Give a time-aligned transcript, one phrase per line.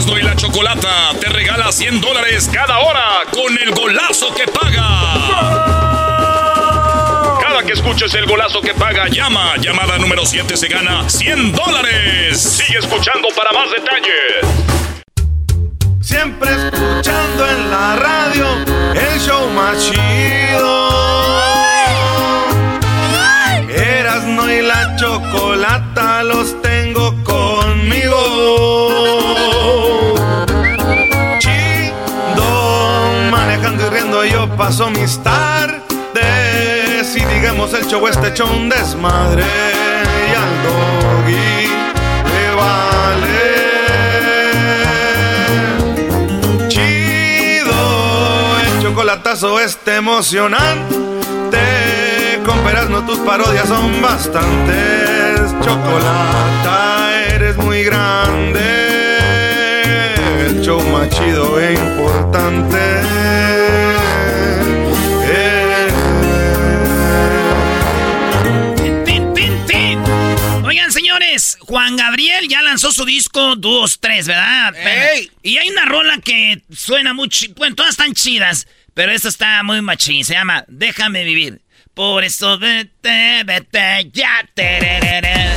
[0.00, 4.88] Erasmo y la Chocolata te regala 100 dólares cada hora con el golazo que paga.
[7.42, 9.58] Cada que escuches el golazo que paga, llama.
[9.58, 12.40] Llamada número 7 se gana 100 dólares.
[12.40, 14.46] Sigue escuchando para más detalles.
[16.00, 18.46] Siempre escuchando en la radio
[18.94, 21.29] el show más chido.
[34.60, 35.80] Paso mis tardes.
[37.16, 39.42] Y digamos el show este hecho desmadre.
[40.28, 41.66] Y al doggy
[42.30, 43.40] le vale.
[46.68, 47.80] Chido,
[48.66, 51.08] el chocolatazo este emocionante.
[52.44, 55.54] Con no tus parodias son bastantes.
[55.64, 58.60] Chocolata, eres muy grande.
[60.44, 63.59] El show más chido e importante.
[70.70, 74.72] Oigan, señores, Juan Gabriel ya lanzó su disco 2-3, ¿verdad?
[75.42, 79.82] Y hay una rola que suena muy Bueno, todas están chidas, pero esta está muy
[79.82, 80.24] machín.
[80.24, 81.60] Se llama Déjame vivir.
[81.92, 84.48] Por eso vete, vete, ya.
[84.54, 85.50] tererere.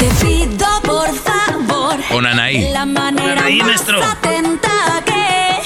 [0.00, 2.04] Te pido por favor.
[2.08, 2.72] Con Anaí.
[2.72, 4.02] La manera Anaí, más maestro.
[4.02, 5.58] atenta que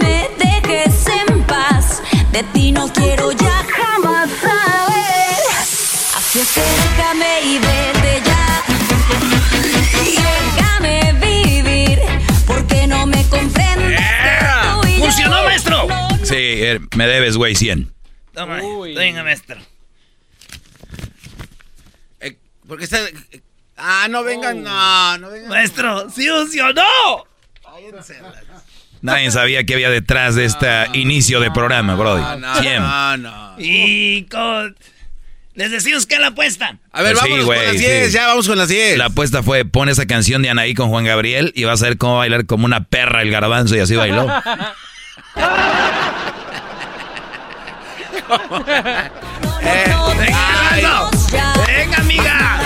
[0.00, 2.02] me dejes en paz.
[2.32, 3.51] De ti no quiero ya
[7.12, 8.62] déjame y vete ya.
[10.56, 12.00] Déjame vivir.
[12.46, 13.22] Porque no me.
[16.22, 17.92] Sí, eh, me debes, güey, 100.
[18.32, 18.60] Toma,
[18.94, 19.56] venga, maestro.
[22.66, 22.98] Porque está.
[23.76, 25.48] Ah, no vengan, no, no vengan.
[25.48, 27.26] Maestro, sí funcionó.
[29.02, 32.40] Nadie sabía qué había detrás de este inicio de programa, Brody.
[32.40, 32.82] No, 100.
[32.82, 33.54] no, no.
[33.58, 34.76] Y con...
[35.54, 36.78] Les decimos que la apuesta.
[36.92, 37.84] A ver, Pues sí, güey, con las sí.
[37.84, 38.96] 10, ya vamos con las 10.
[38.96, 41.98] La apuesta fue, pon esa canción de Anaí con Juan Gabriel y vas a ver
[41.98, 44.26] cómo bailar como una perra el garbanzo y así bailó.
[49.60, 50.40] Venga,
[50.80, 51.66] Garbanzo.
[51.66, 52.60] Venga, amiga.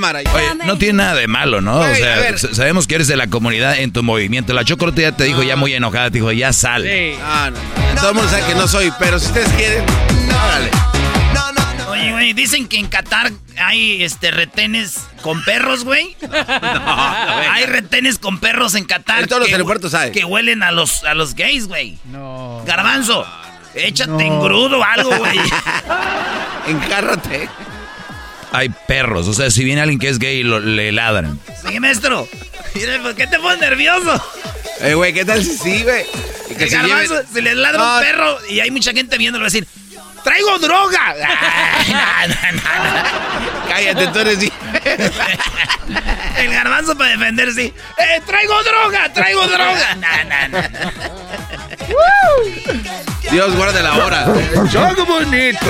[0.00, 0.20] Cámara.
[0.32, 1.80] Oye, no tiene nada de malo, ¿no?
[1.80, 4.52] O sea, sabemos que eres de la comunidad en tu movimiento.
[4.52, 6.86] La Chocolate ya te dijo ya muy enojada, te dijo, ya sal.
[7.22, 8.00] Ah, no, no.
[8.00, 9.84] Todo el mundo sabe que no soy, pero si ustedes quieren,
[10.44, 10.70] órale.
[11.90, 16.16] Oye, güey, dicen que en Qatar hay este retenes con perros, güey.
[16.30, 19.22] hay retenes con perros en Qatar.
[19.22, 20.12] En todos los que- aeropuertos hay.
[20.12, 21.98] Que huelen a los, a los gays, güey.
[22.04, 22.62] No.
[22.64, 23.26] Garbanzo,
[23.74, 25.38] échate en grudo o algo, güey.
[26.68, 27.48] Encárrate.
[28.52, 31.38] Hay perros, o sea, si viene alguien que es gay, lo- le ladran.
[31.66, 32.26] sí, maestro.
[32.74, 34.22] Mira, ¿por qué te pones nervioso?
[34.80, 36.04] Eh, güey, ¿qué tal si sí, güey?
[36.56, 39.16] Que El se garbanzo, lleven- si les ladra No, un perro y hay mucha gente
[39.18, 39.66] viéndolo, decir,
[40.24, 41.14] ¡traigo droga!
[41.78, 43.68] Ay, no, no, no, no.
[43.68, 44.38] Cállate, tú eres...
[46.38, 47.66] El garbanzo para defenderse.
[47.66, 49.12] ¡Eh, traigo droga!
[49.12, 49.96] ¡Traigo droga!
[53.30, 54.26] Dios guarde la hora.
[54.96, 55.66] ¡Qué bonito!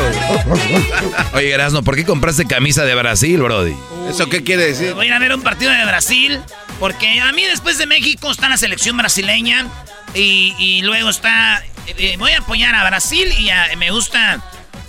[1.34, 3.74] Oye, Erasno, ¿por qué compraste camisa de Brasil, Brody?
[4.08, 4.94] ¿Eso qué quiere decir?
[4.94, 6.40] Voy a ir a ver un partido de Brasil.
[6.78, 9.66] Porque a mí después de México está la selección brasileña.
[10.14, 11.62] Y, y luego está...
[11.86, 14.40] eh, voy a apoyar a Brasil y a- me gusta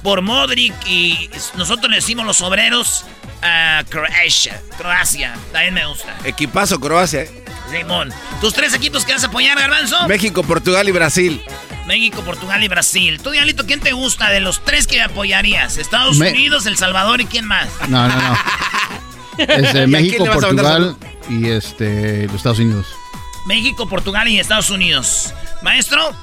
[0.01, 0.73] por Modric.
[0.87, 3.05] Y nosotros le decimos los obreros
[3.41, 4.61] a Croacia.
[4.77, 6.15] Croacia, también me gusta.
[6.23, 7.21] Equipazo Croacia.
[7.23, 7.43] ¿eh?
[7.71, 8.11] Simón.
[8.41, 10.07] ¿Tus tres equipos que vas a apoyar, Garbanzo?
[10.07, 11.41] México, Portugal y Brasil.
[11.87, 13.19] México, Portugal y Brasil.
[13.23, 15.77] Tú, Diablito, ¿quién te gusta de los tres que apoyarías?
[15.77, 17.67] ¿Estados Me- Unidos, El Salvador y quién más?
[17.87, 18.37] No, no, no.
[19.37, 20.95] Es de ¿Y a México, quién le vas a mandar Portugal
[21.29, 22.87] y este, los Estados Unidos.
[23.47, 25.33] México, Portugal y Estados Unidos.
[25.63, 26.13] Maestro,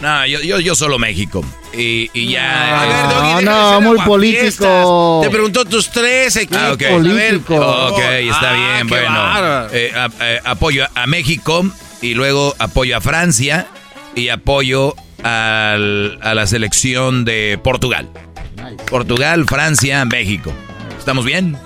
[0.00, 1.44] No, yo, yo, yo solo México.
[1.72, 2.82] Y, y ya.
[2.82, 5.20] A ver, eh, No, deja de no, ser muy político.
[5.22, 6.58] Te preguntó tus tres equipos.
[6.62, 6.82] Ah, ok.
[6.82, 9.66] A ver, está Ah, bien, bueno.
[9.72, 11.64] Eh, a- eh, apoyo a México
[12.00, 13.66] y luego apoyo a Francia
[14.16, 18.08] y apoyo al- a la selección de Portugal.
[18.90, 20.52] Portugal, Francia, México.
[20.98, 21.56] ¿Estamos bien?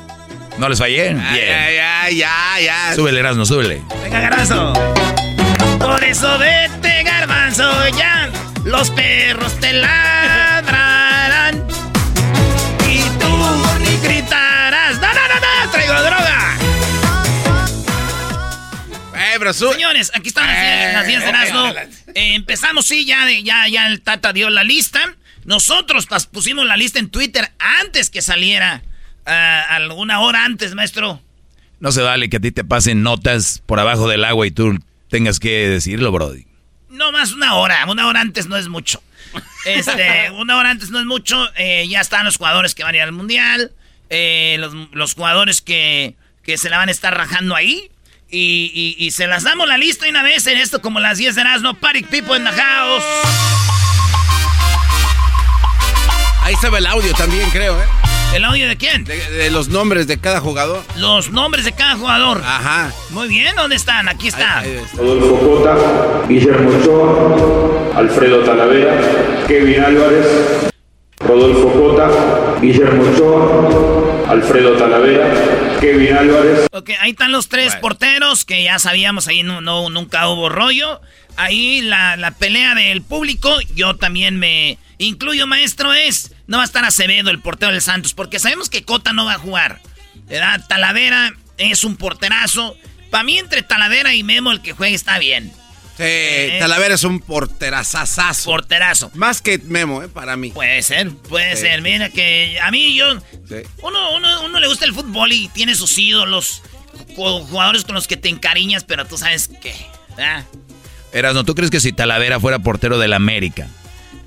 [0.58, 1.11] ¿No les fallé?
[1.14, 1.19] Bien.
[1.34, 2.94] Ya, ya, ya, ya.
[2.94, 3.82] Súbele, Erasmo, súbele.
[4.05, 4.72] venga, garbanzo.
[5.79, 7.02] Por eso vete,
[7.54, 8.31] garbanzo, ya.
[8.64, 11.66] Los perros te ladrarán.
[12.88, 14.96] Y tú ni gritarás.
[15.00, 16.56] No, no, no, no, traigo droga.
[19.14, 21.69] Eh, pero su- Señores, aquí están las diez- las 10 de Erasmo.
[22.14, 25.00] Eh, empezamos, sí, ya, ya, ya el Tata dio la lista.
[25.44, 27.50] Nosotros pusimos la lista en Twitter
[27.81, 28.82] antes que saliera.
[29.28, 31.20] ah, alguna hora antes, maestro.
[31.81, 34.78] No se vale que a ti te pasen notas por abajo del agua y tú
[35.10, 36.45] tengas que decirlo, Brody.
[36.88, 39.03] No más una hora, una hora antes no es mucho.
[39.65, 41.49] Este, una hora antes no es mucho.
[41.56, 43.73] eh, ya están los jugadores que van a ir al mundial.
[44.09, 47.91] eh, los, los jugadores que, que se la van a estar rajando ahí.
[48.31, 51.35] Y, y- y se las damos la lista una vez en esto, como las 10
[51.37, 51.75] de Erasmo.
[51.75, 53.05] Party people in the house.
[56.43, 57.87] Ahí estaba el audio también, creo, ¿eh?
[58.34, 59.05] ¿El audio de quién?
[59.05, 60.84] De, de los nombres de cada jugador.
[60.96, 62.43] Los nombres de cada jugador.
[62.44, 62.93] Ajá.
[63.11, 64.08] Muy bien, ¿dónde están?
[64.08, 64.58] Aquí está.
[64.58, 64.99] Ahí- ahí está.
[64.99, 68.94] Rodolfo Cota, Guillermo Ochoa, Alfredo Talavera,
[69.49, 70.26] Kevin Álvarez,
[71.20, 72.11] Rodolfo Cota,
[72.61, 77.81] Guillermo Ochoa, Alfredo Talavera, Kevin Álvarez, Ok, ahí están los tres Bueno.
[77.81, 81.00] porteros que ya sabíamos, ahí no, no nunca hubo rollo.
[81.38, 86.66] Ahí la, la pelea del público, yo también me incluyo, maestro, es, no va a
[86.66, 89.81] estar Acevedo, el portero del Santos, porque sabemos que Cota no va a jugar.
[90.28, 90.64] ¿verdad?
[90.69, 92.76] Talavera es un porterazo.
[93.10, 95.52] Para mí, entre Talavera y Memo, el que juegue está bien.
[95.96, 98.50] Sí, Talavera es un porterazazazo.
[98.50, 99.10] Porterazo.
[99.14, 100.08] Más que Memo, ¿eh?
[100.08, 100.50] Para mí.
[100.50, 101.81] Puede ser, puede Sí, ser.
[101.82, 103.19] Mira que a mí yo...
[103.48, 103.56] Sí.
[103.82, 106.62] Uno, uno, uno le gusta el fútbol y tiene sus ídolos,
[107.16, 109.75] ju- jugadores con los que te encariñas, pero tú sabes que...
[110.16, 110.44] ¿verdad?
[111.12, 113.69] Erasmo, ¿tú crees que si Talavera fuera portero del América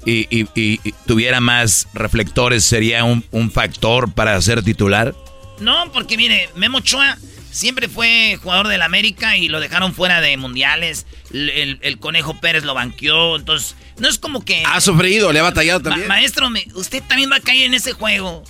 [0.05, 5.13] y, y- y- y tuviera más reflectores sería un, un factor para ser titular?
[5.59, 7.17] No, porque mire, Memo Ochoa
[7.51, 11.05] siempre fue jugador del América y lo dejaron fuera de mundiales.
[11.33, 14.63] El, el- el Conejo Pérez lo banqueó, entonces no es como que...
[14.65, 16.07] Ha sufrido, le ha batallado Ma- también.
[16.07, 18.43] maestro, me- usted también va a caer en ese juego.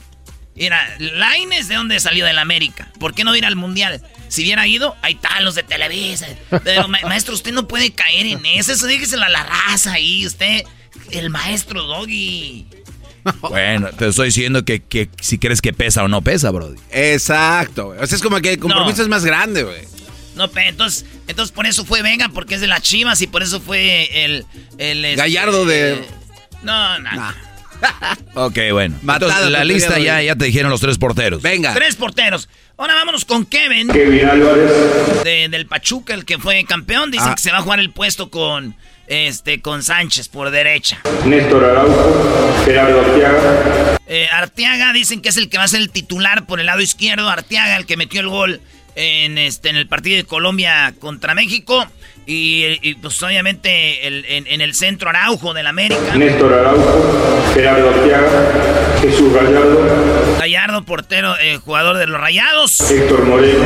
[0.56, 2.92] Mira, Laines de dónde salió del América.
[3.00, 4.02] ¿Por qué no ir al mundial?
[4.28, 6.28] Si hubiera ido, ahí están los de Televisa.
[6.66, 8.74] Pero ma- maestro, usted no puede caer en eso.
[8.74, 10.26] Eso déjeselo a la raza ahí.
[10.28, 10.64] Usted,
[11.12, 12.66] el maestro Doggy.
[13.42, 16.78] Bueno, te estoy diciendo que, que si crees que pesa o no pesa, Brody.
[16.90, 18.00] Exacto, güey.
[18.00, 19.04] O sea, es como que el compromiso No.
[19.04, 19.82] es más grande, güey.
[20.36, 23.60] No, entonces, entonces por eso fue Vega, porque es de las Chivas y por eso
[23.60, 24.46] fue el...
[24.78, 26.06] el este, Gallardo de- eh,
[26.64, 27.12] no, no.
[27.12, 27.34] Nah.
[28.36, 28.96] Ok, bueno.
[29.02, 31.42] Matada Entonces, la lista ya, ya te dijeron los tres porteros.
[31.42, 31.74] Venga.
[31.74, 32.48] Tres porteros.
[32.78, 33.90] Ahora vámonos con Kevin.
[33.90, 37.12] Kevin Álvarez, de- del Pachuca, el que fue campeón.
[37.12, 37.36] Dicen Ah.
[37.36, 38.76] que se va a jugar el puesto con
[39.10, 41.00] este con Sánchez por derecha.
[41.26, 45.90] Néstor Araujo, Gerardo Arteaga, Eh, Arteaga dicen que es el que va a ser el
[45.90, 47.28] titular por el lado izquierdo.
[47.30, 48.62] Arteaga, el que metió el gol
[48.96, 51.86] en este en el partido de Colombia contra México.
[52.26, 56.16] Y, y, pues obviamente el- en, en el centro Araujo del América.
[56.16, 58.30] Néstor Araujo, Gerardo Arteaga,
[59.02, 62.82] Jesús Gallardo, Gallardo, portero, eh, jugador de los Rayados.
[62.92, 63.64] Héctor Moreno,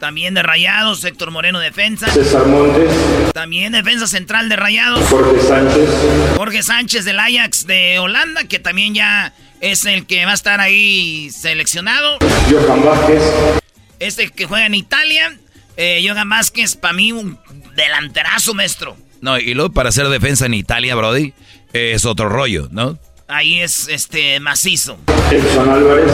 [0.00, 1.04] También de Rayados.
[1.04, 2.10] Héctor Moreno, defensa.
[2.10, 2.90] César Montes,
[3.34, 5.06] También defensa central de Rayados.
[5.10, 5.90] Jorge Sánchez,
[6.36, 10.58] Jorge Sánchez del Ajax de Holanda, que también ya es el que va a estar
[10.58, 12.16] ahí seleccionado.
[12.50, 13.22] Johan Vázquez,
[13.98, 15.38] Este que juega en Italia.
[15.76, 17.38] Eh, Johan Vázquez, para mí, un
[17.76, 18.96] delanterazo, maestro.
[19.20, 21.34] No, y luego para hacer defensa en Italia, Brody,
[21.74, 22.98] es otro rollo, ¿no?
[23.28, 24.98] Ahí es este macizo.
[25.30, 26.10] Edson Álvarez,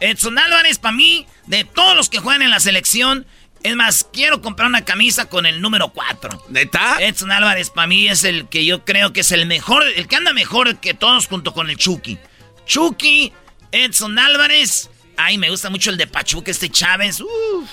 [0.00, 3.26] Edson Álvarez, para mí, de todos los que juegan en la selección,
[3.62, 6.44] es más, quiero comprar una camisa con el número 4.
[6.48, 6.96] ¿Neta?
[7.00, 10.16] Edson Álvarez para mí es el que yo creo que es el mejor, el que
[10.16, 12.18] anda mejor que todos junto con el Chucky.
[12.66, 13.32] Chucky,
[13.72, 14.88] Edson Álvarez.
[15.16, 17.20] Ay, me gusta mucho el de Pachuca, este Chávez.
[17.20, 17.68] Uf.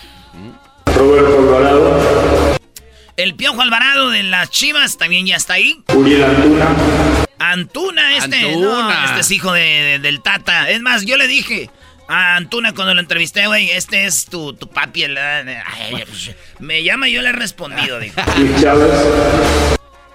[0.96, 2.57] Roberto Alvarado,
[3.15, 5.81] El Piojo Alvarado de las Chivas también ya está ahí.
[5.93, 6.75] Uriel Antuna,
[7.39, 8.81] Antuna, este, Antuna.
[8.81, 10.69] no, este es hijo de, de- del Tata.
[10.69, 11.69] Es más, yo le dije
[12.08, 15.04] a Antuna cuando lo entrevisté, güey, este es tu, tu papi.
[15.04, 18.20] el- ay, pues, me llama y yo le he respondido, dijo.
[18.38, 18.92] Luis Chávez,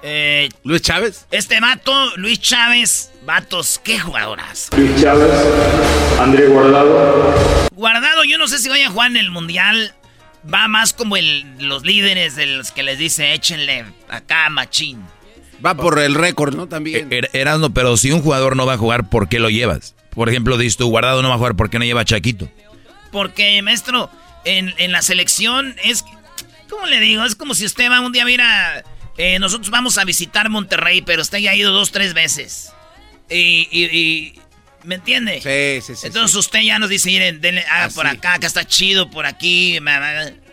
[0.02, 1.26] Eh, Luis Chávez.
[1.30, 4.68] Este vato, Luis Chávez, vatos, qué jugadoras.
[4.76, 5.30] Luis Chávez,
[6.20, 9.94] André Guardado, Guardado, yo no sé si vaya a jugar en el Mundial.
[10.52, 15.00] Va más como el, los líderes de los que les dice, échenle acá, machín.
[15.64, 16.66] Va por el récord, ¿no?
[16.66, 17.08] También.
[17.12, 19.94] Er- Erasmo, pero si un jugador no va a jugar, ¿por qué lo llevas?
[20.14, 22.48] Por ejemplo, dices tú, Guardado no va a jugar, ¿por qué no lleva a Chaquito?
[23.10, 24.10] Porque, maestro,
[24.44, 26.04] en, en la selección es...
[26.68, 27.24] ¿Cómo le digo?
[27.24, 28.82] Es como si usted va un día, mira,
[29.18, 32.72] eh, nosotros vamos a visitar Monterrey, pero usted ya ha ido dos, tres veces.
[33.30, 34.40] Y, y- y-
[34.84, 35.40] ¿me entiende?
[35.42, 36.06] Sí, sí, sí.
[36.06, 37.94] Entonces usted ya nos dice, miren, denle, ah, Así.
[37.94, 39.78] por acá, acá está chido, por aquí,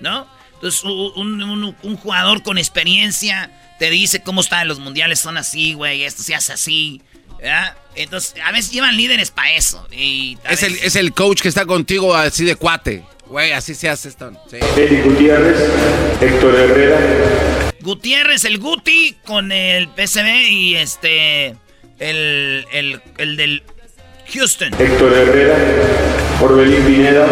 [0.01, 0.27] ¿no?
[0.55, 3.49] Entonces un- un jugador con experiencia
[3.79, 7.01] te dice cómo están los mundiales, son así, güey, esto se hace así,
[7.39, 7.75] ¿verdad?
[7.95, 9.87] Entonces, a veces llevan líderes para eso.
[9.91, 13.03] Y Es el, es el coach que está contigo así de cuate.
[13.27, 14.31] Güey, así se hace esto.
[14.49, 14.57] Sí.
[14.77, 15.57] Eric Gutiérrez,
[16.21, 16.99] Héctor Herrera,
[17.81, 21.55] Gutiérrez, el Guti, con el PSV y este,
[21.99, 23.63] el, el, el del
[24.33, 24.73] Houston.
[24.79, 25.57] Héctor Herrera,
[26.41, 27.27] Orbelín Pineda,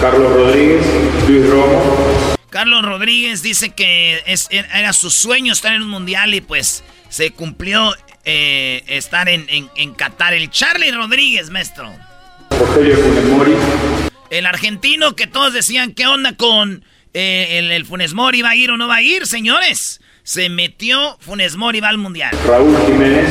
[0.00, 0.84] Carlos Rodríguez,
[1.28, 6.40] Luis Romo, Carlos Rodríguez dice que es, era su sueño estar en un mundial y
[6.40, 10.34] pues se cumplió eh, estar en, en, en Qatar.
[10.34, 11.90] El Charlie Rodríguez, maestro.
[14.30, 18.42] El argentino que todos decían, ¿qué onda con eh, el, el Funes Mori?
[18.42, 20.00] ¿Va a ir o no va a ir, señores?
[20.22, 22.30] Se metió Funes Mori, va al mundial.
[22.46, 23.28] Raúl Jiménez,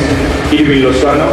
[0.52, 1.28] Irving Lozano,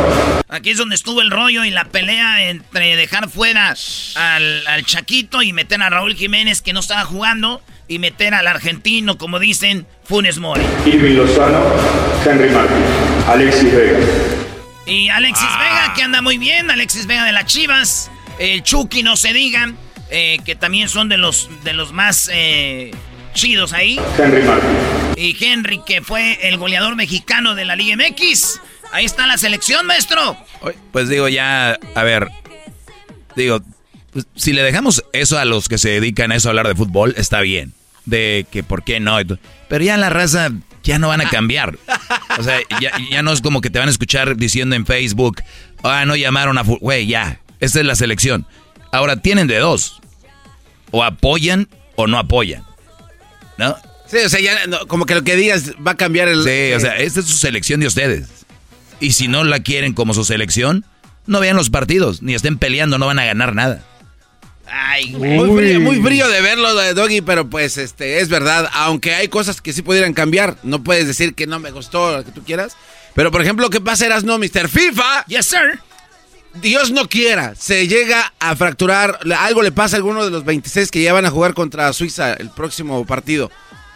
[0.49, 3.75] Aquí es donde estuvo el rollo y la pelea entre dejar fuera
[4.15, 8.47] al, al Chaquito y meter a Raúl Jiménez que no estaba jugando y meter al
[8.47, 10.63] argentino, como dicen, Funes Mori.
[10.85, 11.61] Irving Lozano,
[12.25, 12.83] Henry Martin,
[13.27, 13.99] Alexis Vega.
[14.85, 18.09] Y Alexis Vega, que anda muy bien, Alexis Vega de las Chivas,
[18.39, 19.77] el Chucky, no se digan,
[20.09, 22.91] eh, que también son de los, de los más eh,
[23.37, 23.99] chidos ahí.
[24.17, 24.69] Henry Martin.
[25.15, 28.59] Y Henry, que fue el goleador mexicano de la Liga MX.
[28.91, 30.35] Ahí está la selección, maestro.
[30.91, 32.29] Pues digo, ya, a ver,
[33.35, 33.61] digo,
[34.11, 36.75] pues, si le dejamos eso a los que se dedican a eso, a hablar de
[36.75, 37.73] fútbol, está bien.
[38.05, 39.17] De que por qué no.
[39.69, 40.49] Pero ya la raza
[40.83, 41.77] ya no van a cambiar.
[42.39, 45.43] O sea, ya, ya no es como que te van a escuchar diciendo en Facebook,
[45.83, 46.63] ah, no llamaron a...
[46.63, 46.79] fu-".
[46.79, 48.47] Güey, ya, esta es la selección.
[48.91, 49.99] Ahora tienen de dos.
[50.89, 51.67] O apoyan
[51.97, 52.66] o no apoyan.
[53.57, 53.77] ¿No?
[54.07, 56.43] Sí, o sea, ya no, como que lo que digas va a cambiar el.
[56.43, 58.27] Sí, o sea, esta es su selección de ustedes.
[58.99, 60.85] Y si no la quieren como su selección,
[61.25, 63.83] no vean los partidos, ni estén peleando, no van a ganar nada.
[64.69, 68.69] Ay, Muy frío, muy frío de verlo, de Doggy, pero pues este es verdad.
[68.73, 70.57] Aunque hay cosas que sí pudieran cambiar.
[70.63, 72.75] No puedes decir que no me gustó lo que tú quieras.
[73.15, 74.67] Pero por ejemplo, ¿qué pasa, eras no, Mr.
[74.67, 75.25] FIFA?
[75.27, 75.79] Yes, sir.
[76.61, 80.91] Dios no quiera, se llega a fracturar, algo le pasa a alguno de los 26
[80.91, 83.51] que ya van a jugar contra Suiza el próximo partido.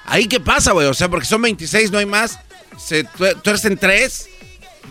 [0.06, 2.40] Ahí qué pasa, güey, o sea, porque son 26, no hay más.
[2.78, 4.28] Se tue- tuercen tres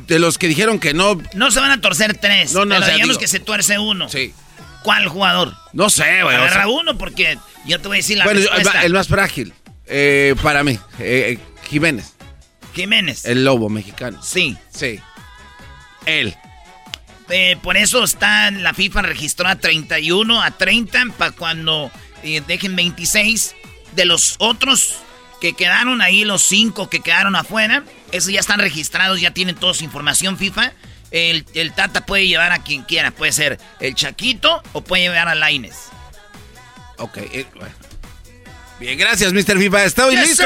[0.07, 1.21] de los que dijeron que no.
[1.35, 2.53] No se van a torcer tres.
[2.53, 4.09] No, no, pero o sea, digamos digo- que se tuerce uno.
[4.09, 4.33] Sí.
[4.83, 5.55] ¿Cuál jugador?
[5.73, 6.37] No sé, güey.
[6.37, 7.37] o Agarra sea, uno porque
[7.67, 8.83] yo te voy a decir la bueno, el, respuesta.
[8.85, 9.53] el más frágil
[9.87, 12.15] eh, para mí, eh, eh, Jiménez,
[12.75, 13.25] Jiménez.
[13.27, 14.23] el lobo mexicano.
[14.23, 14.57] Sí.
[14.75, 14.99] Sí.
[16.07, 16.35] Él.
[17.30, 21.90] Eh, por eso está la FIFA registró a 31, a 30, para cuando
[22.22, 23.54] eh, dejen 26
[23.92, 24.96] de los otros
[25.40, 27.84] que quedaron ahí, los cinco que quedaron afuera.
[28.12, 30.72] Esos ya están registrados, ya tienen toda su información FIFA.
[31.10, 35.28] El, el Tata puede llevar a quien quiera, puede ser el Chaquito o puede llevar
[35.28, 35.76] a Laines.
[36.99, 37.16] Ok.
[37.18, 37.75] eh, bueno.
[38.78, 39.58] Bien, gracias, Mr.
[39.58, 39.84] FIFA.
[39.84, 40.44] Estoy Yes, listo.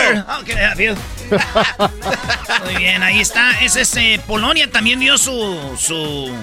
[2.64, 3.52] Muy bien, ahí está.
[3.60, 6.34] Ese es eh, Polonia también dio su su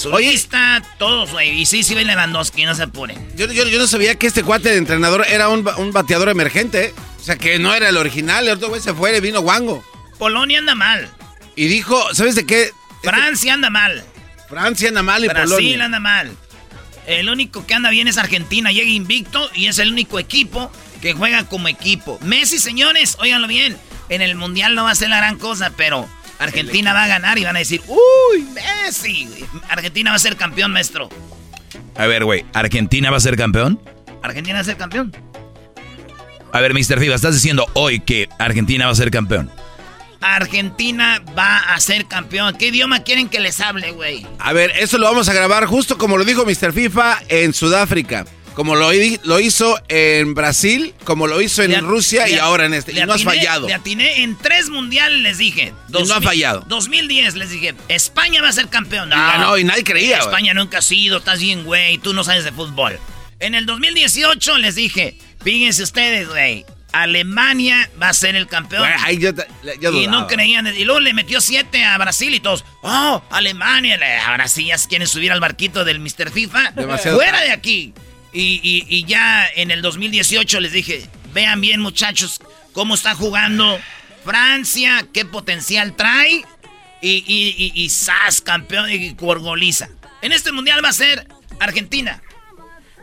[0.00, 0.30] su Oye.
[0.32, 1.60] lista, todos, güey.
[1.60, 3.18] Y sí, sí, ve Lewandowski, no se apuren.
[3.36, 6.86] Yo, yo- yo no sabía que este cuate de entrenador era un, un bateador emergente.
[6.86, 6.94] ¿eh?
[7.20, 8.46] O sea, que no era el original.
[8.48, 9.84] El otro güey se fue y vino Wango.
[10.18, 11.08] Polonia anda mal.
[11.56, 12.62] Y dijo, ¿sabes de qué?
[12.62, 12.74] Este-
[13.10, 14.04] Francia anda mal.
[14.48, 15.84] Francia anda mal y Brasil Polonia.
[15.84, 16.30] anda mal.
[17.06, 18.72] El único que anda bien es Argentina.
[18.72, 22.18] Llega invicto y es el único equipo que juega como equipo.
[22.22, 23.76] Messi, señores, óiganlo bien.
[24.08, 26.08] En el Mundial no va a ser la gran cosa, pero
[26.40, 29.28] Argentina va a ganar y van a decir, ¡Uy, Messi!
[29.68, 31.10] Argentina va a ser campeón, maestro.
[31.96, 33.78] A ver, güey, ¿Argentina va a ser campeón?
[34.22, 35.14] Argentina va a ser campeón.
[36.52, 36.98] A ver, Mr.
[36.98, 39.50] FIFA, estás diciendo hoy que Argentina va a ser campeón.
[40.22, 42.56] Argentina va a ser campeón.
[42.56, 44.26] ¿Qué idioma quieren que les hable, güey?
[44.38, 46.72] A ver, eso lo vamos a grabar justo como lo dijo Mr.
[46.72, 48.26] FIFA en Sudáfrica.
[48.54, 52.66] Como lo, hi- lo hizo en Brasil, como lo hizo en Le- Rusia y ahora
[52.66, 52.92] en este.
[52.92, 53.66] Y no has atiné- fallado.
[53.68, 55.72] Le atiné en tres mundiales, les dije.
[55.88, 56.64] Y no ha fallado.
[56.68, 59.08] 2010 les dije, España va a ser campeón.
[59.08, 60.18] No, Y ganó y nadie creía.
[60.18, 62.98] España nunca ha sido, estás bien, güey, tú no sabes de fútbol.
[63.38, 68.86] En el 2018 les dije, fíjense ustedes, güey, Alemania va a ser el campeón.
[69.04, 69.30] Ahí yo,
[69.80, 70.66] yo y no creían.
[70.76, 72.64] Y luego le metió siete a Brasil y todos.
[72.82, 73.96] ¡Oh, Alemania!
[73.96, 76.30] Le- Ahora sí ya quieren subir al barquito del Mr.
[76.32, 76.72] FIFA.
[76.72, 77.94] Demasiado ¡Fuera de aquí!
[78.32, 82.40] Y, y- y ya en el 2018 les dije: vean bien, muchachos,
[82.72, 83.78] cómo está jugando
[84.24, 86.44] Francia, qué potencial trae.
[87.02, 88.40] Y, y, y, y ¡zas!
[88.42, 89.88] campeón y gorgoliza.
[90.22, 91.26] En este mundial va a ser
[91.58, 92.22] Argentina.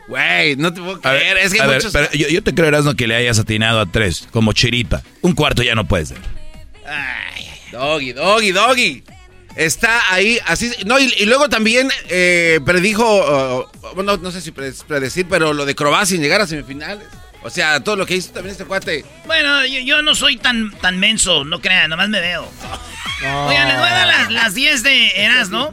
[0.06, 1.38] Güey, no te puedo A ver, creer.
[1.38, 1.92] es que a ver, muchos...
[1.92, 5.02] pero yo, yo te creo, Erasmo, que le hayas atinado a tres, como chiripa.
[5.20, 6.18] Un cuarto ya no puede ser.
[7.72, 9.02] Doggy, doggy, doggy.
[9.58, 10.70] Está ahí, así.
[10.86, 13.04] No, y, y luego también eh, predijo,
[13.82, 17.06] uh, bueno, no sé si pre- predecir, pero lo de Croacia sin llegar a semifinales.
[17.42, 19.04] O sea, todo lo que hizo también este cuate.
[19.26, 22.48] Bueno, yo, yo no soy tan, tan menso, no crean, nomás me veo.
[23.48, 25.72] Oigan, les voy a dar las, las 10 de Erasmo.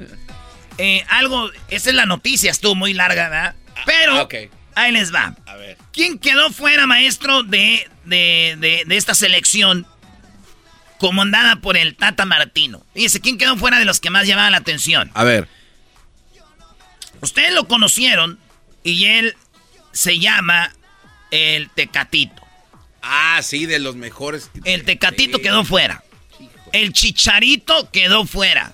[0.77, 3.55] Eh, algo, esa es la noticia, estuvo muy larga, ¿verdad?
[3.85, 4.33] Pero, ah, ok.
[4.75, 5.35] ahí les va.
[5.45, 5.77] A ver.
[5.93, 9.85] ¿Quién quedó fuera, maestro, de, de, de, de esta selección
[11.05, 12.83] comandada por el Tata Martino?
[12.95, 15.11] Fíjese, ¿quién quedó fuera de los que más llamaban la atención?
[15.13, 15.47] A ver.
[17.21, 18.39] Ustedes lo conocieron
[18.83, 19.35] y él
[19.91, 20.73] se llama
[21.29, 22.41] el Tecatito.
[23.03, 24.49] Ah, sí, de los mejores.
[24.63, 26.03] El Tecatito quedó fuera.
[26.73, 28.73] El Chicharito quedó fuera.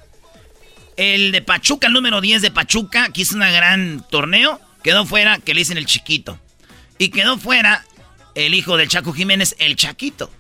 [0.95, 5.39] El de Pachuca, el número 10 de Pachuca, que hizo un gran torneo, quedó fuera,
[5.39, 6.39] que le dicen el chiquito.
[6.97, 7.83] Y quedó fuera
[8.35, 10.31] el hijo del Chaco Jiménez, el Chaquito.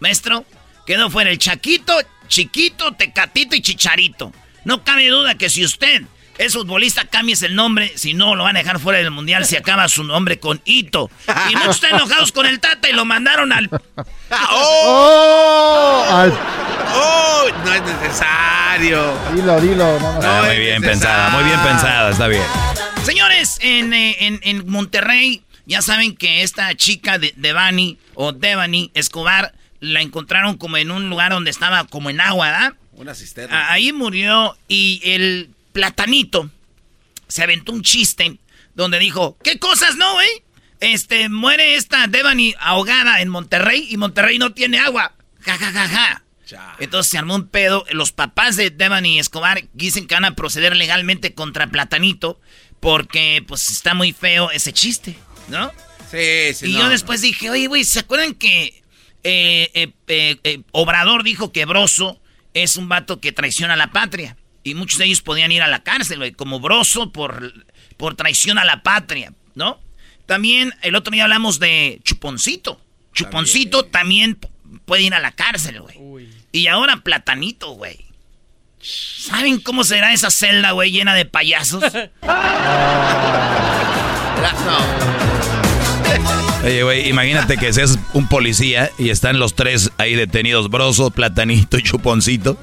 [0.00, 0.44] Maestro,
[0.88, 1.92] quedó fuera el Chaquito,
[2.28, 4.32] Chiquito, Tecatito y Chicharito.
[4.64, 6.02] No cabe duda que si usted
[6.38, 9.56] es futbolista, cambies el nombre, si no lo van a dejar fuera del mundial si
[9.56, 11.10] acaba su nombre con Hito.
[11.50, 13.68] Y muchos están enojados con el Tata y lo mandaron al
[14.50, 16.06] ¡Oh!
[16.10, 16.32] Al-
[16.94, 17.44] ¡Oh!
[17.64, 19.18] No es necesario.
[19.34, 19.98] dilo, dilo.
[20.00, 20.26] no, no.
[20.26, 20.88] Ah, muy bien necesario.
[20.88, 22.42] pensada, muy bien pensada, está bien.
[23.04, 28.90] Señores, en, eh, en- en Monterrey, ya saben que esta chica de Devani o Devani
[28.94, 32.74] Escobar la encontraron como en un lugar donde estaba como en agua, ¿verdad?
[32.92, 33.68] Una cisterna.
[33.68, 36.50] Ah, Ahí murió y el platanito
[37.28, 38.38] se aventó un chiste
[38.74, 40.28] donde dijo, ¿qué cosas no, güey?
[40.80, 45.12] Este, muere esta Devani ahogada en Monterrey y Monterrey no tiene agua.
[45.40, 46.22] Ja, ja, ja, ja.
[46.46, 46.76] Cha.
[46.78, 47.84] Entonces se armó un pedo.
[47.90, 52.40] Los papás de Devani Escobar dicen que van a proceder legalmente contra Platanito
[52.80, 55.72] porque pues está muy feo ese chiste, ¿no?
[56.10, 56.66] Sí, sí.
[56.66, 56.90] y no, yo no.
[56.90, 58.82] después dije, oye, güey, ¿se acuerdan que
[59.24, 62.20] eh, eh, eh, Obrador dijo que Broso
[62.54, 64.36] es un vato que traiciona a la patria?
[64.64, 67.52] Y muchos de ellos podían ir a la cárcel, güey, como Broso por,
[67.96, 69.80] por traición a la patria, ¿no?
[70.26, 72.80] También el otro día hablamos de Chuponcito.
[73.14, 74.38] Chuponcito también,
[74.84, 76.28] puede ir a la cárcel, güey.
[76.52, 78.04] Y ahora Platanito, güey.
[78.80, 81.82] ¿Saben cómo será esa celda, güey, llena de payasos?
[86.68, 91.78] Oye, güey, imagínate que seas un policía y están los tres ahí detenidos, Broso, Platanito
[91.78, 92.58] y Chuponcito.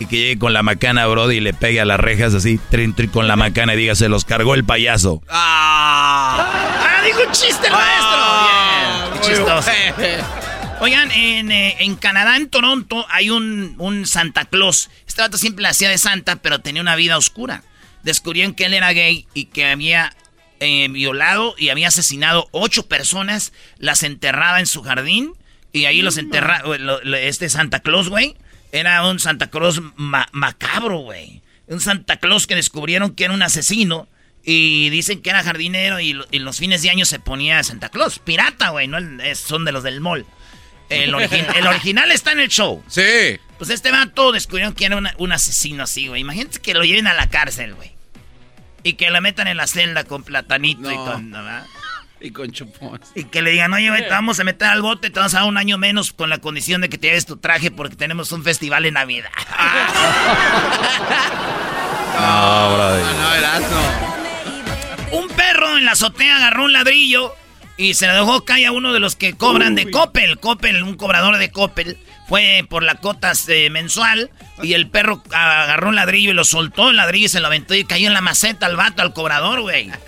[0.00, 2.92] Y que llegue con la macana, Brody, y le pegue a las rejas así, trin,
[2.92, 5.22] trin, con la macana y diga, se los cargó el payaso.
[5.28, 6.44] ¡Ah!
[6.82, 9.22] ¡Ah, dijo un chiste el Ah, maestro!
[9.22, 9.70] Qué muy chistoso.
[10.80, 14.90] Oigan, en, eh, en Canadá, en Toronto, hay un, un Santa Claus.
[15.06, 17.62] Este vato siempre la hacía de Santa, pero tenía una vida oscura.
[18.02, 20.12] Descubrieron que él era gay y que había
[20.60, 25.32] eh, violado y había asesinado ocho personas, las enterraba en su jardín
[25.72, 26.76] y ahí los enterraba.
[27.18, 28.36] Este Santa Claus, güey,
[28.72, 31.42] era un Santa Claus ma- macabro, güey.
[31.66, 34.08] Un Santa Claus que descubrieron que era un asesino
[34.44, 38.18] y dicen que era jardinero y, y los fines de año se ponía Santa Claus.
[38.20, 40.24] Pirata, güey, no el- son de los del mall.
[40.88, 42.82] El, origi- el original está en el show.
[42.86, 43.02] Sí.
[43.58, 46.20] Pues este vato descubrieron que era una- un asesino así, güey.
[46.20, 47.95] Imagínate que lo lleven a la cárcel, güey.
[48.86, 51.34] Y que lo metan en la celda con platanito y con...
[52.20, 53.00] Y con chupón.
[53.16, 55.48] Y que le digan, oye, te vamos a meter al bote, te vamos a dar
[55.48, 58.44] un año menos con la condición de que te lleves tu traje porque tenemos un
[58.44, 59.28] festival en Navidad.
[62.14, 63.02] No, Brody.
[63.02, 63.80] No, no, Erasmo.
[65.12, 67.34] un perro en la azotea agarró un ladrillo
[67.76, 70.38] y se le dejó caer a uno de los que cobran de Coppel.
[70.38, 74.30] Coppel, un cobrador de Coppel, fue por la cotas eh, mensual
[74.62, 77.74] y el perro agarró un ladrillo y lo soltó el ladrillo y se lo aventó
[77.74, 79.90] y cayó en la maceta al vato, al cobrador, güey.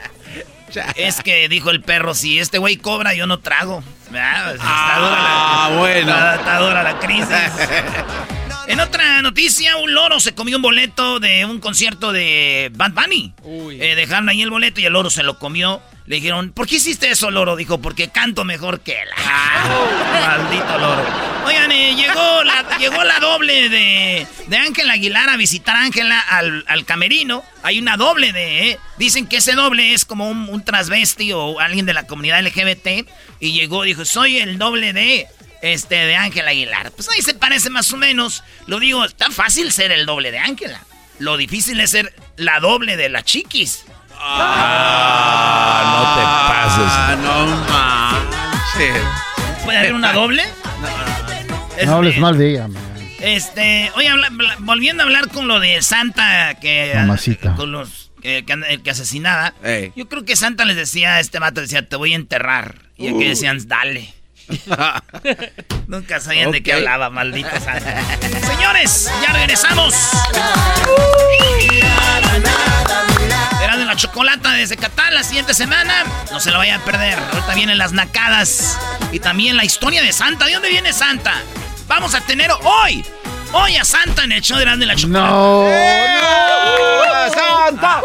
[0.96, 3.82] Es que dijo el perro, si este güey cobra, yo no trago.
[4.10, 6.10] Dura la, Ah, bueno.
[6.10, 7.28] está- está dura la crisis.
[8.68, 13.32] En otra noticia, un loro se comió un boleto de un concierto de Bad Bunny.
[13.72, 15.80] Eh, dejaron ahí el boleto y el loro se lo comió.
[16.04, 17.56] Le dijeron, ¿por qué hiciste eso, loro?
[17.56, 19.08] Dijo, porque canto mejor que él.
[19.16, 21.02] Ah, maldito loro.
[21.46, 26.20] Oigan, eh, llegó, la, llegó la doble de, de Ángela Aguilar a visitar a Ángela
[26.20, 27.44] al, al, camerino.
[27.62, 28.70] Hay una doble de...
[28.70, 28.78] Eh.
[28.98, 33.08] Dicen que ese doble es como un, un transvesti o alguien de la comunidad LGBT.
[33.40, 35.26] Y llegó, dijo, soy el doble de
[35.62, 36.90] este, de Ángela Aguilar.
[36.92, 38.44] Pues ahí se parece más o menos.
[38.66, 40.80] Lo digo, está fácil ser el doble de Ángela.
[41.18, 43.84] Lo difícil es ser la doble de la chiquis.
[44.20, 46.92] Ah, no te pases.
[46.94, 47.46] Ah, no
[48.86, 49.64] manches.
[49.64, 50.44] ¿Puede haber una doble?
[51.84, 52.82] No hables mal de ella, man.
[53.20, 54.10] Este, oye,
[54.60, 57.54] volviendo a hablar con lo de Santa, que Mamacita.
[57.56, 59.92] con los que, que, asesinaba, Ey.
[59.96, 62.76] yo creo que Santa les decía a este vato, decía, te voy a enterrar.
[62.96, 64.14] Y aquí decían, dale.
[65.86, 68.02] Nunca sabían de qué hablaba, maldito Santa.
[68.46, 69.94] Señores, ya regresamos.
[73.62, 76.04] Era de la chocolata desde Qatar la siguiente semana.
[76.30, 77.18] No se lo vayan a perder.
[77.18, 78.78] Ahorita vienen las nacadas.
[79.12, 80.46] Y también la historia de Santa.
[80.46, 81.34] ¿De dónde viene Santa?
[81.86, 83.04] Vamos a tener hoy.
[83.52, 85.30] Hoy a Santa en el show de la chocolata.
[85.30, 85.68] No,
[87.32, 88.02] ¡Santa!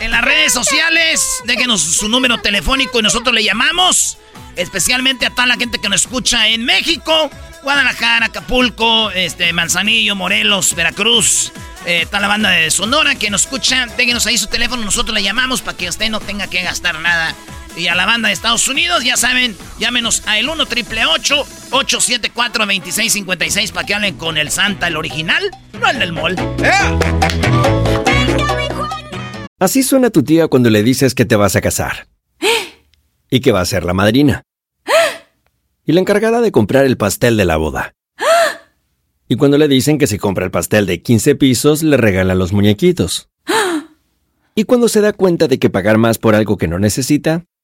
[0.00, 4.18] En las redes sociales, déjenos su número telefónico y nosotros le llamamos.
[4.56, 7.30] Especialmente a toda la gente que nos escucha en México,
[7.62, 11.52] Guadalajara, Acapulco, este, Manzanillo, Morelos, Veracruz.
[11.86, 13.86] Eh, está la banda de Sonora que nos escucha.
[13.96, 17.34] Déjenos ahí su teléfono, nosotros le llamamos para que usted no tenga que gastar nada.
[17.76, 22.66] Y a la banda de Estados Unidos, ya saben, llámenos a el 1 triple 874
[22.66, 25.42] 2656 para que hablen con el Santa, el original,
[25.80, 26.36] no el del mall.
[29.58, 32.08] Así suena tu tía cuando le dices que te vas a casar.
[33.30, 34.42] Y que va a ser la madrina.
[35.86, 37.94] Y la encargada de comprar el pastel de la boda.
[39.28, 42.52] Y cuando le dicen que si compra el pastel de 15 pisos, le regalan los
[42.52, 43.30] muñequitos.
[44.54, 47.46] Y cuando se da cuenta de que pagar más por algo que no necesita,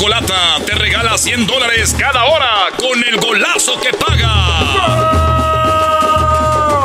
[0.00, 4.32] Chocolata te regala 100 dólares cada hora con el golazo que paga.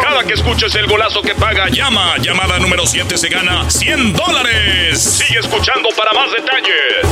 [0.01, 2.17] Cada que escuches el golazo que paga, llama.
[2.17, 5.01] Llamada número 7 se gana 100 dólares.
[5.01, 7.07] Sigue escuchando para más detalles.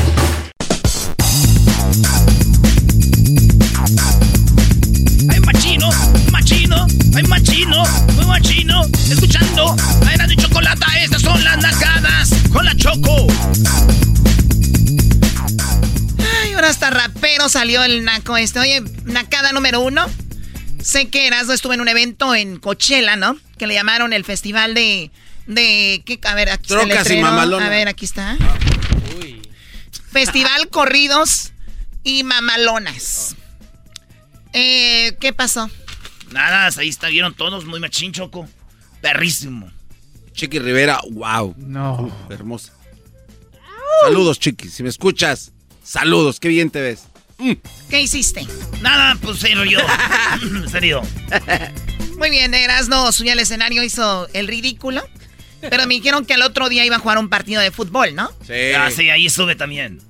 [5.31, 5.89] ¡Ay, machino!
[6.33, 6.85] ¡Machino!
[7.15, 7.83] ¡Ay, machino!
[8.15, 8.81] ¡Muy machino!
[9.09, 9.73] Escuchando
[10.13, 13.27] Era de Chocolata, estas son las nacadas con la Choco.
[16.65, 18.59] Hasta rapero salió el naco este.
[18.59, 20.05] Oye, nacada número uno.
[20.81, 23.37] Sé que Erasmo estuvo en un evento en Coachella, ¿no?
[23.57, 25.11] Que le llamaron el festival de...
[25.47, 26.19] de ¿qué?
[26.23, 27.21] A ver, aquí está el Trocas y letrero.
[27.27, 27.65] mamalona.
[27.65, 28.37] A ver, aquí está.
[30.11, 31.53] Festival Corridos
[32.03, 33.35] y Mamalonas.
[34.51, 35.69] Eh, ¿qué pasó?
[36.31, 38.47] Nada, ahí estuvieron todos muy machín, Choco.
[39.01, 39.71] Perrísimo.
[40.33, 41.55] Chiqui Rivera, wow.
[41.57, 42.11] No.
[42.29, 42.73] hermosa.
[44.01, 44.67] Saludos, Chiqui.
[44.69, 45.52] Si me escuchas,
[45.83, 46.39] saludos.
[46.39, 47.05] Qué bien te ves.
[47.89, 48.47] ¿Qué hiciste?
[48.81, 49.79] Nada, pues se yo.
[50.69, 51.01] se rió.
[52.17, 55.03] Muy bien, Erasno subió al escenario, hizo el ridículo.
[55.61, 58.29] Pero me dijeron que al otro día iba a jugar un partido de fútbol, ¿no?
[58.45, 58.73] Sí.
[58.77, 60.01] Ah, sí, ahí sube también.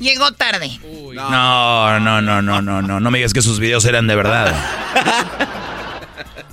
[0.00, 0.78] Llegó tarde.
[1.14, 3.00] No, no, no, no, no, no.
[3.00, 4.54] No me digas que sus videos eran de verdad.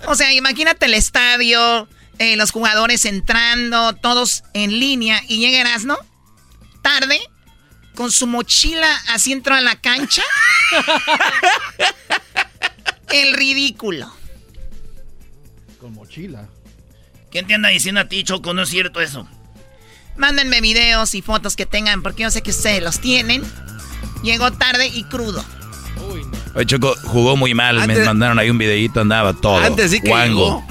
[0.07, 1.87] O sea, imagínate el estadio,
[2.19, 5.97] eh, los jugadores entrando, todos en línea, y llega Erasno,
[6.83, 7.19] tarde,
[7.95, 10.21] con su mochila así entró a la cancha.
[13.11, 14.11] el ridículo.
[15.79, 16.47] Con mochila.
[17.31, 18.53] ¿Quién te anda diciendo a ti, Choco?
[18.53, 19.27] No es cierto eso.
[20.17, 23.43] Mándenme videos y fotos que tengan, porque yo sé que ustedes los tienen.
[24.23, 25.43] Llegó tarde y crudo.
[26.53, 27.85] Oye, Choco, jugó muy mal.
[27.87, 29.57] Me mandaron ahí un videito, andaba todo.
[29.57, 30.65] Antes sí que Guango.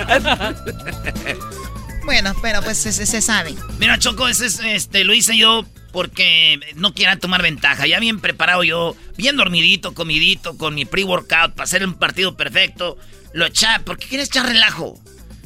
[2.04, 3.54] bueno, pero pues se, se, sabe.
[3.78, 7.86] Mira, Choco, ese es, este, lo hice yo porque no quiera tomar ventaja.
[7.86, 12.96] Ya bien preparado yo, bien dormidito, comidito, con mi pre-workout para hacer un partido perfecto.
[13.32, 14.98] Lo echaba, porque quieres echar relajo.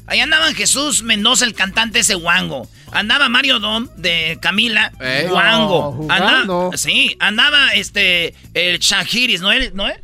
[0.06, 2.68] Ahí andaban Jesús Mendoza, el cantante ese guango.
[2.92, 5.26] Andaba Mario Dom de Camila, Eh.
[5.28, 6.06] guango.
[6.06, 9.72] No, andaba, sí, andaba este, el Shahiris, ¿no es?
[9.74, 9.96] ¿No es?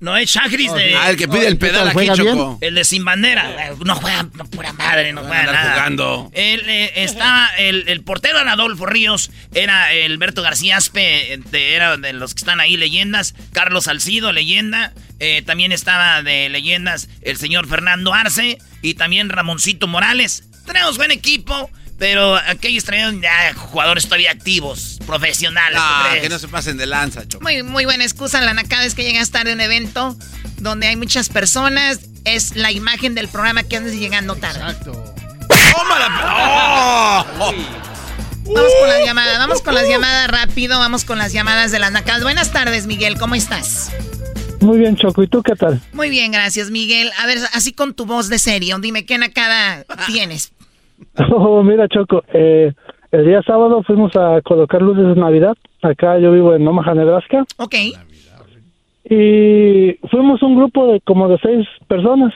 [0.00, 0.96] No es Shahiris de...
[0.96, 2.08] Ah, el que pide el pedal aquí.
[2.14, 2.56] Choco.
[2.62, 3.68] El de sin bandera.
[3.68, 5.72] Eh, No juega no, pura madre, no a juega nada.
[5.74, 6.30] jugando.
[6.32, 11.38] Él, eh, estaba, el, el portero era Adolfo Ríos, era el Berto García Aspe, eh,
[11.50, 13.34] de- era de los que están ahí leyendas.
[13.52, 14.92] Carlos Salcido, leyenda.
[15.18, 20.44] Eh, también estaba de leyendas el señor Fernando Arce y también Ramoncito Morales.
[20.64, 25.76] Tenemos buen equipo, pero aquellos traían ya jugadores todavía activos, profesionales.
[25.76, 27.42] ¿tú Ah, que no se pasen de lanza, Choco.
[27.42, 28.64] Muy, muy buena excusa, Lana.
[28.64, 30.16] Cada vez que llegas tarde a un evento
[30.56, 34.60] donde hay muchas personas, es la imagen del programa que andas llegando tarde.
[34.60, 35.14] Exacto.
[35.76, 37.24] ¡Oh!
[38.46, 41.92] Vamos con las llamadas, vamos con las llamadas rápido, vamos con las llamadas de las
[41.92, 42.22] Nacas.
[42.22, 43.90] Buenas tardes, Miguel, ¿cómo estás?
[44.60, 45.22] Muy bien, Choco.
[45.22, 45.82] ¿Y tú qué tal?
[45.92, 47.12] Muy bien, gracias, Miguel.
[47.18, 50.50] A ver, así con tu voz de serio, dime qué nacada tienes.
[51.32, 52.22] Oh, mira, Choco.
[52.32, 52.72] Eh,
[53.12, 55.56] el día sábado fuimos a colocar luces de Navidad.
[55.82, 57.44] Acá yo vivo en Omaha, Nebraska.
[57.56, 57.74] Ok.
[59.04, 62.32] Y fuimos un grupo de como de seis personas.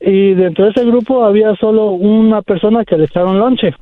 [0.00, 3.74] Y dentro de ese grupo había solo una persona que le echaron lonche.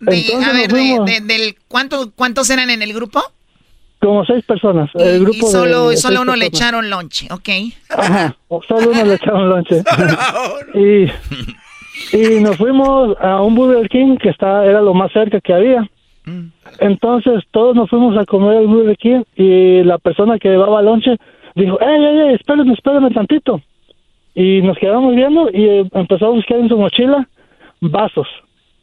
[0.00, 3.22] De- Entonces a ver, de- del, ¿cuánto, ¿cuántos eran en el grupo?
[4.00, 4.90] Como seis personas.
[4.94, 7.48] Y, el grupo y solo, de, de solo seis uno le echaron lonche, ok.
[7.90, 9.82] Ajá, solo uno le echaron lonche.
[10.74, 11.06] y,
[12.12, 15.88] y nos fuimos a un Burger King que está, era lo más cerca que había.
[16.78, 21.16] Entonces todos nos fuimos a comer al Burger King y la persona que llevaba lonche
[21.54, 23.60] dijo, ey, ey, ey, espérenme, espérenme tantito.
[24.34, 27.26] Y nos quedamos viendo y eh, empezó a buscar en su mochila
[27.80, 28.28] vasos.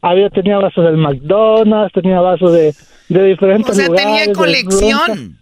[0.02, 2.74] Había, tenía vasos del McDonald's, tenía vasos de,
[3.08, 4.06] de diferentes O sea, lugares.
[4.06, 5.38] tenía colección.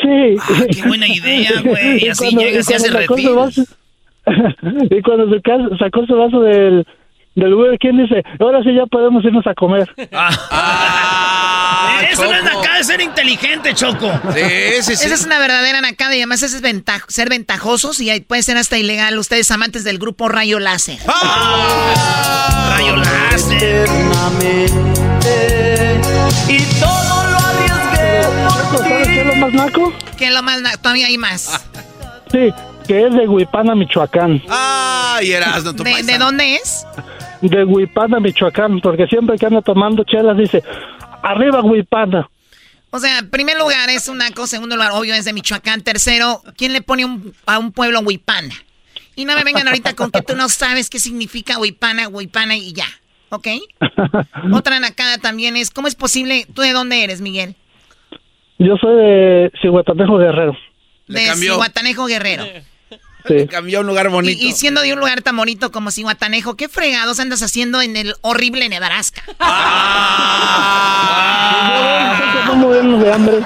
[0.00, 0.36] Sí.
[0.40, 2.08] Ah, qué buena idea, güey.
[2.10, 2.92] Así llegas y haces
[4.90, 6.86] y cuando su ca- sacó su vaso del,
[7.34, 9.88] del Burger King, dice, ahora sí ya podemos irnos a comer.
[10.14, 14.10] Ah, Eso no es nacada, es ser inteligente, Choco.
[14.34, 14.40] Sí,
[14.82, 15.06] sí, sí.
[15.06, 18.76] Esa es una verdadera nacada y además es ventaj- ser ventajosos y puede ser hasta
[18.78, 19.18] ilegal.
[19.18, 20.98] Ustedes amantes del grupo Rayo Láser.
[21.08, 22.76] Ah.
[22.78, 23.88] Rayo Láser.
[26.48, 28.28] Y todo lo arriesgué
[28.70, 29.92] por ¿Sabes qué es lo más naco?
[30.18, 30.60] ¿Qué es lo más?
[30.62, 31.66] na- Todavía hay más.
[32.30, 34.42] Sí, que es de Huipana, Michoacán.
[34.48, 36.86] Ay, Erasno, tu ¿De, de dónde es?
[37.40, 40.62] De Huipana, Michoacán, porque siempre que anda tomando chelas dice,
[41.22, 42.28] arriba Huipana.
[42.90, 45.80] O sea, primer lugar es un naco, segundo lugar, obvio, es de Michoacán.
[45.82, 48.54] Tercero, ¿quién le pone un- a un pueblo Huipana?
[49.16, 52.72] Y no me vengan ahorita con que tú no sabes qué significa Huipana, Huipana y
[52.72, 52.86] ya.
[53.30, 53.48] ¿Ok?
[54.52, 56.46] Otra nacada también es, ¿cómo es posible?
[56.54, 57.54] ¿Tú de dónde eres, Miguel?
[58.58, 60.56] Yo soy de Cihuatanejo Guerrero.
[61.06, 61.34] Le De.
[61.34, 62.44] Cihuatanejo Guerrero.
[63.26, 63.46] Sí.
[63.48, 64.42] Cambió a un lugar bonito.
[64.42, 67.96] Y, y siendo de un lugar tan bonito como Cihuatanejo, ¿qué fregados andas haciendo en
[67.96, 69.22] el horrible Nebraska?
[72.54, 73.38] Muriendo de hambre.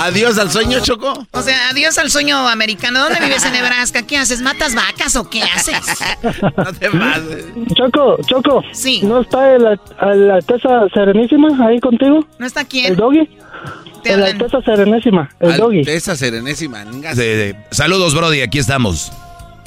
[0.00, 1.26] Adiós al sueño, Choco.
[1.32, 3.00] O sea, adiós al sueño americano.
[3.00, 4.02] ¿Dónde vives en Nebraska?
[4.06, 4.40] ¿Qué haces?
[4.40, 5.76] ¿Matas vacas o qué haces?
[6.56, 7.44] No te pases.
[7.74, 8.62] Choco, Choco.
[8.72, 9.00] Sí.
[9.02, 9.66] ¿No está el,
[10.00, 12.24] el Alteza Serenísima ahí contigo?
[12.38, 12.96] ¿No está ¿El quién?
[12.96, 13.28] doggy?
[14.04, 14.22] El.
[14.22, 15.78] Alteza Serenísima, el doggy.
[15.80, 16.84] Alteza Serenésima.
[16.84, 19.12] De- de- saludos, Brody, aquí estamos.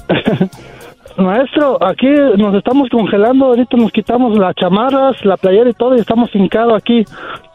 [1.17, 5.99] Maestro, aquí nos estamos congelando, ahorita nos quitamos las chamarras, la playera y todo y
[5.99, 7.03] estamos hincados aquí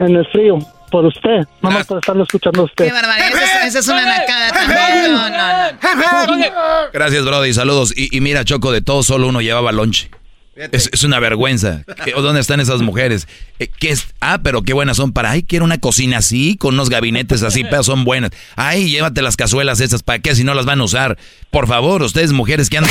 [0.01, 0.59] en el frío
[0.91, 2.85] por usted, vamos por estarlo escuchando a usted.
[2.87, 3.29] Qué barbaridad.
[3.31, 5.13] Esa es, esa es una nacada también.
[5.15, 6.91] No, no, no.
[6.93, 7.93] Gracias, Brody, saludos.
[7.97, 10.11] Y, y mira, Choco, de todo solo uno llevaba lonche.
[10.57, 11.83] Es, es una vergüenza.
[12.05, 13.27] ¿Qué- ¿Dónde están esas mujeres?
[13.59, 14.07] Eh, ¿qué es?
[14.21, 15.31] Ah, pero qué buenas son para.
[15.33, 18.31] Ay, quiero una cocina así, con unos gabinetes así, pero son buenas.
[18.57, 20.35] Ay, llévate las cazuelas esas, ¿para qué?
[20.35, 21.19] Si no las van a usar.
[21.51, 22.91] Por favor, ustedes mujeres que andan...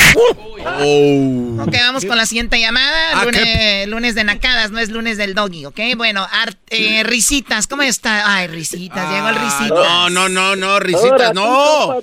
[0.66, 1.62] Oh.
[1.62, 3.12] Ok, vamos con la siguiente llamada.
[3.14, 5.78] Ah, Lunes, lunes de nacadas, no es lunes del doggy, ¿ok?
[5.96, 8.34] Bueno, Art- eh, Risitas, ¿cómo está?
[8.36, 9.68] Ay, Risitas, llegó el Risitas.
[9.68, 12.00] No, no, no, no, risitas, no.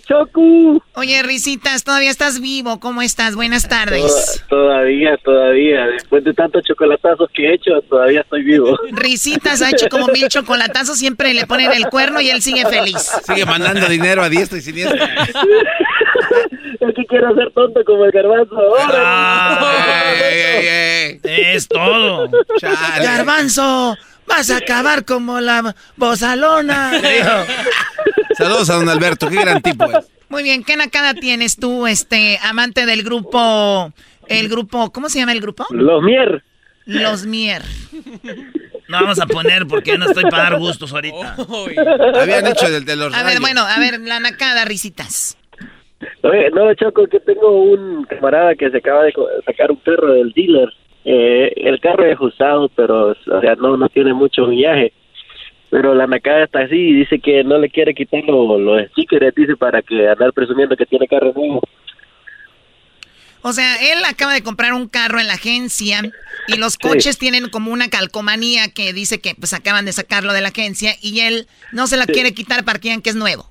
[0.93, 3.36] Oye, Risitas, todavía estás vivo, ¿cómo estás?
[3.36, 4.43] Buenas tardes.
[4.50, 5.51] Todavía, todavía.
[5.52, 8.78] Después de tantos chocolatazos que he hecho, todavía estoy vivo.
[8.92, 13.12] Risitas ha hecho como mil chocolatazos, siempre le ponen el cuerno y él sigue feliz.
[13.26, 15.06] Sigue mandando dinero a diestra y siniestra.
[16.88, 19.60] Aquí quiero ser tonto como el garbanzo ahora.
[21.24, 22.30] Es todo.
[23.02, 26.92] Garbanzo, vas a acabar como la bozalona.
[28.38, 30.08] Saludos a don Alberto, qué gran tipo es.
[30.32, 33.92] Muy bien, ¿qué nacada tienes tú, este, amante del grupo,
[34.39, 35.65] el grupo, ¿cómo se llama el grupo?
[35.72, 36.44] Los Mier.
[36.86, 37.62] Los Mier.
[38.88, 41.36] No vamos a poner porque no estoy para dar gustos ahorita.
[42.15, 45.38] Habían hecho del de los A ver, bueno, a ver, la nacada, risitas.
[46.24, 49.13] Oye, no, Choco, que tengo un camarada que se acaba de
[49.46, 50.70] sacar un perro del dealer.
[51.06, 54.91] Eh, el carro es usado, pero o sea, no, no tiene mucho millaje.
[55.70, 59.34] Pero la nacada está así y dice que no le quiere quitar lo- los stickers,
[59.36, 61.62] dice, para que andar presumiendo que tiene carro nuevo.
[63.44, 66.02] O sea, él acaba de comprar un carro en la agencia
[66.48, 70.42] y los coches tienen como una calcomanía que dice que pues acaban de sacarlo de
[70.42, 72.14] la agencia y él no se la Sí.
[72.14, 73.50] quiere quitar para que que es nuevo.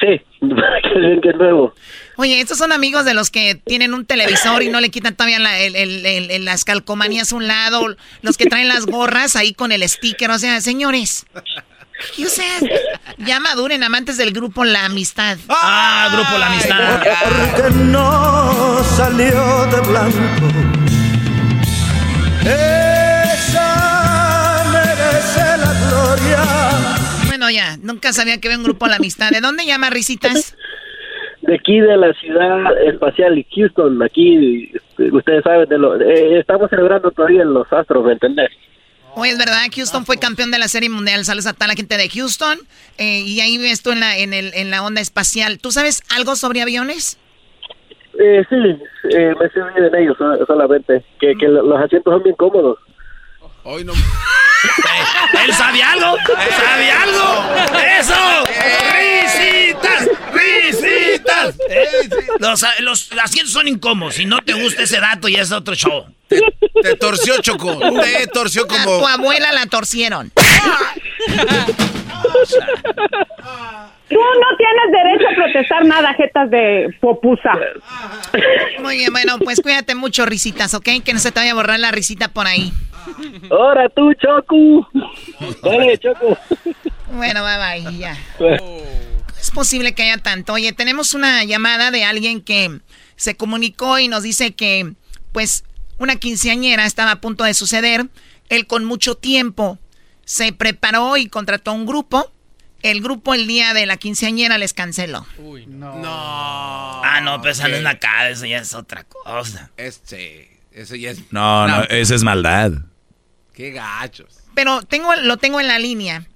[0.00, 0.06] Sí,
[0.40, 1.74] para que vean que es nuevo.
[2.16, 5.38] Oye, estos son amigos de los que tienen un televisor y no le quitan todavía
[5.38, 9.36] la- el- el- el- el- las calcomanías a un lado, los que traen las gorras
[9.36, 10.30] ahí con el sticker.
[10.30, 11.24] O sea, señores,
[12.16, 12.58] y o sea,
[13.18, 15.38] ya maduren amantes del grupo La Amistad.
[15.48, 17.02] Ah, grupo La Amistad.
[17.56, 20.18] Porque no salió de blanco.
[22.42, 23.66] Esa
[24.72, 26.42] merece la gloria.
[27.26, 29.30] Bueno, ya, nunca sabía que había un grupo La Amistad.
[29.30, 30.56] ¿De dónde llama Risitas?
[31.42, 36.68] De aquí de la ciudad espacial Houston, aquí, este, ustedes saben, de lo, eh, estamos
[36.68, 38.50] celebrando todavía los astros, ¿me entendés?
[39.16, 41.24] Oye, es verdad, Houston fue campeón de la Serie Mundial.
[41.24, 42.58] Saludos a toda la gente de Houston.
[42.98, 45.58] Eh, y ahí ves tú en la, en, el, en la onda espacial.
[45.58, 47.18] ¿Tú sabes algo sobre aviones?
[48.18, 48.56] Eh, sí,
[49.16, 52.78] eh, me bien en ellos so- solamente, que, que lo- los asientos son bien cómodos.
[53.64, 53.92] Hoy no.
[55.44, 56.16] ¿Él sabe algo?
[56.26, 57.78] ¿Sabe algo?
[57.98, 58.44] ¡Eso!
[58.94, 60.08] ¡Risitas!
[60.32, 61.56] ¡Risitas!
[62.38, 64.14] Los, los asientos son incómodos.
[64.14, 66.06] Si no te gusta ese dato, ya es otro show.
[66.82, 67.78] Te torció, Choco.
[68.00, 68.98] Te torció A como.
[69.00, 70.32] tu abuela la torcieron.
[74.08, 77.52] Tú no tienes derecho a protestar nada, jetas de popusa.
[78.80, 80.88] Muy bien, bueno, pues cuídate mucho, risitas, ¿ok?
[81.04, 82.72] Que no se te vaya a borrar la risita por ahí.
[83.50, 84.88] ¡Ahora tú, Choco!
[85.62, 86.36] Dale, Choco.
[87.12, 88.16] Bueno, bye bye, ya.
[89.40, 90.54] Es posible que haya tanto.
[90.54, 92.80] Oye, tenemos una llamada de alguien que
[93.16, 94.92] se comunicó y nos dice que,
[95.32, 95.64] pues,
[96.00, 98.08] una quinceañera estaba a punto de suceder.
[98.48, 99.78] Él con mucho tiempo
[100.24, 102.32] se preparó y contrató un grupo.
[102.82, 105.26] El grupo el día de la quinceañera les canceló.
[105.36, 105.92] Uy, no.
[106.02, 109.70] Ah, no, pues esa no es una cara, eso ya es otra cosa.
[109.76, 110.58] Este.
[110.72, 111.20] Eso ya es.
[111.30, 112.72] No, no, esa es maldad.
[113.52, 114.38] Qué gachos.
[114.54, 116.26] Pero tengo, lo tengo en la línea.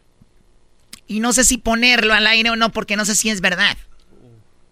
[1.07, 3.79] Y no sé si ponerlo al aire o no, porque no sé si es verdad.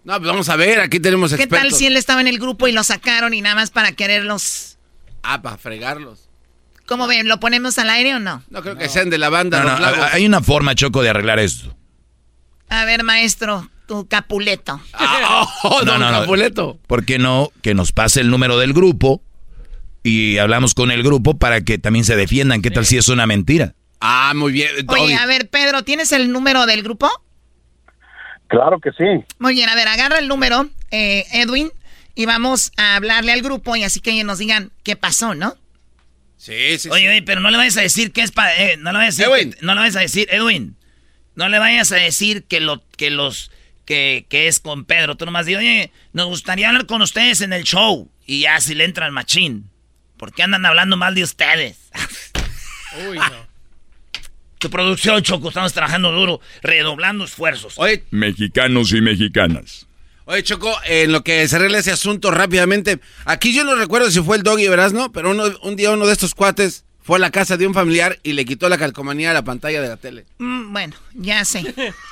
[0.03, 1.69] No, pues vamos a ver, aquí tenemos ¿Qué expertos.
[1.69, 4.72] tal si él estaba en el grupo y lo sacaron y nada más para quererlos?
[5.23, 6.29] Ah, para fregarlos.
[6.85, 7.27] ¿Cómo ven?
[7.27, 8.43] ¿Lo ponemos al aire o no?
[8.49, 9.59] No creo que sean de la banda.
[9.59, 10.13] No, los no, lagos.
[10.13, 11.75] hay una forma, Choco, de arreglar esto.
[12.69, 14.79] A ver, maestro, tu capuleto.
[15.63, 16.77] Oh, don Capuleto.
[16.87, 19.21] ¿Por qué no que nos pase el número del grupo
[20.03, 22.61] y hablamos con el grupo para que también se defiendan?
[22.61, 23.75] ¿Qué tal si es una mentira?
[24.01, 24.69] Ah, muy bien.
[24.87, 27.09] Oye, a ver, Pedro, ¿tienes el número del grupo?
[28.47, 29.23] Claro que sí.
[29.39, 31.71] Muy bien, a ver, agarra el número, eh, Edwin,
[32.15, 35.57] y vamos a hablarle al grupo y así que ellos nos digan qué pasó, ¿no?
[36.37, 38.55] Sí, sí, Oye, oye, pero no le vayas a decir que es para...
[38.61, 39.55] eh, no le vayas a decir...
[39.55, 40.75] que- no le vayas a decir, Edwin,
[41.35, 43.49] no le vayas a decir que, lo, que los...
[43.85, 45.17] Que, que es con Pedro.
[45.17, 48.09] Tú nomás di, oye, nos gustaría hablar con ustedes en el show.
[48.25, 49.69] Y ya si le entra el machín.
[50.17, 51.77] ¿Por qué andan hablando mal de ustedes?
[53.09, 53.47] Uy, no.
[54.57, 57.73] Tu producción, Choco, estamos trabajando duro, redoblando esfuerzos.
[57.77, 59.85] Oye, Mexicanos y mexicanas.
[60.25, 64.21] Oye, Choco, en lo que se arregla ese asunto rápidamente, aquí yo no recuerdo si
[64.21, 67.29] fue el Doggy Verasno, pero uno, un día uno de estos cuates fue a la
[67.29, 70.25] casa de un familiar y le quitó la calcomanía a la pantalla de la tele.
[70.37, 71.59] Mm, bueno, ya sé.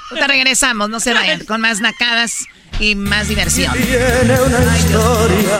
[0.09, 2.45] Ahorita regresamos, no se vayan, con más nacadas
[2.79, 3.73] y más diversión.
[3.73, 5.59] Tiene una historia.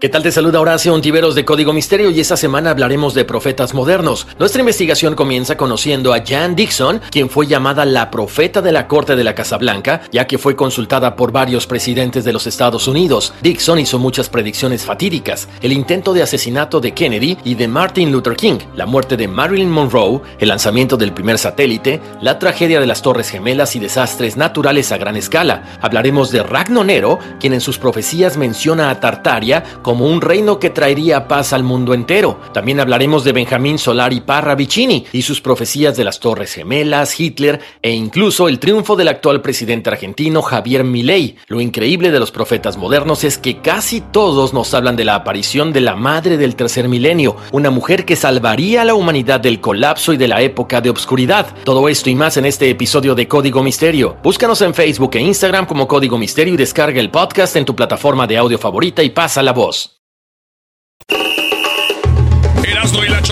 [0.00, 3.74] ¿Qué tal te saluda Horacio Ontiveros de Código Misterio y esta semana hablaremos de profetas
[3.74, 4.26] modernos?
[4.38, 9.14] Nuestra investigación comienza conociendo a Jan Dixon, quien fue llamada la profeta de la corte
[9.14, 13.34] de la Casa Blanca, ya que fue consultada por varios presidentes de los Estados Unidos.
[13.42, 18.36] Dixon hizo muchas predicciones fatídicas, el intento de asesinato de Kennedy y de Martin Luther
[18.36, 23.02] King, la muerte de Marilyn Monroe, el lanzamiento del primer satélite, la tragedia de las
[23.02, 25.76] Torres Gemelas y desastres naturales a gran escala.
[25.82, 30.70] Hablaremos de Ragno Nero, quien en sus profecías menciona a Tartaria como un reino que
[30.70, 32.38] traería paz al mundo entero.
[32.54, 37.58] También hablaremos de Benjamín Solari Parra Vicini y sus profecías de las Torres Gemelas, Hitler
[37.82, 41.34] e incluso el triunfo del actual presidente argentino Javier Milei.
[41.48, 45.72] Lo increíble de los profetas modernos es que casi todos nos hablan de la aparición
[45.72, 50.12] de la madre del tercer milenio, una mujer que salvaría a la humanidad del colapso
[50.12, 51.48] y de la época de obscuridad.
[51.64, 54.18] Todo esto y más en este episodio de Código Misterio.
[54.22, 58.28] Búscanos en Facebook e Instagram como Código Misterio y descarga el podcast en tu plataforma
[58.28, 59.79] de audio favorita y pasa la voz.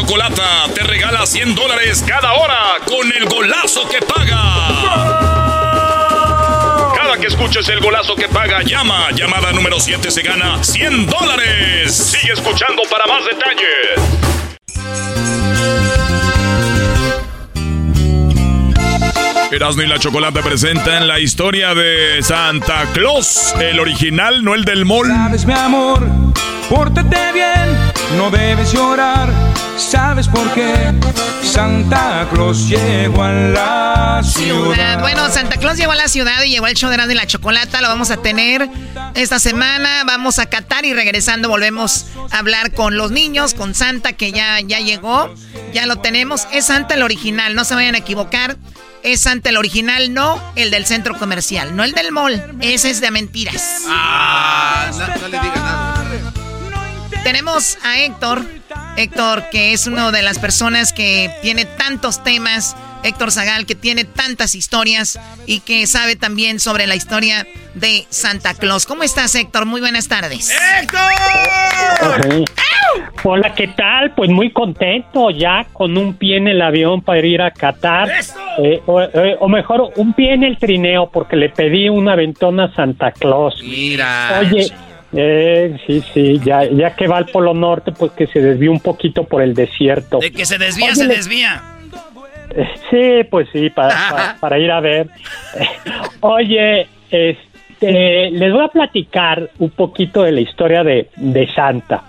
[0.09, 5.21] Chocolata te regala 100 dólares cada hora con el golazo que paga.
[6.97, 9.11] Cada que escuches el golazo que paga, llama.
[9.11, 11.95] Llamada número 7 se gana 100 dólares.
[11.95, 14.01] Sigue escuchando para más detalles.
[19.51, 24.85] Erasmo y la Chocolata presentan la historia de Santa Claus, el original, no el del
[24.85, 25.07] mall.
[25.09, 26.07] Sabes, mi amor,
[26.69, 27.77] pórtate bien,
[28.19, 29.31] no debes llorar.
[29.79, 30.93] ¿Sabes por qué?
[31.43, 34.75] Santa Claus llegó a la ciudad.
[34.75, 35.01] Ciudad.
[35.01, 37.27] Bueno, Santa Claus llegó a la ciudad y llegó el show de Erasmo y la
[37.27, 37.81] Chocolata.
[37.81, 38.69] Lo vamos a tener
[39.15, 40.05] esta semana.
[40.05, 44.61] Vamos a Qatar y regresando volvemos a hablar con los niños, con Santa que ya,
[44.61, 45.33] ya llegó.
[45.73, 46.47] Ya lo tenemos.
[46.53, 48.57] Es Santa el original, no se vayan a equivocar.
[49.03, 52.57] Es Santa el original, no el del centro comercial, no el del mall.
[52.61, 53.85] Ese es de mentiras.
[53.87, 55.68] Ah, no, no.
[57.29, 58.41] Tenemos a Héctor.
[58.97, 62.74] Héctor, que es una de las personas que tiene tantos temas.
[63.03, 68.55] Héctor Zagal, que tiene tantas historias y que sabe también sobre la historia de Santa
[68.55, 68.87] Claus.
[68.87, 69.66] ¿Cómo estás, Héctor?
[69.66, 70.57] Muy buenas tardes.
[72.03, 72.49] Ok.
[73.24, 74.14] Hola, ¿qué tal?
[74.14, 78.09] Pues muy contento ya con un pie en el avión para ir a Qatar.
[78.57, 82.64] Eh, o, eh, o mejor, un pie en el trineo porque le pedí una ventona
[82.64, 83.61] a Santa Claus.
[83.62, 84.41] Mira.
[84.41, 84.72] Oye,
[85.13, 88.81] eh, sí, sí, ya, ya que va al Polo Norte, pues que se desvíe un
[88.81, 90.19] poquito por el desierto.
[90.19, 91.63] De que se desvía, Oye, se le- desvía.
[92.55, 95.09] Eh, Sí, pues sí, para, para, para ir a ver.
[96.21, 102.03] Oye, este, les voy a platicar un poquito de la historia de, de Santa.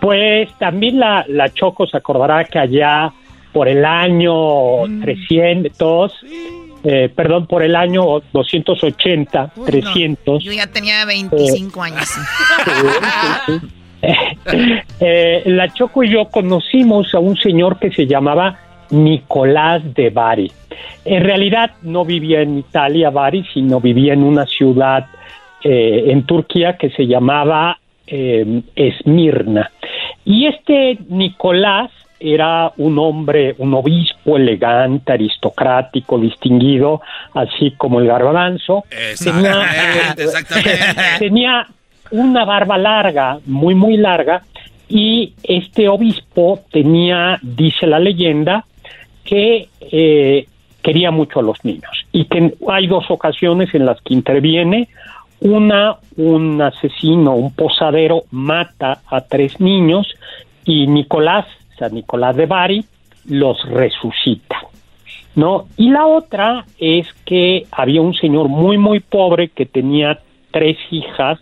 [0.00, 3.12] Pues también la, la Choco se acordará que allá
[3.52, 6.12] por el año 300,
[6.84, 10.42] eh, perdón, por el año 280, 300.
[10.42, 12.08] Yo ya tenía 25 años.
[15.00, 18.58] Eh, la Choco y yo conocimos a un señor que se llamaba
[18.90, 20.50] Nicolás de Bari.
[21.04, 25.06] En realidad no vivía en Italia, Bari, sino vivía en una ciudad
[25.64, 29.70] eh, en Turquía que se llamaba eh, Esmirna.
[30.24, 31.90] Y este Nicolás
[32.22, 37.00] era un hombre, un obispo elegante, aristocrático, distinguido,
[37.34, 38.84] así como el garbanzo.
[39.22, 40.14] Tenía,
[41.18, 41.66] tenía
[42.10, 44.42] una barba larga, muy, muy larga,
[44.88, 48.64] y este obispo tenía, dice la leyenda,
[49.24, 50.46] que eh,
[50.82, 54.88] quería mucho a los niños y que hay dos ocasiones en las que interviene.
[55.40, 60.06] Una, un asesino, un posadero, mata a tres niños
[60.64, 61.46] y Nicolás,
[61.88, 62.84] Nicolás de Bari,
[63.26, 64.56] los resucita.
[65.34, 65.66] ¿no?
[65.76, 70.20] Y la otra es que había un señor muy, muy pobre que tenía
[70.50, 71.38] tres hijas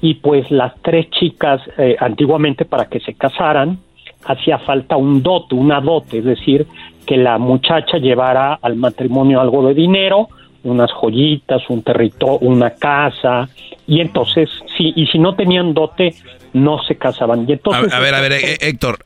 [0.00, 3.78] y pues las tres chicas eh, antiguamente para que se casaran
[4.26, 6.66] hacía falta un dote, una dote, es decir,
[7.06, 10.28] que la muchacha llevara al matrimonio algo de dinero,
[10.64, 13.48] unas joyitas, un territorio, una casa,
[13.86, 16.14] y entonces, sí, y si no tenían dote,
[16.54, 17.44] no se casaban.
[17.46, 19.04] Y A, entonces, a ver, a ver, eh, Héctor,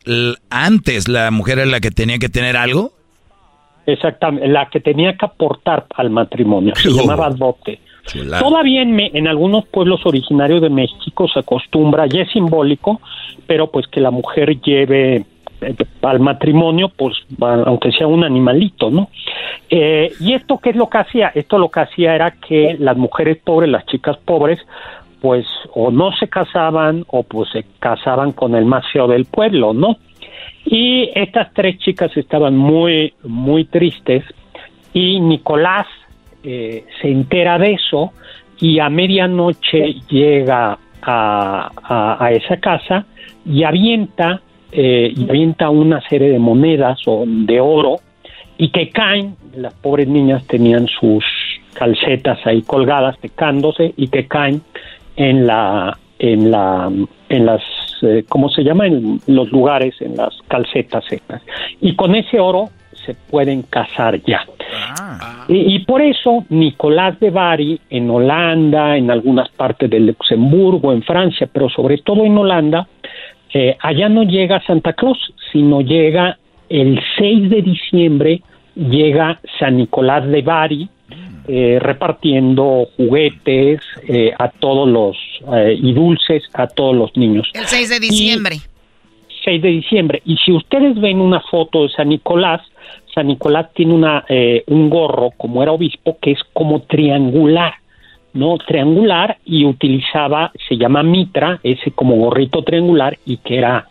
[0.51, 2.93] antes la mujer era la que tenía que tener algo.
[3.87, 6.93] Exactamente, la que tenía que aportar al matrimonio, se Oh.
[6.93, 7.81] llamaba dote.
[8.07, 8.43] Chulada.
[8.43, 13.01] Todavía en, Me- en algunos pueblos originarios de México se acostumbra, ya es simbólico,
[13.47, 15.25] pero pues que la mujer lleve
[15.61, 19.11] eh, al matrimonio, pues aunque sea un animalito, ¿no?
[19.71, 21.33] Eh, y esto qué es lo que hacía?
[21.35, 24.59] Esto lo que hacía era que las mujeres pobres, las chicas pobres,
[25.21, 29.73] pues o no se casaban o pues se casaban con el más feo del pueblo,
[29.73, 29.97] ¿no?
[30.65, 34.25] Y estas tres chicas estaban muy, muy tristes
[34.93, 35.87] y Nicolás
[36.45, 38.13] eh, se entera de eso
[38.61, 43.07] y a medianoche llega a, a- esa casa
[43.47, 44.43] y avienta,
[44.73, 47.97] eh, y avienta una serie de monedas o de oro
[48.59, 51.25] y que caen, las pobres niñas tenían sus
[51.75, 54.63] calcetas ahí colgadas secándose y que caen
[55.19, 56.91] en la en la
[57.29, 57.63] en las
[58.03, 61.43] eh, cómo se llama en los lugares en las calcetas secas.
[61.81, 62.71] Y con ese oro
[63.05, 64.47] se pueden casar ya.
[65.49, 71.03] Y, y por eso Nicolás de Bari en Holanda en algunas partes de Luxemburgo en
[71.03, 72.87] Francia pero sobre todo en Holanda
[73.55, 75.19] eh, allá no llega Santa Claus
[75.53, 76.39] sino llega
[76.69, 78.43] el 6 de diciembre
[78.75, 80.89] llega San Nicolás de Bari
[81.49, 85.17] eh, repartiendo juguetes eh, a todos los
[85.57, 87.49] eh, y dulces a todos los niños.
[87.55, 88.57] El 6 de diciembre.
[89.45, 90.23] 6 de diciembre.
[90.25, 92.61] Y si ustedes ven una foto de San Nicolás,
[93.15, 97.75] San Nicolás tiene una eh, un gorro, como era obispo, que es como triangular,
[98.35, 98.59] ¿no?
[98.59, 103.89] Triangular y utilizaba, se llama mitra, ese como gorrito triangular y que era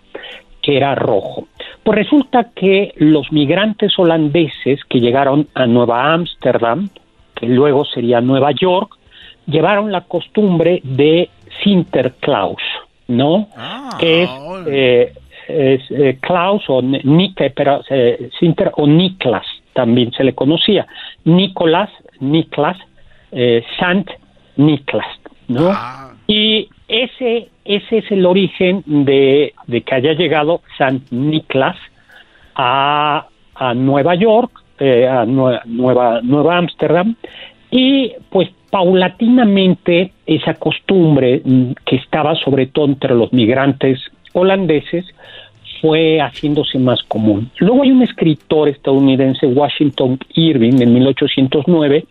[0.62, 1.48] que era rojo.
[1.84, 6.90] Pues resulta que los migrantes holandeses que llegaron a Nueva Ámsterdam,
[7.40, 8.94] que luego sería Nueva York,
[9.46, 11.30] llevaron la costumbre de
[11.64, 12.56] Sinterklaas,
[13.08, 13.48] ¿no?
[14.00, 14.30] que es,
[14.68, 15.14] eh,
[15.48, 20.86] es, eh, Klaus o Ni- Nike, pero eh, Sinter o Niklas también se le conocía.
[21.24, 22.78] Nicolás, Niklas,
[23.80, 24.10] Sant
[24.56, 25.06] Niklas,
[25.48, 25.70] ¿no?
[26.28, 31.78] Y ese, ese es el origen de, de que haya llegado Sant Niklas
[32.56, 37.16] a, a Nueva York, eh, a Nue- Nueva Nueva Ámsterdam,
[37.72, 44.00] y pues paulatinamente esa costumbre mm, que estaba sobre todo entre los migrantes
[44.34, 45.06] holandeses
[45.82, 47.50] fue haciéndose más común.
[47.60, 52.06] Luego hay un escritor estadounidense, Washington Irving, en 1809,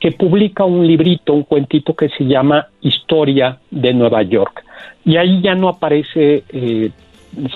[0.00, 4.64] que publica un librito, un cuentito que se llama Historia de Nueva York.
[5.04, 6.90] Y ahí ya no aparece eh,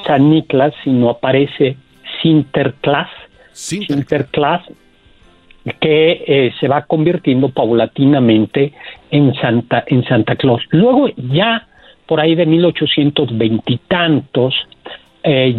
[0.07, 1.77] San Nicolás, sino aparece
[2.23, 3.11] Sinterklaas.
[3.59, 4.63] Sinterklaas,
[5.81, 8.73] que eh, se va convirtiendo paulatinamente
[9.11, 10.63] en Santa, en Santa Claus.
[10.71, 11.67] Luego ya
[12.07, 14.55] por ahí de 1820 y tantos,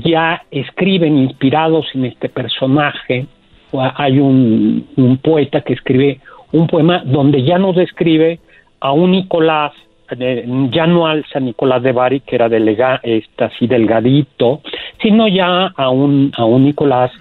[0.04, 3.28] ya escriben inspirados en este personaje.
[3.72, 6.20] Hay un, poeta que escribe
[6.52, 8.39] un poema donde ya nos describe
[8.80, 9.74] a un Nicolás,
[10.72, 14.62] ya no al San Nicolás de Bari, que era delega, este, así delgadito,
[15.04, 17.12] sino ya a un, a un Nicolás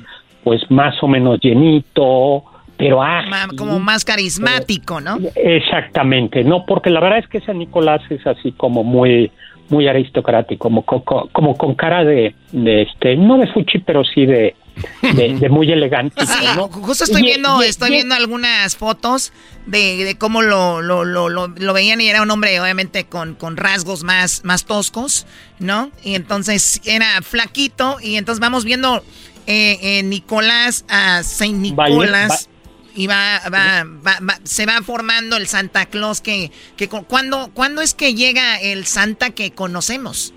[0.44, 2.44] pues más o menos llenito,
[2.76, 3.56] pero ágil.
[3.56, 5.18] Como más carismático, ¿no?
[5.34, 9.30] Exactamente, no, porque la verdad es que San Nicolás es así como muy
[9.70, 14.02] muy aristocrático, como co- co- como con cara de, de este, no de fuchi, pero
[14.02, 14.56] sí de,
[15.02, 16.24] de, de muy elegante.
[16.24, 16.68] Sí, ¿no?
[16.68, 19.30] justo estoy viendo, y- estoy y- viendo algunas fotos
[19.66, 23.34] de, de cómo lo, lo, lo, lo, lo veían y era un hombre obviamente con,
[23.34, 25.26] con rasgos más, más toscos,
[25.58, 25.90] ¿no?
[26.02, 29.02] Y entonces era flaquito y entonces vamos viendo
[29.48, 32.48] eh, eh, Nicolás a Saint Nicolás.
[32.94, 37.50] Y va, va, va- va- se va formando el Santa Claus que, que cu- ¿cuándo,
[37.54, 40.34] ¿cuándo es que llega el Santa que conocemos?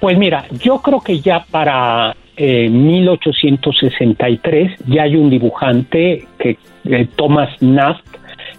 [0.00, 7.08] Pues mira, yo creo que ya para eh, 1863 ya hay un dibujante que eh,
[7.16, 8.04] Thomas Naft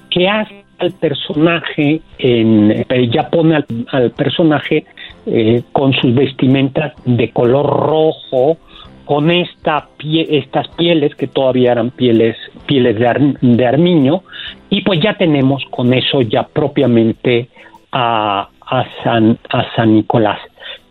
[0.10, 4.86] que hace al personaje en eh, ya pone al, al personaje
[5.26, 8.58] eh, con sus vestimentas de color rojo
[9.06, 12.36] con esta pie- estas pieles que todavía eran pieles
[12.66, 14.24] pieles de, ar- de armiño
[14.70, 17.50] y pues ya tenemos con eso ya propiamente
[17.92, 20.40] a, a San a San Nicolás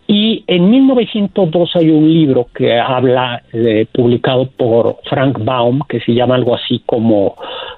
[0.05, 6.13] y en 1902 hay un libro que habla, eh, publicado por Frank Baum, que se
[6.13, 7.35] llama algo así como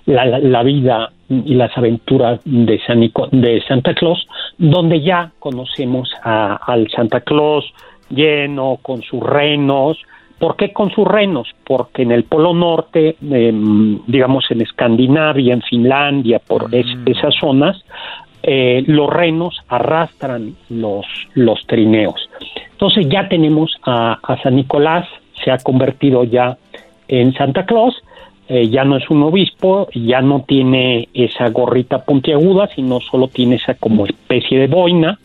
[0.08, 3.00] La, la- vida y las aventuras de, San
[3.32, 4.28] de Santa Claus,
[4.58, 7.64] donde ya conocemos a- al Santa Claus
[8.10, 9.98] lleno, con sus renos.
[10.40, 11.48] ¿Por qué con sus renos?
[11.66, 17.84] Porque en el Polo Norte, em, digamos en Escandinavia, en Finlandia, por es- esas zonas,
[18.44, 22.30] eh, los renos arrastran los, los trineos.
[22.72, 25.08] Entonces ya tenemos a, a San Nicolás,
[25.44, 26.58] se ha convertido ya
[27.08, 27.96] en Santa Claus,
[28.48, 33.56] eh, ya no es un obispo, ya no tiene esa gorrita puntiaguda, sino solo tiene
[33.56, 35.18] esa como especie de boina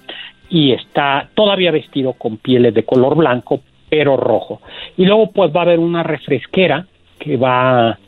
[0.48, 3.60] y está todavía vestido con pieles de color blanco,
[3.90, 4.60] pero rojo.
[4.96, 6.86] Y luego pues va a haber una refresquera
[7.18, 7.98] que va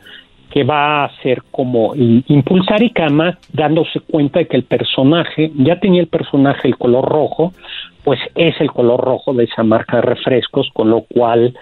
[0.53, 5.51] que va a ser como impulsar y que además dándose cuenta de que el personaje,
[5.55, 7.53] ya tenía el personaje el color rojo,
[8.03, 11.57] pues es el color rojo de esa marca de refrescos, con lo cual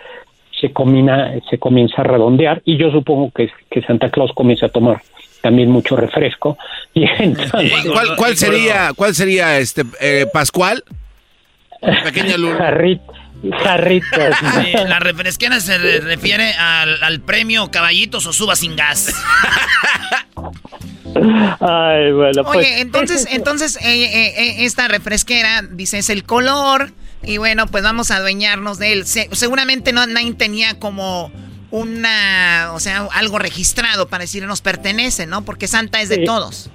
[0.59, 4.69] se combina, se comienza a redondear y yo supongo que, que Santa Claus comienza a
[4.69, 5.01] tomar
[5.41, 6.57] también mucho refresco.
[6.93, 10.83] Y entonces, ¿Cuál, cuál sería, cuál sería este eh, Pascual?
[12.03, 12.57] Pequeña luna.
[13.63, 14.35] Jarritas.
[14.63, 19.13] Sí, la refresquera se re- refiere al, al premio Caballitos o Suba sin gas.
[21.59, 26.91] Ay, bueno, pues, Oye, entonces, entonces eh, eh, eh, esta refresquera, dice, es el color.
[27.23, 29.05] Y bueno, pues vamos a adueñarnos de él.
[29.05, 31.31] Se- seguramente no, nadie tenía como
[31.69, 35.43] una, o sea, algo registrado para decir nos pertenece, ¿no?
[35.45, 36.23] Porque Santa es de Sí.
[36.25, 36.69] todos.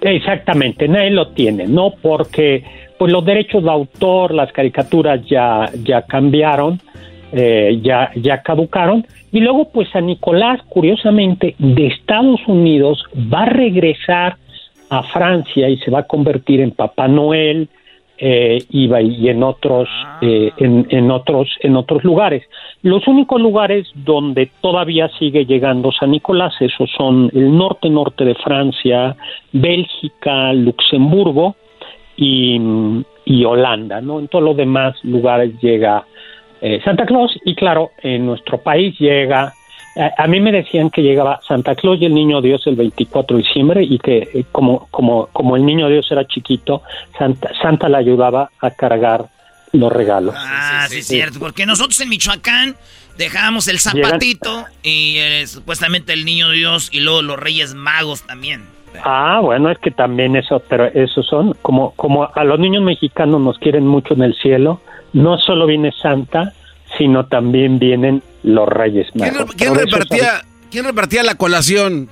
[0.00, 1.92] Exactamente, nadie lo tiene, ¿no?
[2.02, 2.64] Porque
[2.98, 6.80] pues los derechos de autor, las caricaturas ya, ya cambiaron,
[7.32, 9.06] eh, ya, ya caducaron.
[9.30, 14.36] Y luego, pues San Nicolás, curiosamente, de Estados Unidos va a regresar
[14.90, 17.68] a Francia y se va a convertir en Papá Noel
[18.16, 19.88] eh, y, y en otros
[20.22, 22.42] eh, en, en otros en otros lugares.
[22.82, 28.34] Los únicos lugares donde todavía sigue llegando San Nicolás, esos son el norte norte de
[28.34, 29.14] Francia,
[29.52, 31.54] Bélgica, Luxemburgo
[32.18, 32.60] y,
[33.24, 34.18] y Holanda, ¿no?
[34.18, 36.04] En todos los demás lugares llega
[36.60, 39.54] eh, Santa Claus y claro, en nuestro país llega
[39.96, 43.36] a, a mí me decían que llegaba Santa Claus y el Niño Dios el 24
[43.36, 46.82] de diciembre y que eh, como, como, como el Niño Dios era chiquito,
[47.16, 49.26] Santa, Santa le ayudaba a cargar
[49.72, 50.34] los regalos.
[50.36, 51.38] Ah, sí, es cierto.
[51.38, 52.76] Porque nosotros en Michoacán
[53.16, 58.77] dejábamos el zapatito y eh, supuestamente el niño Dios y luego los Reyes Magos también.
[59.04, 63.40] Ah, bueno, es que también eso, pero esos son, como, como a los niños mexicanos
[63.40, 64.80] nos quieren mucho en el cielo,
[65.12, 66.52] no solo viene Santa,
[66.96, 69.54] sino también vienen los Reyes ¿Quién, Magos.
[69.54, 72.08] quién eso repartía, ¿Quién repartía la colación?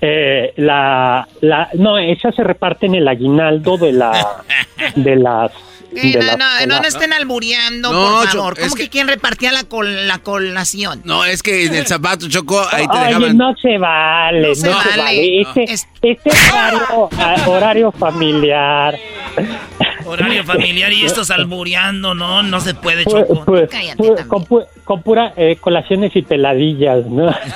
[0.00, 4.12] Eh, la, la, no, esa se reparte en el aguinaldo de la,
[4.94, 5.52] de las,
[5.94, 8.54] Eh, no, no, no, no estén albureando, No, por Cho- favor.
[8.58, 11.00] es ¿Cómo que- que, quién repartía la, col- la colación?
[11.04, 13.36] No, es que en el zapato chocó, ahí te Oye, dejaban.
[13.36, 15.02] no se vale, no No se, se vale.
[15.02, 15.40] vale.
[15.42, 18.98] Este, Es- este horario, ah, horario familiar.
[20.04, 23.44] Horario familiar y estos albureando, no, no se puede, Pu- Choco.
[23.44, 24.28] pu- Cállate pu- también.
[24.28, 27.34] con, pu- con pura eh, colaciones y peladillas, ¿no?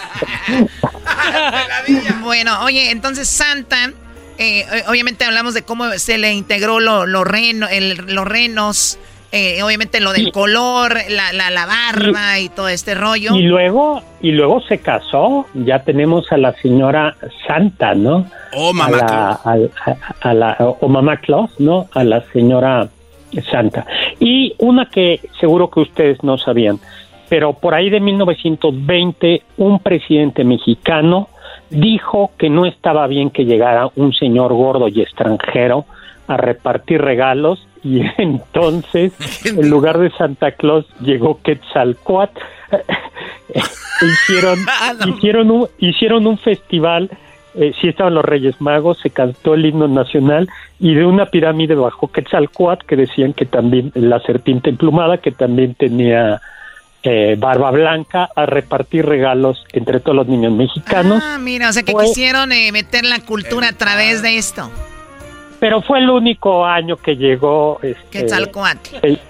[2.23, 3.93] Bueno, oye, entonces Santa,
[4.41, 8.99] eh, obviamente hablamos de cómo se le integró lo, lo reno, el- los renos,
[9.33, 13.37] eh, obviamente lo del color, la, la, la barba y todo este rollo.
[13.37, 15.47] Y luego, y luego se casó.
[15.55, 17.17] Ya tenemos a la señora
[17.47, 18.27] Santa, ¿no?
[18.55, 21.87] Oh, a mamá la, al- a, a la, o mamá Claus, ¿no?
[21.93, 22.89] A la señora
[23.53, 23.87] Santa.
[24.19, 26.81] Y una que seguro que ustedes no sabían,
[27.29, 31.29] pero por ahí de 1920 un presidente mexicano
[31.71, 35.87] dijo que no estaba bien que llegara un señor gordo y extranjero
[36.27, 39.13] a repartir regalos y entonces
[39.47, 42.41] en lugar de Santa Claus llegó Quetzalcoatl.
[44.03, 44.59] Hicieron
[45.07, 47.11] hicieron un hicieron un festival
[47.55, 50.49] eh, sí estaban los Reyes Magos, se cantó el himno nacional
[50.79, 55.75] y de una pirámide bajó Quetzalcoatl que decían que también la serpiente emplumada que también
[55.75, 56.41] tenía
[57.03, 61.23] eh, barba blanca a repartir regalos entre todos los niños mexicanos.
[61.25, 64.71] Ah, mira, o sea que Fue- quisieron eh, meter la cultura a través de esto.
[65.61, 68.97] Pero fue el único año que llegó este, Quetzalcoatl.
[69.03, 69.21] el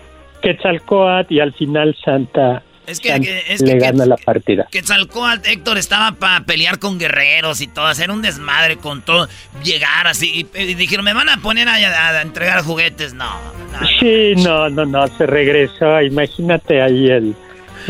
[0.43, 4.67] Quetzalcoatl y al final Santa, Es que- Santa que- es le que- gana la partida.
[4.71, 9.29] Quetzalcoatl, Héctor, estaba para pelear con guerreros y todo, hacer un desmadre con todo,
[9.63, 10.47] llegar así.
[10.55, 13.13] Y, y dijeron, me van a poner a, a- a entregar juguetes.
[13.15, 13.31] No,
[13.73, 13.87] no.
[14.01, 16.01] Sí, no, no, no, se regresó.
[16.01, 17.35] Imagínate ahí el,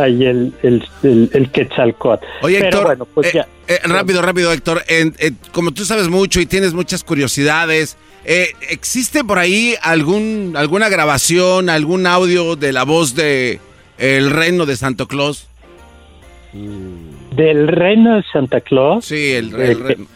[0.01, 2.24] ahí el, el, el, el Quetzalcoatl.
[2.42, 3.48] Oye, Pero Héctor, bueno, pues eh, ya.
[3.68, 4.82] eh, rápido, rápido, Héctor.
[4.88, 10.55] En- eh, como tú sabes mucho y tienes muchas curiosidades, eh, ¿existe por ahí algún
[10.57, 13.61] alguna grabación, algún audio de la voz de
[13.98, 15.46] el reno de Santo Claus?
[16.53, 19.05] Del reino de Santa Claus.
[19.07, 20.07] Sí, el, Eh, el reno.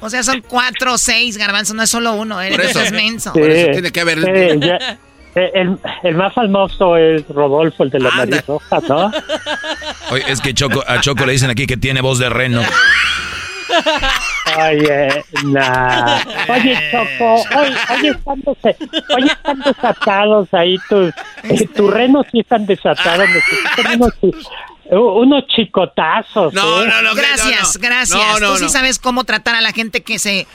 [0.00, 2.80] O sea, son cuatro o seis garbanzos, no es solo uno, eres Por eso.
[2.82, 3.32] es menso.
[3.34, 3.40] Sí,
[3.72, 4.98] tiene que haber- sí, ya- eh,
[5.34, 9.10] el, el más famoso es Rodolfo, el de la nariz roja, ¿no?
[10.10, 12.62] Oye, es que Choco, a Choco le dicen aquí que tiene voz de reno.
[14.58, 16.18] Oye, nah.
[16.48, 21.12] Oye, Choco, hoy, hoy, están hoy están desatados ahí tus,
[21.44, 24.46] eh, tus renos sí están desatados, necesitan unos, chi-
[24.90, 26.52] unos chicotazos.
[26.52, 26.86] No, ¿eh?
[26.88, 27.88] no, no, Gracias, no, no.
[27.88, 28.18] gracias.
[28.18, 30.46] No, no, Tú sí sabes cómo tratar a la gente que se...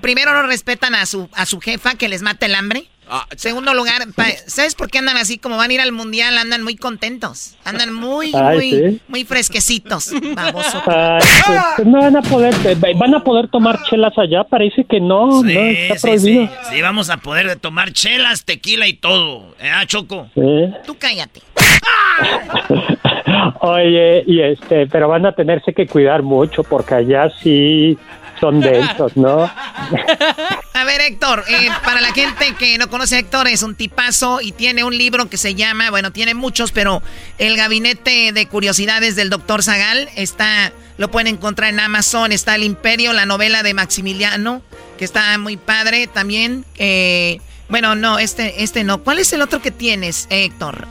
[0.00, 2.88] Primero no respetan a su, a su jefa, que les mata el hambre.
[3.08, 5.38] Ah, Segundo lugar, pa- ¿sabes por qué andan así?
[5.38, 7.54] Como van a ir al mundial, andan muy contentos.
[7.64, 9.00] Andan muy, Ay, muy, ¿sí?
[9.08, 10.12] muy fresquecitos.
[10.36, 15.00] Ay, pues, no van a poder, eh, van a poder tomar chelas allá, parece que
[15.00, 16.46] no, Sí, no, está sí, prohibido.
[16.46, 16.52] sí.
[16.74, 19.54] Sí, vamos a poder tomar chelas, tequila y todo.
[19.60, 20.28] ¿Eh, Choco?
[20.34, 20.40] Sí.
[20.86, 21.40] Tú cállate.
[23.60, 27.98] Oye, y este, pero van a tenerse que cuidar mucho porque allá sí
[28.40, 29.42] son densos, ¿no?
[30.74, 34.40] A ver, Héctor, eh, para la gente que no conoce a Héctor, es un tipazo
[34.40, 37.02] y tiene un libro que se llama, bueno, tiene muchos, pero
[37.38, 42.64] El Gabinete de Curiosidades del Doctor Zagal está, lo pueden encontrar en Amazon, está El
[42.64, 44.62] Imperio, la novela de Maximiliano,
[44.98, 46.64] que está muy padre también.
[46.76, 49.02] Eh, bueno, no, este, este no.
[49.02, 50.86] ¿Cuál es el otro que tienes, Héctor?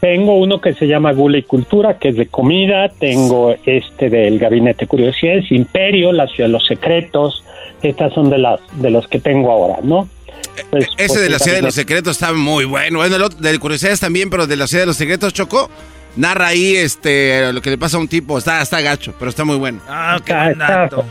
[0.00, 2.88] Tengo uno que se llama Gula y Cultura, que es de comida.
[2.90, 7.42] Tengo este del Gabinete de Curiosidades, Imperio, La Ciudad de los Secretos.
[7.82, 10.08] Estas son de las de los que tengo ahora, ¿no?
[10.70, 12.98] Pues, Ese pues, de la Ciudad de los Secretos está muy bueno.
[12.98, 15.70] Bueno, el otro de curiosidades también, pero de la Ciudad de los Secretos, Choco,
[16.16, 18.36] narra ahí este lo que le pasa a un tipo.
[18.38, 19.80] Está, está gacho, pero está muy bueno.
[19.88, 21.04] Ah, qué Está- buen dato.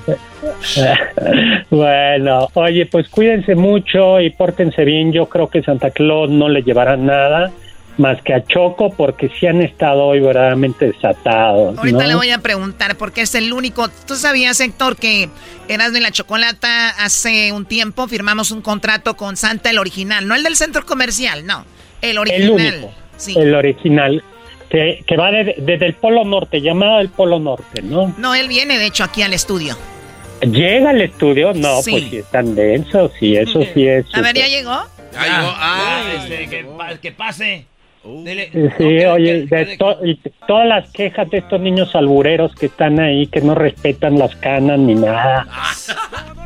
[1.72, 5.12] bueno, oye, pues cuídense mucho y pórtense bien.
[5.12, 7.52] Yo creo que Santa Claus no le llevará nada
[7.98, 11.78] más que a Choco porque sí han estado hoy verdaderamente desatados.
[11.78, 12.08] Ahorita ¿no?
[12.08, 13.88] le voy a preguntar porque es el único.
[14.08, 15.30] ¿Tú sabías, Héctor, que
[15.68, 20.28] Erasmo y la Chocolata hace un tiempo firmamos un contrato con Santa, el original?
[20.28, 21.66] No el del centro comercial, no.
[22.02, 22.52] El El original.
[22.52, 23.36] único, Sí.
[23.38, 24.24] el original,
[24.70, 28.14] que, que va de- desde el Polo Norte, llamado el Polo Norte, ¿no?
[28.18, 29.78] No, él viene de hecho aquí al estudio.
[30.42, 31.92] Llega al estudio, no, Sí.
[31.92, 34.06] pues si están densos, y eso sí es.
[34.14, 34.78] A ver, ¿ya llegó?
[35.14, 35.54] Ya llegó.
[35.56, 37.66] Ah, este, que, pa- que pase.
[38.06, 38.50] Dele.
[38.78, 43.28] Sí, oye, de to- y todas las quejas de estos niños albureros que están ahí,
[43.28, 45.48] que no respetan las canas ni nada.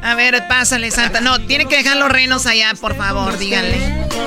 [0.04, 1.20] A ver, pásale, Santa.
[1.22, 3.78] No, tiene que dejar los renos allá, por favor, díganle.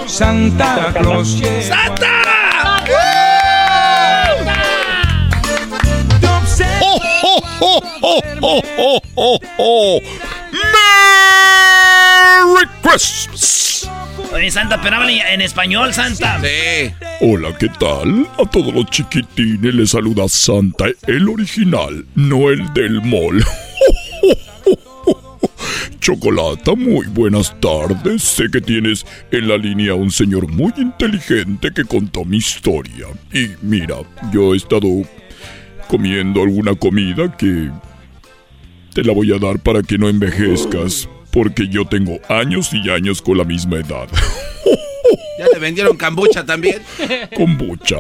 [0.06, 1.40] Santa Claus.
[1.60, 2.06] ¡Santa!
[6.82, 10.00] ¡Oh, oh, oh, oh, oh, oh, oh, oh!
[12.52, 13.88] ¡Merry Christmas!
[14.32, 16.40] Oye, Santa, pero habla en español, Santa.
[16.40, 16.92] Sí.
[17.20, 18.28] Hola, ¿qué tal?
[18.38, 23.44] A todos los chiquitines les saluda Santa, el original, no el del mall.
[26.00, 28.22] Chocolata, muy buenas tardes.
[28.22, 33.06] Sé que tienes en la línea a un señor muy inteligente que contó mi historia.
[33.32, 33.96] Y mira,
[34.32, 34.88] yo he estado
[35.88, 37.70] comiendo alguna comida que
[38.94, 43.22] te la voy a dar para que no envejezcas, porque yo tengo años y años
[43.22, 44.08] con la misma edad.
[45.38, 46.82] Ya le vendieron cambucha también.
[47.34, 47.96] Kombucha.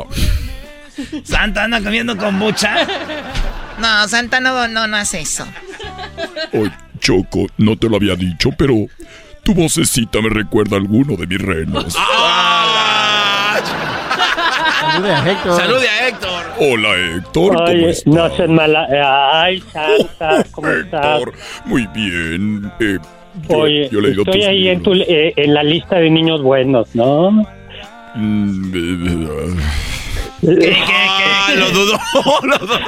[1.24, 2.86] Santa anda comiendo kombucha.
[3.78, 5.46] No, Santa no, no, no hace eso.
[6.52, 6.70] Oye,
[7.00, 8.74] Choco, no te lo había dicho, pero
[9.42, 11.96] tu vocecita me recuerda a alguno de mis renos.
[14.80, 15.56] Salude a Héctor.
[15.60, 16.42] Salude a Héctor.
[16.58, 18.06] Hola, Héctor, ¿cómo Oye, estás?
[18.14, 18.86] no seas mala.
[19.42, 21.18] Ay, Santa, ¿cómo estás?
[21.18, 21.32] Héctor,
[21.66, 22.72] muy bien.
[22.80, 22.98] Eh,
[23.48, 26.42] yo, Oye, yo he leído estoy ahí en, tu, eh, en la lista de niños
[26.42, 27.30] buenos, ¿no?
[28.14, 28.74] Mm,
[30.42, 31.98] eh, Ah, lo dudó,
[32.44, 32.78] lo dudó.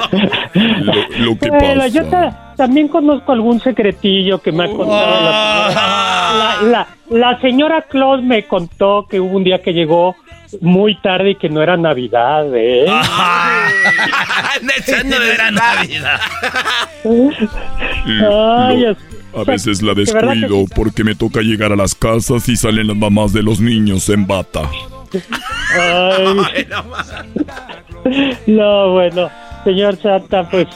[0.53, 0.93] lo,
[1.25, 2.29] lo que Bueno, yo pasa.
[2.29, 8.23] ta- también conozco algún secretillo que me ha contado la, la, la- la señora Claus
[8.23, 10.15] me contó que hubo un día que llegó
[10.61, 12.85] muy tarde y que no era Navidad, ¿eh?
[14.61, 16.19] De Era Navidad.
[17.05, 18.97] Ay, Lo- es-
[19.35, 23.33] a veces la descuido porque me toca llegar a las casas y salen las mamás
[23.33, 24.61] de los niños en bata.
[25.79, 26.67] Ay.
[28.47, 29.29] No, bueno,
[29.63, 30.67] señor Santa, pues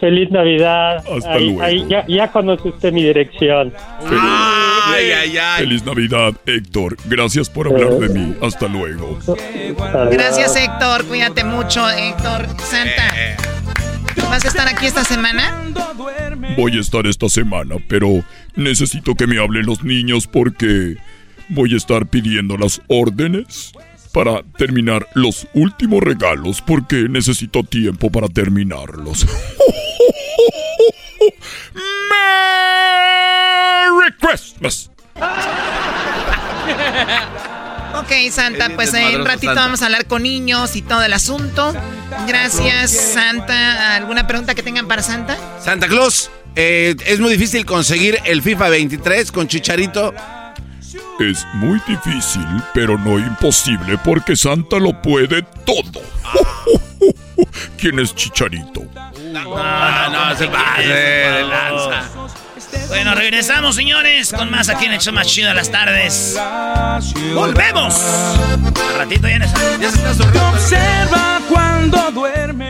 [0.00, 0.96] feliz Navidad.
[0.98, 1.62] Hasta Ahí- luego.
[1.62, 3.72] ahí ya, ya conoce usted mi dirección.
[4.08, 5.58] Ay, ay, ay.
[5.64, 6.96] Feliz Navidad, Héctor.
[7.06, 8.34] Gracias por hablar de mí.
[8.42, 9.18] Hasta luego.
[10.10, 11.04] Gracias, Héctor.
[11.06, 12.46] Cuídate mucho, Héctor.
[12.58, 13.14] Santa.
[14.28, 15.54] ¿Vas a estar aquí esta semana?
[16.56, 18.22] Voy a estar esta semana, pero
[18.56, 20.96] necesito que me hablen los niños porque
[21.48, 23.72] voy a estar pidiendo las órdenes
[24.12, 29.26] para terminar los últimos regalos porque necesito tiempo para terminarlos.
[33.92, 34.90] ¡Merry Christmas!
[37.94, 39.60] Ok, Santa, Es pues en un ratito Santa.
[39.62, 41.74] vamos a hablar con niños y todo el asunto.
[42.26, 43.96] Gracias, Santa.
[43.96, 45.36] ¿Alguna pregunta que tengan para Santa?
[45.62, 50.14] Santa Claus, eh, es muy difícil conseguir el FIFA 23 con Chicharito.
[51.20, 56.00] Es muy difícil, pero no imposible porque Santa lo puede todo.
[57.78, 58.82] ¿Quién es Chicharito?
[59.30, 62.02] No, no, se pase de lanza.
[62.88, 66.38] Bueno, regresamos, señores, con más aquí en el show más chido de las tardes.
[67.34, 67.94] ¡Volvemos!
[68.00, 70.48] Al ratito ya en esa- Ya se está sonriendo.
[70.50, 72.69] Observa cuando duerme.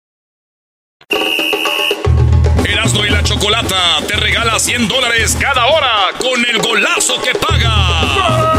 [2.65, 8.57] Erasmo y la Chocolata te regala 100 dólares cada hora con el golazo que paga.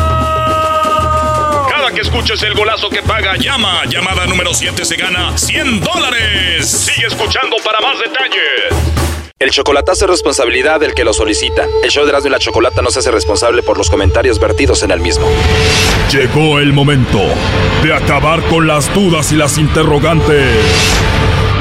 [1.68, 3.84] Cada que escuches el golazo que paga, llama.
[3.86, 6.68] Llamada número 7 se gana 100 dólares.
[6.68, 8.92] Sigue escuchando para más detalles.
[9.42, 11.66] El chocolatazo es responsabilidad del que lo solicita.
[11.82, 14.84] El show de Erasmo y la Chocolata no se hace responsable por los comentarios vertidos
[14.84, 15.26] en el mismo.
[16.12, 17.18] Llegó el momento
[17.82, 20.54] de acabar con las dudas y las interrogantes.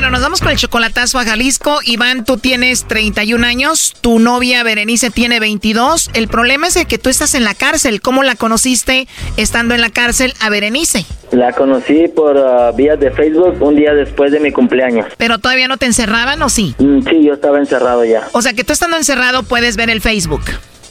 [0.00, 1.78] Bueno, nos vamos con el chocolatazo a Jalisco.
[1.84, 6.12] Iván, tú tienes 31 años, tu novia Berenice tiene 22.
[6.14, 8.00] El problema es que tú estás en la cárcel.
[8.00, 11.04] ¿Cómo la conociste estando en la cárcel a Berenice?
[11.32, 15.04] La conocí por uh, vías de Facebook un día después de mi cumpleaños.
[15.18, 16.74] ¿Pero todavía no te encerraban o sí?
[16.78, 18.26] Mm, sí, yo estaba encerrado ya.
[18.32, 20.40] O sea que tú estando encerrado puedes ver el Facebook.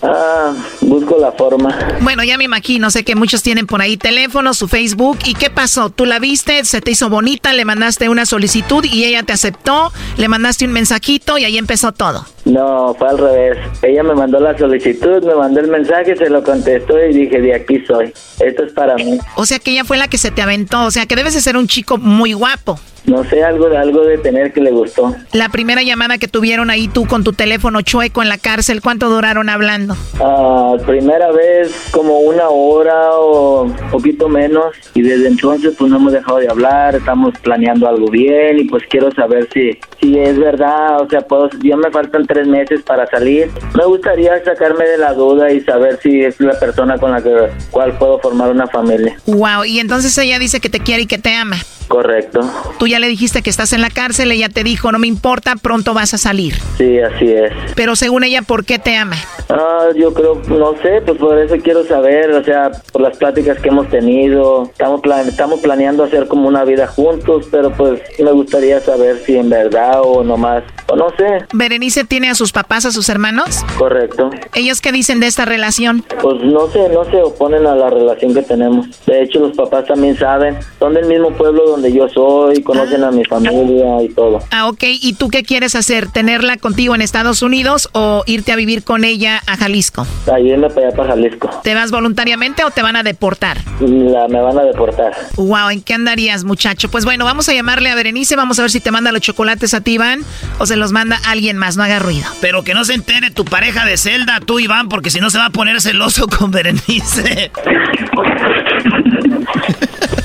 [0.02, 1.78] Ah, busco la forma.
[2.02, 5.20] Bueno, ya me imagino, sé que muchos tienen por ahí teléfono, su Facebook.
[5.26, 5.90] ¿Y qué pasó?
[5.90, 6.64] ¿Tú la viste?
[6.64, 7.52] ¿Se te hizo bonita?
[7.54, 9.92] ¿Le mandaste una solicitud y ella te aceptó?
[10.18, 12.26] ¿Le mandaste un mensajito y ahí empezó todo?
[12.46, 13.58] No, fue al revés.
[13.82, 17.54] Ella me mandó la solicitud, me mandó el mensaje, se lo contestó y dije, de
[17.54, 18.14] aquí soy.
[18.40, 19.20] Esto es para mí.
[19.36, 20.86] O sea que ella fue la que se te aventó.
[20.86, 22.80] O sea que debes de ser un chico muy guapo.
[23.10, 25.16] No sé, algo de algo de tener que le gustó.
[25.34, 29.10] La primera llamada que tuvieron ahí tú con tu teléfono chueco en la cárcel, ¿cuánto
[29.10, 29.98] duraron hablando?
[30.20, 36.14] Ah, primera vez como una hora o poquito menos y desde entonces pues no hemos
[36.14, 41.02] dejado de hablar, estamos planeando algo bien y pues quiero saber si si es verdad,
[41.02, 43.50] o sea, puedo, ya me faltan tres meses para salir.
[43.76, 47.50] Me gustaría sacarme de la duda y saber si es la persona con la que
[47.72, 49.18] cual puedo formar una familia.
[49.26, 51.58] Wow, y entonces ella dice que te quiere y que te ama.
[51.90, 52.42] Correcto.
[52.78, 55.56] Tú ya le dijiste que estás en la cárcel, ella te dijo, no me importa,
[55.56, 56.54] pronto vas a salir.
[56.78, 57.52] Sí, así es.
[57.76, 59.18] Pero según ella, ¿por qué te ama?
[59.50, 63.58] Ah, yo creo, no sé, pues por eso quiero saber, o sea, por las pláticas
[63.60, 68.32] que hemos tenido, estamos, plan estamos planeando hacer como una vida juntos, pero pues me
[68.32, 71.46] gustaría saber si en verdad o nomás, o no sé.
[71.54, 73.66] ¿Berenice tiene a sus papás, a sus hermanos?
[73.80, 74.30] Correcto.
[74.54, 76.04] ¿Ellos qué dicen de esta relación?
[76.22, 78.88] Pues no sé, no se oponen a la relación que tenemos.
[79.08, 83.12] De hecho, los papás también saben, son del mismo pueblo donde yo soy, conocen a
[83.12, 84.40] mi familia y todo.
[84.52, 84.84] Ah, ok.
[85.02, 86.12] ¿Y tú qué quieres hacer?
[86.12, 90.06] ¿Tenerla contigo en Estados Unidos o irte a vivir con ella a Jalisco?
[90.32, 91.50] A irme para allá, para Jalisco.
[91.64, 93.58] ¿Te vas voluntariamente o te van a deportar?
[93.80, 95.14] La, me van a deportar.
[95.38, 96.90] Wow, ¿en qué andarías, muchacho?
[96.90, 99.74] Pues bueno, vamos a llamarle a Berenice, vamos a ver si te manda los chocolates
[99.74, 100.22] a ti, Iván,
[100.60, 102.28] o se los manda alguien más, no haga ruido.
[102.42, 105.38] Pero que no se entere tu pareja de Zelda, tú, Iván, porque si no se
[105.38, 107.52] va a poner celoso con Berenice.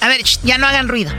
[0.00, 1.10] A ver, ya no hagan ruido.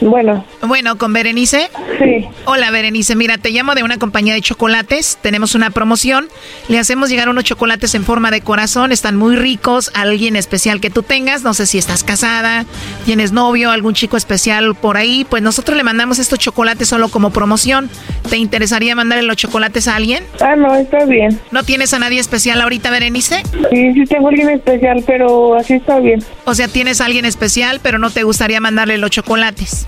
[0.00, 0.44] Bueno.
[0.62, 1.70] Bueno, ¿con Berenice?
[1.98, 2.26] Sí.
[2.44, 3.16] Hola, Berenice.
[3.16, 5.18] Mira, te llamo de una compañía de chocolates.
[5.22, 6.28] Tenemos una promoción.
[6.68, 8.92] Le hacemos llegar unos chocolates en forma de corazón.
[8.92, 9.90] Están muy ricos.
[9.94, 11.42] Alguien especial que tú tengas.
[11.42, 12.66] No sé si estás casada,
[13.04, 15.26] tienes novio, algún chico especial por ahí.
[15.28, 17.88] Pues nosotros le mandamos estos chocolates solo como promoción.
[18.28, 20.24] ¿Te interesaría mandarle los chocolates a alguien?
[20.40, 21.40] Ah, no, está bien.
[21.50, 23.42] ¿No tienes a nadie especial ahorita, Berenice?
[23.70, 26.22] Sí, sí tengo alguien especial, pero así está bien.
[26.44, 29.85] O sea, tienes a alguien especial, pero no te gustaría mandarle los chocolates.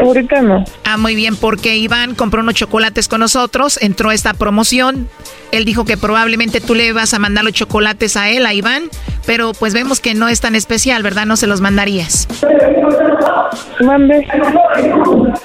[0.00, 0.64] Ahorita no.
[0.84, 5.08] Ah, muy bien, porque Iván compró unos chocolates con nosotros, entró esta promoción.
[5.52, 8.84] Él dijo que probablemente tú le vas a mandar los chocolates a él, a Iván,
[9.26, 11.26] pero pues vemos que no es tan especial, ¿verdad?
[11.26, 12.26] No se los mandarías.
[13.84, 14.26] Mande.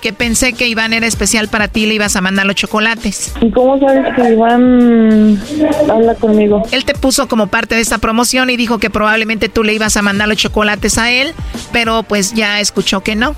[0.01, 3.33] Que pensé que Iván era especial para ti, le ibas a mandar los chocolates.
[3.41, 5.39] ¿Y cómo sabes que Iván
[5.89, 6.63] habla conmigo?
[6.71, 9.97] Él te puso como parte de esta promoción y dijo que probablemente tú le ibas
[9.97, 11.33] a mandar los chocolates a él,
[11.71, 13.35] pero pues ya escuchó que no.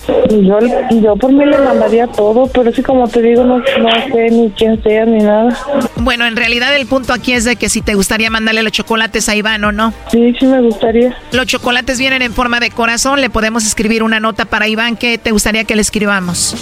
[0.50, 0.58] Yo,
[1.00, 4.50] yo por mí le mandaría todo, pero sí como te digo, no, no sé ni
[4.52, 5.56] quién sea ni nada.
[5.98, 9.30] Bueno, en realidad el punto aquí es de que si te gustaría mandarle los chocolates
[9.30, 9.94] a Iván o no.
[10.12, 11.16] Sí, sí me gustaría.
[11.32, 15.20] Los chocolates vienen en forma de corazón, le podemos escribir una nota para Iván que
[15.20, 16.56] te gustaría que le escribamos.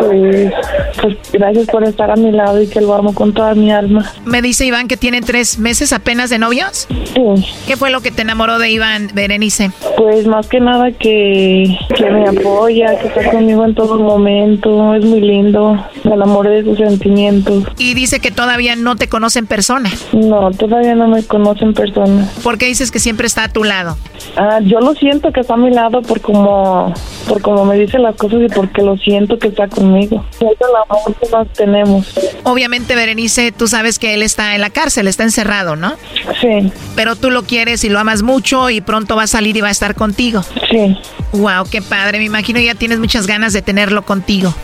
[0.00, 0.52] Pues,
[1.00, 4.10] pues gracias por estar a mi lado y que lo amo con toda mi alma.
[4.24, 6.86] Me dice Iván que tienen tres meses apenas de novios.
[6.88, 7.46] Sí.
[7.66, 9.70] ¿Qué fue lo que te enamoró de Iván, Berenice?
[9.96, 15.04] Pues más que nada que, que me apoya, que está conmigo en todo momento, es
[15.04, 17.64] muy lindo, me enamoré de sus sentimientos.
[17.78, 19.90] Y dice que todavía no te conoce en persona.
[20.12, 22.28] No, todavía no me conoce en persona.
[22.42, 23.96] ¿Por qué dices que siempre está a tu lado?
[24.36, 26.92] Ah, yo lo siento que está a mi lado por como,
[27.28, 29.83] por como me dice las cosas y porque lo siento que está conmigo.
[29.92, 32.06] Es el amor que más tenemos.
[32.44, 35.94] Obviamente, Berenice, tú sabes que él está en la cárcel, está encerrado, ¿no?
[36.40, 36.72] Sí.
[36.96, 39.68] Pero tú lo quieres y lo amas mucho y pronto va a salir y va
[39.68, 40.42] a estar contigo.
[40.70, 40.98] Sí.
[41.32, 42.18] Wow, qué padre.
[42.18, 44.54] Me imagino ya tienes muchas ganas de tenerlo contigo.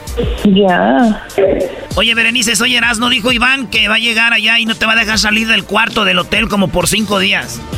[0.45, 1.27] Ya.
[1.97, 4.93] Oye, Berenice, soy Erasno, dijo Iván que va a llegar allá y no te va
[4.93, 7.61] a dejar salir del cuarto del hotel como por cinco días.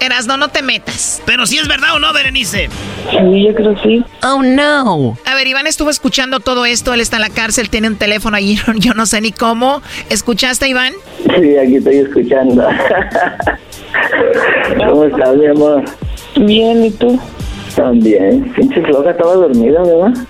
[0.00, 1.22] Erasno, no te metas.
[1.26, 2.68] Pero si es verdad o no, Berenice.
[3.10, 4.04] Sí, yo creo sí.
[4.22, 5.16] Oh, no.
[5.24, 6.94] A ver, Iván estuvo escuchando todo esto.
[6.94, 8.58] Él está en la cárcel, tiene un teléfono allí.
[8.76, 9.82] Yo no sé ni cómo.
[10.10, 10.92] ¿Escuchaste, Iván?
[11.22, 12.66] Sí, aquí estoy escuchando.
[14.88, 15.84] ¿Cómo estás, mi amor?
[16.36, 17.18] Bien, ¿y tú?
[17.74, 18.52] También.
[18.54, 20.26] Pinche floja, estaba dormida, ¿verdad?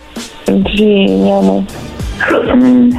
[0.77, 1.63] Sí, mi amor.
[2.55, 2.91] Mm,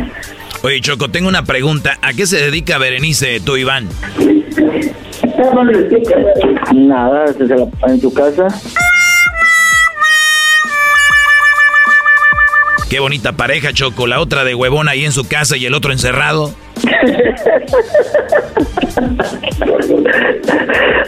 [0.62, 1.98] Oye, Choco, tengo una pregunta.
[2.02, 3.88] ¿A qué se dedica Berenice, tú, Iván?
[6.74, 7.26] Nada,
[7.88, 8.48] en su casa.
[12.90, 14.08] Qué bonita pareja, Choco.
[14.08, 16.52] La otra de huevón ahí en su casa y el otro encerrado.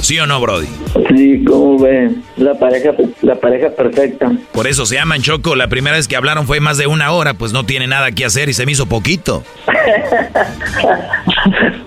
[0.00, 0.66] ¿Sí o no, Brody?
[1.08, 2.22] Sí, ¿cómo ven?
[2.36, 4.30] La pareja, la pareja perfecta.
[4.52, 5.56] Por eso se llaman Choco.
[5.56, 8.24] La primera vez que hablaron fue más de una hora, pues no tiene nada que
[8.24, 9.42] hacer y se me hizo poquito.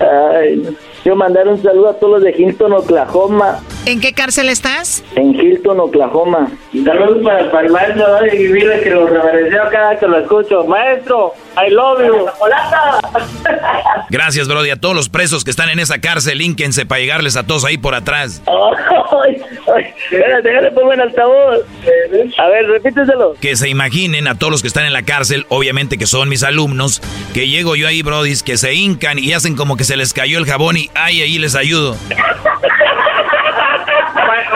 [0.00, 3.60] Ay, yo mandar un saludo a todos los de Hilton, Oklahoma.
[3.86, 5.02] ¿En qué cárcel estás?
[5.14, 6.50] En Hilton, Oklahoma.
[6.84, 10.64] Saludos para, para el maestro y dile que lo reverencio cada que lo escucho.
[10.64, 12.26] Maestro, I love you.
[14.08, 14.70] Gracias, Brody.
[14.70, 17.76] A todos los presos que están en esa cárcel, línquense para llegarles a todos ahí
[17.76, 18.42] por atrás.
[19.22, 19.42] Ay,
[19.74, 21.58] ay, espérate, déjale pongo en altavoz.
[22.38, 23.34] A ver, repíteselo.
[23.40, 26.44] Que se imaginen a todos los que están en la cárcel, obviamente que son mis
[26.44, 27.02] alumnos,
[27.34, 30.38] que llego yo ahí, Brody, que se hincan y hacen como que se les cayó
[30.38, 31.96] el jabón y ay, ahí les ayudo.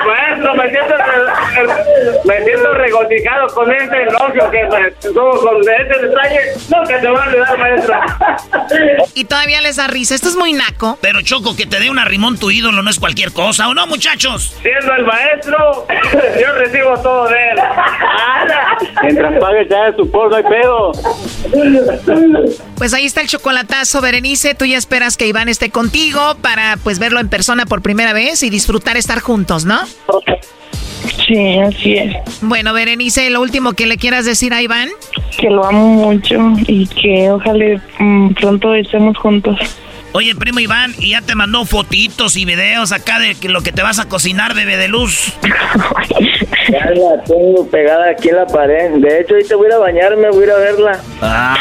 [0.06, 0.94] Maestro, me siento,
[2.24, 6.40] me siento regocijado con este elogio que como con este detalle.
[6.68, 8.18] Nunca te va a olvidar, maestra.
[9.14, 10.14] Y todavía les da risa.
[10.14, 10.98] Esto es muy naco.
[11.00, 13.86] Pero Choco, que te dé un arrimón tu ídolo no es cualquier cosa, ¿o no,
[13.86, 14.56] muchachos?
[14.62, 15.86] Siendo el maestro,
[16.40, 17.58] yo recibo todo de él.
[19.02, 20.92] Mientras pague ya de su porno hay pedo.
[22.76, 24.54] Pues ahí está el chocolatazo, Berenice.
[24.54, 28.42] Tú ya esperas que Iván esté contigo para pues verlo en persona por primera vez
[28.42, 29.80] y disfrutar estar juntos, ¿no?
[31.26, 32.16] Sí, así es.
[32.42, 34.88] Bueno, Berenice, lo último que le quieras decir a Iván.
[35.38, 39.58] Que lo amo mucho y que ojalá mm, pronto estemos juntos.
[40.16, 43.72] Oye, primo Iván, ¿y ya te mandó fotitos y videos acá de que lo que
[43.72, 45.32] te vas a cocinar, bebé de luz?
[46.70, 48.90] Ya la tengo pegada aquí en la pared.
[48.96, 50.98] De hecho, ahorita voy a ir a bañarme, voy a ir a verla.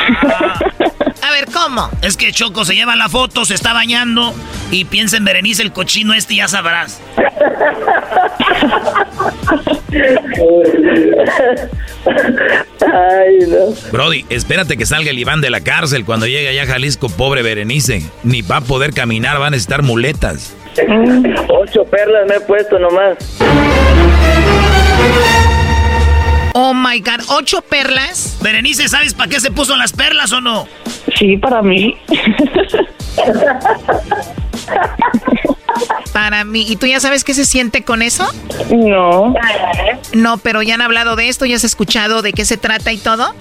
[1.22, 1.90] A ver, ¿cómo?
[2.02, 4.34] Es que Choco se lleva la foto, se está bañando
[4.72, 7.02] y piensa en Berenice el cochino este y ya sabrás.
[12.82, 13.74] Ay, no.
[13.92, 17.42] Brody, espérate que salga el Iván de la cárcel cuando llegue allá a Jalisco, pobre
[17.42, 18.04] Berenice.
[18.24, 20.56] Ni va a poder caminar, va a necesitar muletas.
[21.50, 23.18] Ocho perlas me he puesto nomás.
[26.56, 28.38] Oh my God, ¿ocho perlas?
[28.42, 30.68] Berenice, ¿sabes para qué se puso las perlas o no?
[31.18, 31.98] Sí, para mí.
[36.12, 36.66] Para mí.
[36.68, 38.28] ¿Y tú ya sabes qué se siente con eso?
[38.72, 39.34] No.
[40.14, 42.98] No, pero ya han hablado de esto, ya has escuchado de qué se trata y
[42.98, 43.34] todo.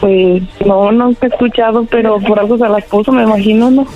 [0.00, 3.86] Pues no, no he escuchado, pero por algo se las puso, me imagino, ¿no?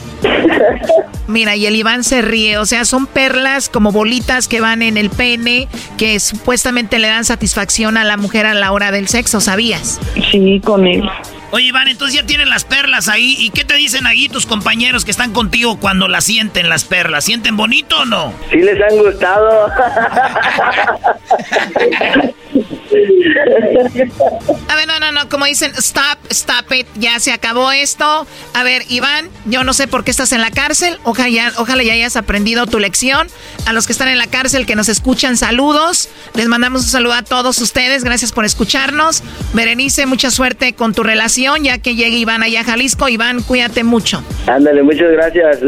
[1.27, 4.99] Mira, y el Iván se ríe, o sea, son perlas como bolitas que van en
[4.99, 9.41] el pene, que supuestamente le dan satisfacción a la mujer a la hora del sexo,
[9.41, 9.99] ¿sabías?
[10.31, 11.09] Sí, con él.
[11.55, 13.37] Oye, Iván, entonces ya tienen las perlas ahí.
[13.39, 17.23] ¿Y qué te dicen ahí tus compañeros que están contigo cuando las sienten las perlas?
[17.23, 18.35] ¿Sienten bonito o no?
[18.51, 19.71] Sí les han gustado.
[24.69, 28.27] A ver, no, no, no, como dicen, stop, stop it, ya se acabó esto.
[28.53, 31.83] A ver, Iván, yo no sé por qué estás en la cárcel, ojalá ya, ojalá
[31.83, 33.29] ya hayas aprendido tu lección.
[33.67, 36.09] A los que están en la cárcel, que nos escuchan, saludos.
[36.35, 39.23] Les mandamos un saludo a todos ustedes, gracias por escucharnos.
[39.53, 43.09] Berenice, mucha suerte con tu relación, ya que llegue Iván allá a Jalisco.
[43.09, 44.23] Iván, cuídate mucho.
[44.47, 45.59] Ándale, muchas gracias.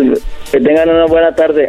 [0.50, 1.68] Que tengan una buena tarde.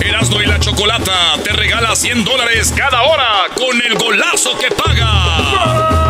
[0.00, 6.02] Erasmo y la Chocolata te regala 100 dólares cada hora con el golazo que paga.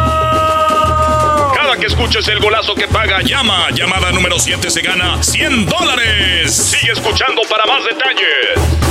[1.55, 3.71] Cada que escuches el golazo que paga, llama.
[3.71, 6.55] Llamada número 7 se gana 100 dólares.
[6.55, 8.83] Sigue escuchando para más detalles.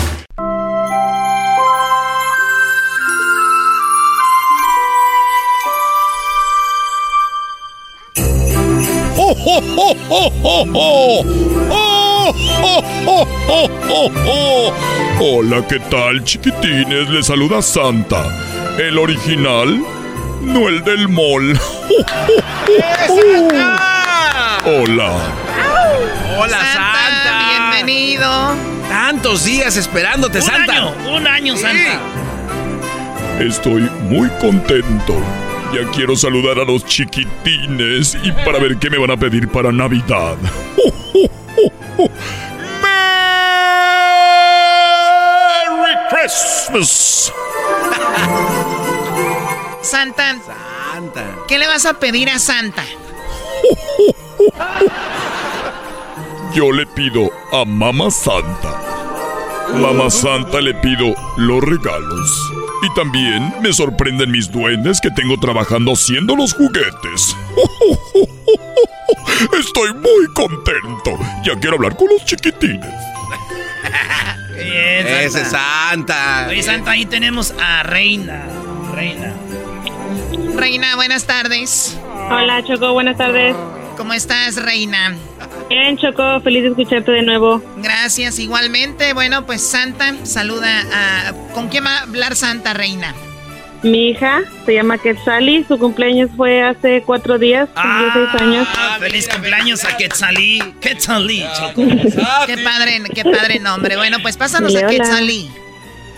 [9.17, 11.21] ¡Oh, oh, oh, oh, oh,
[11.69, 11.90] oh!
[12.63, 13.27] ¡Oh,
[13.89, 14.73] oh, oh!
[15.19, 17.09] Hola, ¿qué tal, chiquitines?
[17.09, 18.23] Les saluda Santa.
[18.79, 19.81] El original,
[20.41, 21.59] no el del mall.
[24.65, 25.11] Hola.
[26.37, 27.49] Hola, Santa.
[27.49, 28.55] Bienvenido.
[28.89, 30.73] Tantos días esperándote, Un Santa.
[30.73, 31.99] año, un año, Santa.
[33.39, 35.15] Estoy muy contento.
[35.73, 39.71] Ya quiero saludar a los chiquitines y para ver qué me van a pedir para
[39.71, 40.35] Navidad.
[45.71, 47.31] ¡Merry Christmas!
[49.81, 50.35] Santa.
[51.47, 52.83] ¿Qué le vas a pedir a Santa?
[56.53, 58.77] Yo le pido a Mamá Santa.
[59.79, 62.51] Mamá Santa le pido los regalos.
[62.83, 67.35] Y también me sorprenden mis duendes que tengo trabajando haciendo los juguetes.
[69.59, 71.17] Estoy muy contento.
[71.43, 72.93] Ya quiero hablar con los chiquitines.
[74.55, 75.21] Bien, Santa.
[75.23, 76.47] Ese es Santa.
[76.49, 78.43] Oye, Santa, ahí tenemos a Reina.
[78.93, 79.33] Reina.
[80.55, 81.97] Reina, buenas tardes.
[82.29, 83.55] Hola, Choco, buenas tardes.
[83.97, 85.15] ¿Cómo estás, Reina?
[85.71, 87.63] Bien, Choco, feliz de escucharte de nuevo.
[87.77, 89.13] Gracias, igualmente.
[89.13, 91.33] Bueno, pues Santa, saluda a...
[91.53, 93.15] ¿Con quién va a hablar Santa, Reina?
[93.81, 98.67] Mi hija se llama Quetzali, su cumpleaños fue hace cuatro días, cumplió seis años.
[98.75, 100.61] Ah, feliz cumpleaños a Quetzalí.
[100.81, 101.81] Quetzalí, Choco.
[102.45, 103.95] Qué padre, qué padre nombre.
[103.95, 104.85] Bueno, pues pásanos a.
[104.87, 105.49] Quetzalí.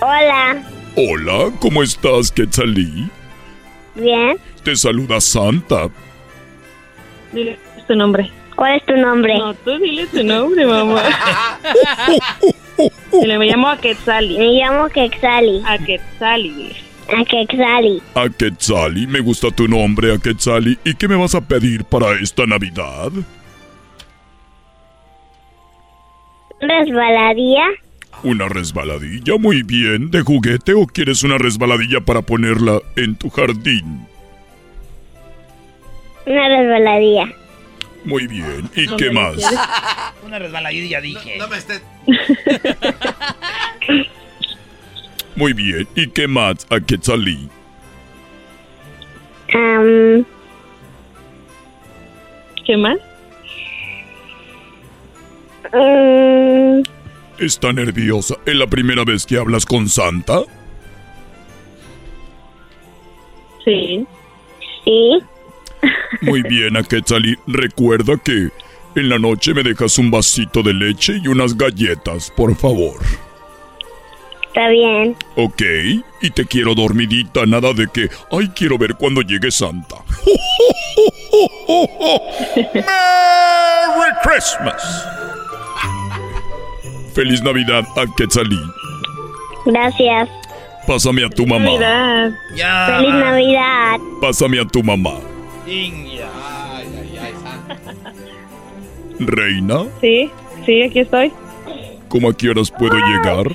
[0.01, 0.63] Hola.
[0.95, 3.07] Hola, ¿cómo estás, Quetzalí?
[3.93, 4.35] Bien.
[4.63, 5.89] Te saluda Santa.
[7.31, 8.31] Dile tu nombre.
[8.55, 9.37] ¿Cuál es tu nombre?
[9.37, 11.01] No, tú dile tu nombre, mamá.
[13.11, 14.37] Dile, me llamo a Quetzali.
[14.37, 15.61] Me llamo Quetzali.
[15.65, 16.75] A Quetzali, dile.
[17.07, 18.01] A Quetzali.
[18.15, 20.77] A Quetzali, me gusta tu nombre, a Quetzali.
[20.83, 23.11] ¿Y qué me vas a pedir para esta Navidad?
[26.59, 27.65] ¿Resbaladía?
[28.23, 29.37] ¿Una resbaladilla?
[29.37, 30.09] Muy bien.
[30.09, 34.07] ¿De juguete o quieres una resbaladilla para ponerla en tu jardín?
[36.25, 37.33] Una resbaladía.
[38.05, 38.69] Muy bien.
[38.75, 39.37] ¿Y qué más?
[40.23, 41.37] Una resbaladilla, dije.
[41.37, 41.81] No me estés.
[45.35, 45.87] Muy bien.
[45.95, 47.49] ¿Y qué más a Quetzalí?
[49.53, 50.25] Am,
[52.65, 52.97] ¿Qué más?
[55.73, 56.81] mm,
[57.39, 58.35] ¿Está nerviosa?
[58.45, 60.41] ¿Es la primera vez que hablas con Santa?
[63.65, 64.05] Sí.
[64.83, 65.19] Sí.
[66.21, 67.37] Muy bien, a Quetzalí.
[67.47, 68.49] Recuerda que
[68.95, 73.01] en la noche me dejas un vasito de leche y unas galletas, por favor.
[74.47, 75.15] Está bien.
[75.35, 75.61] ¿Ok?
[76.21, 79.95] Y te quiero dormidita, nada de que, ay, quiero ver cuando llegue Santa.
[82.55, 85.07] ¡Merry Christmas!
[87.15, 88.59] Feliz Navidad a Quetzalí.
[89.65, 90.29] Gracias.
[90.85, 91.65] Pásame a tu mamá.
[91.65, 92.31] Navidad.
[92.55, 92.85] Ya.
[92.87, 93.97] Feliz Navidad.
[94.21, 95.32] Pásame a tu mamá.
[95.65, 96.29] Inga.
[99.19, 100.29] Reina, Sí,
[100.65, 101.31] sí, aquí estoy.
[102.09, 103.47] ¿cómo a qué horas puedo llegar?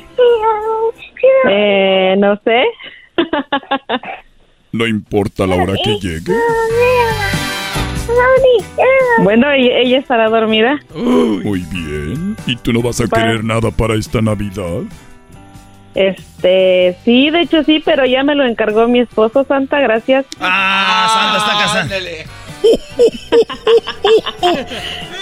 [1.49, 2.65] Eh, no sé.
[4.71, 6.35] No importa la hora que llegue.
[9.23, 10.79] Bueno, ¿y ella estará dormida.
[10.95, 12.37] Muy bien.
[12.47, 14.83] ¿Y tú no vas a querer nada para esta Navidad?
[15.99, 20.27] Este, sí, de hecho sí, pero ya me lo encargó mi esposo, Santa, gracias.
[20.39, 21.89] Ah, Santa está casada.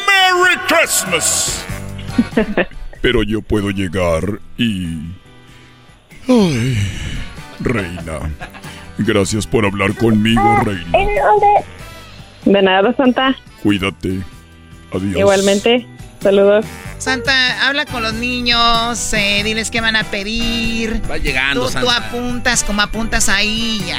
[0.07, 1.65] ¡Merry Christmas!
[3.01, 4.99] Pero yo puedo llegar y...
[6.29, 6.77] Ay,
[7.61, 8.31] reina.
[8.99, 10.99] Gracias por hablar conmigo, reina.
[12.45, 13.35] De nada, Santa.
[13.63, 14.21] Cuídate.
[14.93, 15.21] Adiós.
[15.21, 15.87] Igualmente,
[16.23, 16.65] saludos.
[16.99, 21.03] Santa, habla con los niños, eh, diles qué van a pedir.
[21.11, 21.97] Va llegando, tú, tú Santa.
[22.09, 23.99] apuntas como apuntas ahí ya.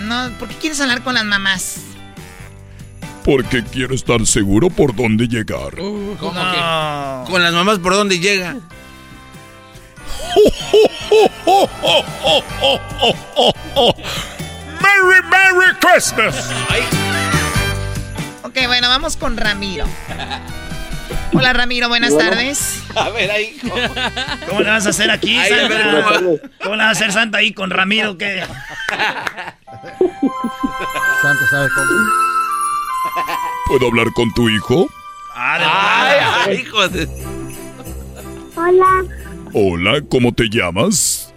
[0.00, 1.76] No, ¿por qué quieres hablar con las mamás?
[3.24, 5.74] Porque quiero estar seguro por dónde llegar.
[5.76, 7.30] ¿Cómo que?
[7.30, 8.56] Con las mamás por dónde llega.
[14.80, 16.48] ¡Merry, Merry Christmas!
[18.42, 19.84] Ok, bueno, vamos con Ramiro.
[21.32, 22.30] Hola Ramiro, buenas Bueno.
[22.30, 22.82] tardes.
[22.94, 23.56] A ver ahí.
[24.48, 26.14] ¿Cómo le vas a hacer aquí, Ay, Santa?
[26.18, 28.16] ¿cómo ¿Cómo le vas a hacer Santa ahí con Ramiro?
[28.18, 28.42] ¿Qué?
[31.22, 31.90] Santa sabe cómo.
[33.66, 34.88] ¿Puedo hablar con tu hijo?
[35.34, 37.08] Ah, Ay, hijo de...
[38.56, 39.04] Hola,
[39.52, 41.32] Hola, ¿cómo te llamas?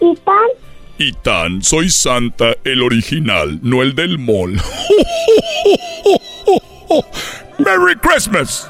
[0.00, 0.34] Itan.
[0.98, 4.60] Itán, soy Santa, el original, no el del mall.
[7.58, 8.68] ¡Merry Christmas!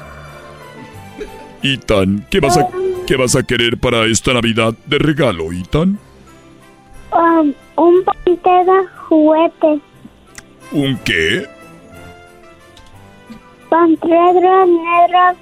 [1.63, 2.67] Ethan, ¿qué vas, a,
[3.05, 5.99] ¿qué vas a querer para esta Navidad de regalo, Ethan?
[7.11, 9.79] Um, un pantera juguete.
[10.71, 11.47] ¿Un qué?
[13.69, 15.35] Pantera negra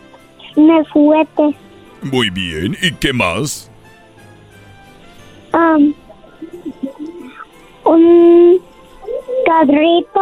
[0.56, 1.56] de juguete.
[2.02, 3.70] Muy bien, ¿y qué más?
[5.54, 5.94] Um,
[7.86, 8.60] un
[9.46, 10.22] carrito.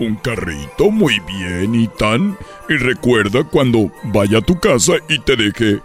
[0.00, 2.36] Un carrito, muy bien, Ethan.
[2.70, 5.80] Y recuerda cuando vaya a tu casa y te deje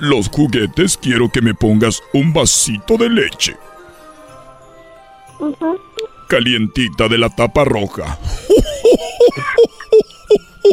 [0.00, 3.56] los juguetes, quiero que me pongas un vasito de leche.
[6.28, 8.18] Calientita de la tapa roja.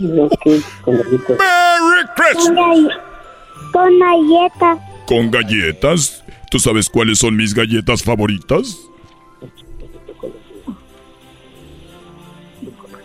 [0.01, 0.63] ¡Merry
[2.55, 2.91] gall-
[3.71, 4.79] con galletas.
[5.07, 6.23] ¿Con galletas?
[6.51, 8.77] ¿Tú sabes cuáles son mis galletas favoritas?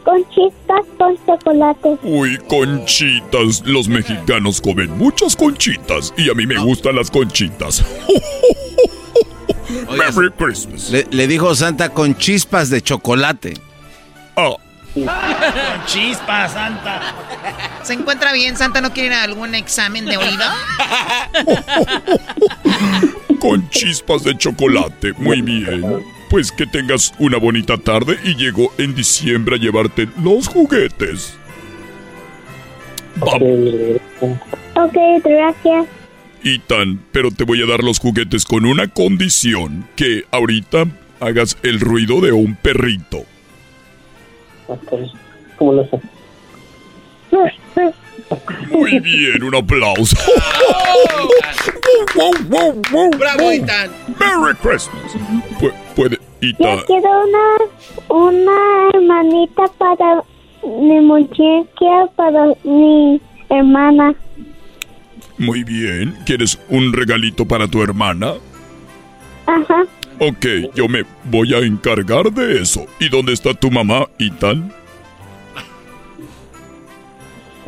[0.04, 1.96] Con chispas con chocolate.
[2.02, 3.62] Uy, conchitas.
[3.64, 7.82] Los mexicanos comen muchas conchitas y a mí me gustan las conchitas.
[9.96, 10.90] Merry Christmas.
[10.90, 13.54] Le, le dijo Santa con chispas de chocolate.
[14.34, 14.58] Oh.
[14.94, 17.14] Con chispa, Santa.
[17.82, 18.56] ¿Se encuentra bien?
[18.56, 20.44] ¿Santa no quiere ir a algún examen de oído?
[23.40, 25.12] Con chispas de chocolate.
[25.18, 26.02] Muy bien.
[26.30, 31.38] Pues que tengas una bonita tarde y llego en diciembre a llevarte los juguetes.
[33.16, 34.00] Vamos.
[34.74, 35.86] Ok, gracias.
[36.42, 40.86] Ethan, pero te voy a dar los juguetes con una condición, que ahorita
[41.20, 43.24] hagas el ruido de un perrito.
[45.56, 46.00] ¿Cómo lo sé?
[48.70, 50.16] Muy bien, un aplauso.
[53.18, 53.90] ¡Bravo, Ethan!
[54.18, 55.12] Merry Christmas.
[55.60, 57.56] Pu- puede, Yo quiero una,
[58.08, 60.22] una hermanita para
[60.62, 63.20] mi muñeca, para mi
[63.50, 64.14] hermana.
[65.38, 66.16] muy bien.
[66.26, 68.34] ¿Quieres un regalito para tu hermana?
[69.46, 69.82] Ajá.
[70.20, 72.86] Ok, yo me voy a encargar de eso.
[73.00, 74.72] ¿Y dónde está tu mamá, Ethan?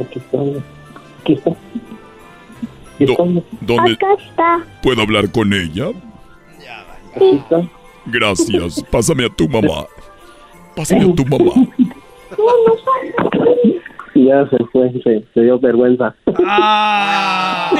[0.00, 0.38] Aquí está.
[1.22, 1.50] Aquí está.
[2.98, 4.64] Do- ¿Dónde Acá está.
[4.82, 5.88] puedo hablar con ella?
[7.14, 7.62] Aquí está.
[8.06, 8.82] Gracias.
[8.90, 9.86] Pásame a tu mamá.
[10.74, 11.52] Pásame a tu mamá.
[14.14, 16.14] Ya se fue, se, se dio vergüenza.
[16.46, 17.70] Ah.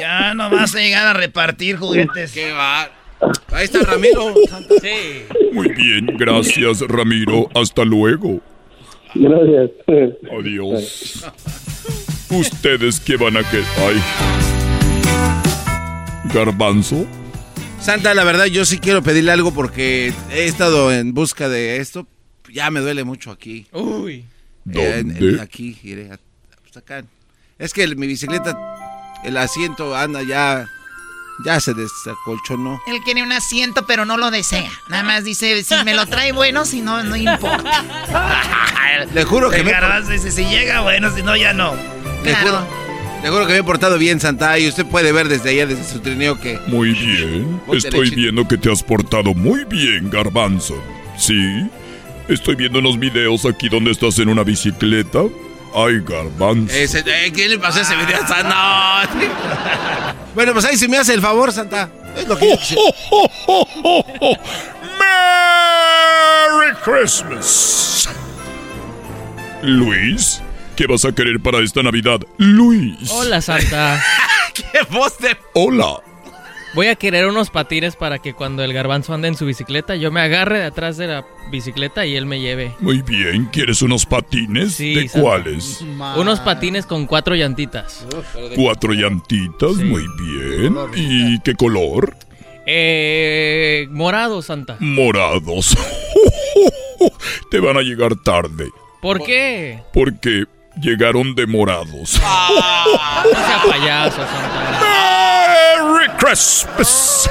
[0.00, 2.32] Ya no vas a llegar a repartir juguetes.
[2.32, 2.88] ¡Qué va!
[3.52, 4.34] Ahí está Ramiro.
[4.82, 5.24] Sí.
[5.52, 7.48] Muy bien, gracias Ramiro.
[7.54, 8.40] Hasta luego.
[9.20, 9.70] Gracias.
[10.38, 11.24] Adiós.
[12.30, 13.64] ¿Ustedes qué van a querer?
[13.78, 14.00] Ay.
[16.32, 17.06] ¿Garbanzo?
[17.80, 22.06] Santa, la verdad, yo sí quiero pedirle algo porque he estado en busca de esto.
[22.52, 23.66] Ya me duele mucho aquí.
[23.72, 24.24] Uy.
[24.72, 25.30] Eh, en- ¿Dónde?
[25.34, 26.18] en- aquí, iré a-
[26.62, 27.04] pues acá.
[27.58, 28.56] Es que el- mi bicicleta,
[29.24, 30.68] el asiento anda ya,
[31.44, 32.80] ya se desacolchonó.
[32.86, 34.70] Él quiere un asiento, pero no lo desea.
[34.88, 37.84] Nada más dice, si me lo trae bueno, si no, no importa.
[39.14, 41.74] Le juro que El me, garbanzo dice, si llega, bueno, si no, ya no.
[42.24, 42.66] le juro,
[43.22, 45.84] le juro que me he portado bien, Santa, y usted puede ver desde allá, desde
[45.84, 46.58] su trineo que...
[46.66, 47.60] Muy bien.
[47.72, 50.82] Estoy viendo que te has portado muy bien, Garbanzo.
[51.16, 51.68] ¿Sí?
[52.28, 55.20] Estoy viendo unos videos aquí donde estás en una bicicleta.
[55.74, 56.74] Ay, Garbanzo.
[56.74, 59.08] Ese, eh, ¿Quién le pasó ese video a Santa?
[59.14, 60.14] No.
[60.34, 61.88] Bueno, pues ahí si me hace el favor, Santa.
[62.16, 62.82] Es lo que yo quisiera.
[65.00, 68.08] ¡Merry Christmas!
[69.62, 70.40] Luis,
[70.76, 72.20] ¿qué vas a querer para esta Navidad?
[72.36, 73.10] Luis.
[73.10, 74.00] Hola, Santa.
[74.54, 75.36] ¡Qué voz de...
[75.54, 75.96] Hola.
[76.74, 80.12] Voy a querer unos patines para que cuando el garbanzo ande en su bicicleta, yo
[80.12, 82.72] me agarre de atrás de la bicicleta y él me lleve.
[82.80, 84.74] Muy bien, ¿quieres unos patines?
[84.74, 85.22] Sí, ¿De Santa.
[85.28, 85.80] cuáles?
[86.16, 88.06] Unos patines con cuatro llantitas.
[88.54, 90.76] Cuatro llantitas, muy bien.
[90.94, 92.14] ¿Y qué color?
[92.66, 94.76] Eh, morado, Santa.
[94.78, 95.74] Morados.
[97.50, 98.68] Te van a llegar tarde,
[99.00, 99.82] ¿Por qué?
[99.94, 100.44] porque
[100.80, 102.20] llegaron demorados.
[102.20, 105.24] No sea payaso, Santa.
[105.58, 107.30] ¡Merry Christmas!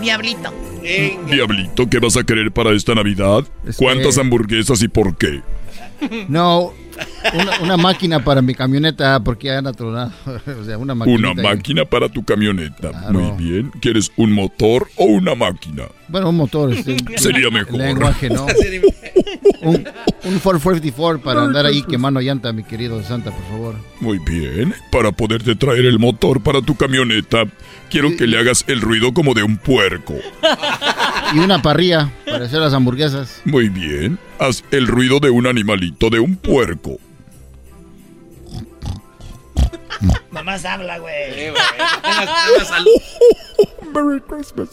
[0.00, 0.52] Diablito.
[1.28, 3.44] Diablito, ¿qué vas a querer para esta Navidad?
[3.76, 5.42] ¿Cuántas hamburguesas y por qué?
[6.28, 6.72] No,
[7.34, 10.12] una, una máquina para mi camioneta porque ya tronado.
[10.60, 11.30] O sea, una máquina.
[11.32, 13.10] Una máquina para tu camioneta.
[13.10, 13.70] Muy bien.
[13.80, 15.84] ¿Quieres un motor o una máquina?
[16.08, 16.72] Bueno, un motor.
[16.72, 17.78] este, Sería mejor.
[17.78, 18.46] Lenguaje, ¿no?
[19.62, 19.74] un,
[20.24, 23.74] un 454 para andar ahí quemando llanta, mi querido Santa, por favor.
[24.00, 24.74] Muy bien.
[24.90, 27.44] Para poderte traer el motor para tu camioneta,
[27.90, 30.14] quiero que le hagas el ruido como de un puerco.
[31.34, 33.42] Y una parrilla para hacer las hamburguesas.
[33.44, 34.18] Muy bien.
[34.38, 36.85] Haz el ruido de un animalito, de un puerco.
[40.30, 41.52] Mamás habla, güey.
[43.94, 44.68] Merry Christmas.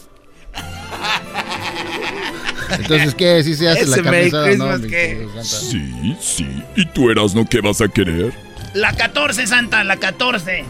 [2.70, 3.42] Entonces, ¿qué?
[3.42, 5.28] ¿Sí se hace la Ese carne Merry asada, Christmas, mi ¿qué?
[5.42, 6.62] Sí, sí.
[6.76, 8.32] ¿Y tú, Erasno, qué vas a querer?
[8.74, 10.64] La 14, Santa, la 14.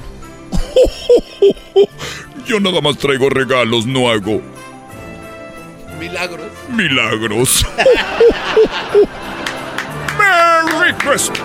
[2.47, 4.43] Yo nada más traigo regalos, no hago
[5.99, 6.51] Milagros.
[6.69, 7.67] milagros.
[10.19, 11.41] Merry Christmas.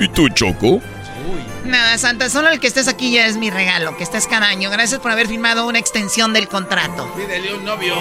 [0.00, 0.80] ¿Y tú, Choco?
[1.66, 4.70] Nada, Santa, solo el que estés aquí ya es mi regalo, que estés cada año.
[4.70, 7.12] Gracias por haber firmado una extensión del contrato.
[7.14, 7.96] Pídele un novio.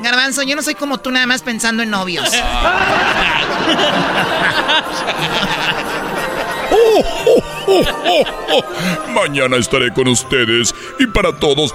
[0.00, 2.30] Garbanzo, yo no soy como tú nada más pensando en novios.
[6.74, 8.62] Oh, oh, oh, oh, oh.
[9.12, 11.74] Mañana estaré con ustedes y para todos.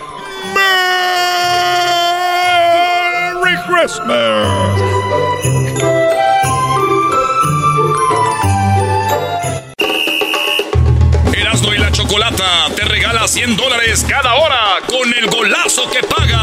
[3.35, 4.81] ¡Merry Christmas!
[12.97, 14.57] Regala 100 dólares cada hora
[14.87, 16.41] con el golazo que paga.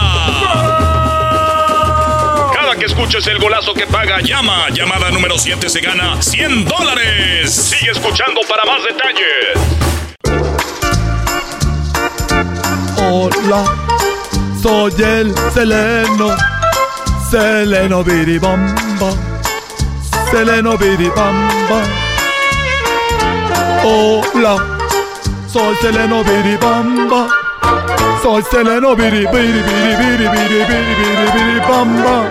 [2.54, 4.68] Cada que escuches el golazo que paga, llama.
[4.70, 7.52] Llamada número 7 se gana 100 dólares.
[7.52, 9.58] Sigue escuchando para más detalles.
[13.10, 13.64] Hola,
[14.62, 16.36] soy el Seleno,
[17.32, 19.10] Seleno Biribamba,
[20.30, 21.82] Seleno Biribamba.
[23.82, 24.73] Hola,
[25.54, 27.28] soy Seleno Biribamba,
[28.20, 32.28] soy Seleno Biri Biri Biri Biri Biri Biri Biri Biri Bamba.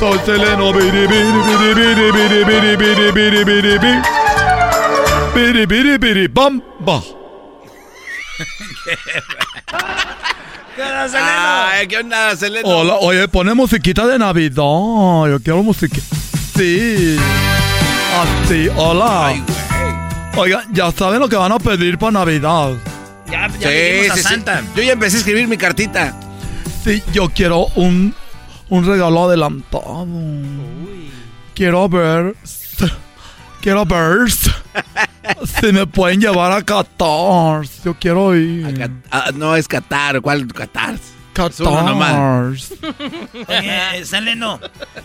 [0.00, 4.02] Soy Seleno Biri Biri Biri Biri Biri Biri Biri Biri Biri Biri
[5.34, 7.00] Biri Biri Biri Bamba.
[11.14, 12.68] Ay, ¿qué onda, Seleno?
[12.68, 15.30] Hola, oye, pone musiquita de Navidad.
[15.30, 16.16] Yo quiero musiquita.
[16.56, 17.16] Sí.
[18.18, 19.32] Así, hola.
[20.36, 22.72] Oiga, ya saben lo que van a pedir para Navidad.
[23.30, 24.62] Ya, ya dimos a Santa.
[24.74, 26.14] Yo ya empecé a escribir mi cartita.
[26.84, 28.14] Sí, yo quiero un,
[28.68, 30.06] un regalo adelantado.
[31.54, 32.34] Quiero ver.
[33.60, 34.30] Quiero ver.
[34.30, 37.66] si me pueden llevar a Qatar.
[37.84, 38.90] Yo quiero ir.
[39.10, 40.20] Ah, no, es Qatar.
[40.22, 40.96] ¿Cuál Qatar?
[41.34, 41.54] Qatar.
[43.48, 44.60] Oye, Seleno.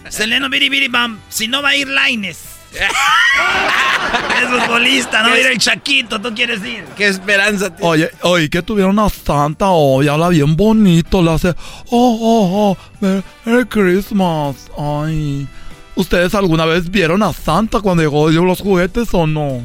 [0.09, 1.19] Seleno, biri, biri, bam.
[1.29, 2.54] Si no va a ir Laines.
[4.41, 6.19] es futbolista, no a ir el Chaquito.
[6.21, 6.83] ¿Tú quieres ir?
[6.95, 7.83] ¿Qué esperanza tienes?
[7.85, 11.55] Oye, oye, que tuvieron a Santa hoy, habla bien bonito, le hace, oh,
[11.89, 14.69] oh, oh, Mer- Merry Christmas.
[14.77, 15.47] Ay,
[15.95, 19.61] ¿ustedes alguna vez vieron a Santa cuando llegó dio los juguetes o no?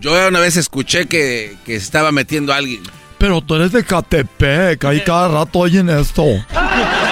[0.00, 2.82] Yo una vez escuché que, que se estaba metiendo alguien.
[3.18, 6.24] Pero tú eres de Catepec, ahí cada rato oyen esto.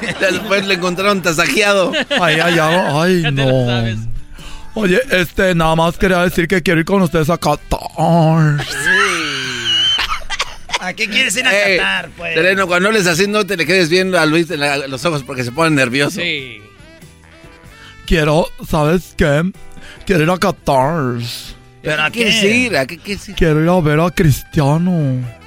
[0.20, 1.92] Después le encontraron tasajeado.
[2.20, 4.08] Ay, ay, ay, ay, no.
[4.74, 7.78] Oye, este, nada más quería decir que quiero ir con ustedes a Qatar.
[10.80, 12.34] ¿A qué quieres ir a Ey, Qatar, pues?
[12.34, 15.24] Sereno, cuando les así no te le quedes viendo a Luis en la- los ojos
[15.24, 16.20] porque se pone nervioso.
[16.20, 16.62] Sí.
[18.06, 19.50] Quiero, ¿sabes qué?
[20.06, 21.14] Quiero ir a Qatar.
[21.82, 22.56] ¿Pero a quieres qué?
[22.56, 22.76] ir?
[22.76, 23.34] ¿A qué quieres ir?
[23.34, 25.37] Quiero ir a ver a Cristiano.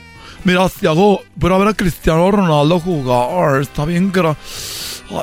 [0.43, 3.61] Mira, si hago, voy a ver a Cristiano Ronaldo jugar.
[3.61, 4.35] Está bien gra...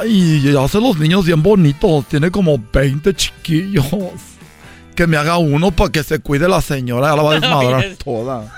[0.00, 2.04] Ay, hace los niños bien bonitos.
[2.06, 3.86] Tiene como 20 chiquillos.
[4.94, 7.08] Que me haga uno para que se cuide la señora.
[7.10, 8.52] Ya la va a desmadrar toda.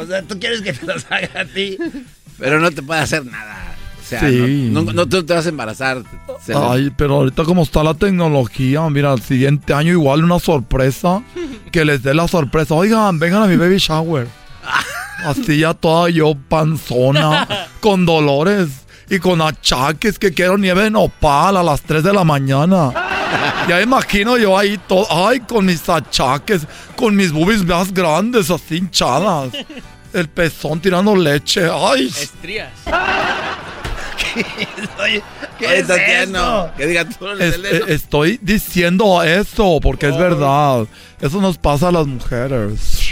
[0.00, 1.76] o sea, tú quieres que te los haga a ti.
[2.38, 3.74] Pero no te puede hacer nada.
[4.00, 4.68] O sea, Sí.
[4.72, 6.02] no, no- no te, te vas a embarazar.
[6.42, 11.22] Se Ay, pero ahorita como está la tecnología, mira, el siguiente año igual una sorpresa.
[11.72, 12.74] Que les dé la sorpresa.
[12.74, 14.26] Oigan, vengan a mi baby shower.
[15.24, 17.46] Así ya toda yo panzona,
[17.80, 18.68] con dolores
[19.10, 22.92] y con achaques que quiero nieve de nopal a las 3 de la mañana.
[23.68, 26.62] Ya imagino yo ahí todo, ay, con mis achaques,
[26.96, 29.50] con mis boobies más grandes, así hinchadas.
[30.12, 32.06] El pezón tirando leche, ay.
[32.06, 32.70] Estrías.
[35.02, 35.22] Oye,
[35.58, 36.72] ¿qué Oye, es Tatiano, esto?
[36.76, 37.86] que diga tú, Es- Seleno.
[37.86, 40.86] eh, estoy diciendo eso porque es verdad.
[41.20, 43.07] Eso nos pasa a las mujeres.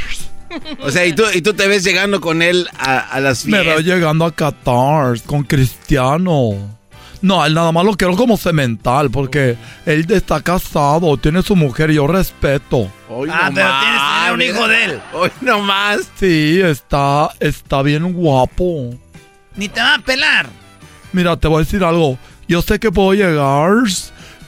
[0.80, 3.62] O sea, y tú, y tú te ves llegando con él a, a las Me
[3.62, 6.76] veo llegando a Qatar con Cristiano.
[7.22, 11.90] No, él nada más lo quiero como cemental porque él está casado, tiene su mujer
[11.90, 12.90] y yo respeto.
[13.08, 15.00] Hoy Ah, pero tienes que tener un hijo de él.
[15.14, 16.00] Hoy nomás.
[16.20, 18.94] Sí, está, está bien guapo.
[19.56, 20.46] Ni te va a pelar.
[21.12, 22.18] Mira, te voy a decir algo.
[22.46, 23.72] Yo sé que puedo llegar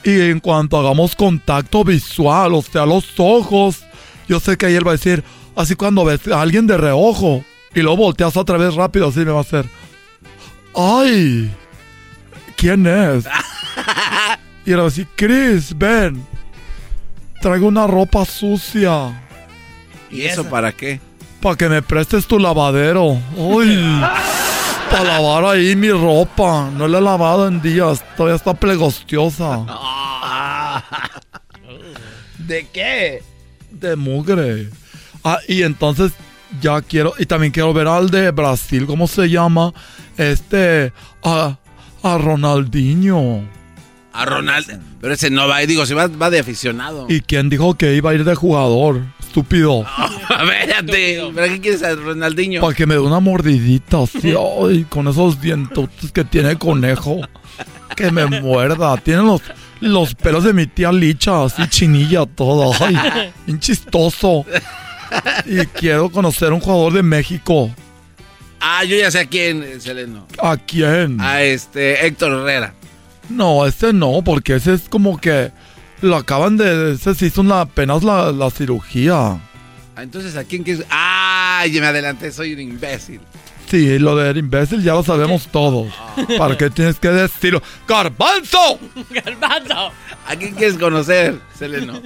[0.03, 3.83] y en cuanto hagamos contacto visual, o sea, los ojos,
[4.27, 5.23] yo sé que ahí él va a decir,
[5.59, 7.43] así cuando ves a alguien de reojo
[7.75, 9.65] y luego volteas otra vez rápido, así me va a hacer,
[10.75, 11.51] ¡ay!
[12.55, 13.25] ¿Quién es?
[14.65, 16.23] Y él va a decir, Chris, ven,
[17.41, 19.19] traigo una ropa sucia
[20.11, 20.99] ¿Y eso para qué?
[21.41, 23.17] para que me prestes tu lavadero.
[23.35, 23.75] ¡Uy!
[24.91, 26.69] Para lavar ahí mi ropa.
[26.75, 28.03] No la he lavado en días.
[28.17, 29.65] Todavía está plegostiosa.
[32.39, 33.23] ¿De qué?
[33.71, 34.69] De mugre.
[35.31, 36.13] Ah, y entonces
[36.59, 37.13] ya quiero.
[37.19, 38.85] Y también quiero ver al de Brasil.
[38.87, 39.73] ¿Cómo se llama?
[40.17, 40.91] Este.
[41.23, 41.57] A,
[42.01, 43.43] a Ronaldinho.
[44.11, 44.73] A Ronaldo.
[44.99, 47.05] Pero ese no va, digo, se va, va de aficionado.
[47.09, 49.03] ¿Y quién dijo que iba a ir de jugador?
[49.19, 49.85] Estúpido.
[50.29, 52.61] Espérate, ¿para qué quieres a Ronaldinho?
[52.61, 57.21] Para que me dé una mordidita así, ay, con esos dientotes que tiene conejo.
[57.95, 58.97] Que me muerda.
[58.97, 59.41] Tiene los,
[59.79, 62.71] los pelos de mi tía Licha, así chinilla todo.
[62.79, 62.97] Ay,
[63.45, 64.45] bien chistoso.
[65.45, 67.73] Y quiero conocer a un jugador de México.
[68.59, 70.27] Ah, yo ya sé a quién, Seleno.
[70.41, 71.19] ¿A quién?
[71.21, 72.73] A este Héctor Herrera.
[73.29, 75.51] No, ese no, porque ese es como que
[76.01, 76.93] lo acaban de.
[76.93, 79.39] Ese se hizo una- apenas la, la cirugía.
[79.95, 80.85] Ah, entonces, ¿a quién quieres?
[80.89, 83.19] Ah, ya me adelanté, soy un imbécil.
[83.69, 85.93] Sí, lo del imbécil ya lo sabemos todos.
[86.37, 87.61] ¿Para qué tienes que decirlo?
[87.87, 88.79] ¡Garbanzo!
[89.11, 89.91] ¡Garbanzo!
[90.27, 92.01] ¿A quién quieres conocer, Seleno?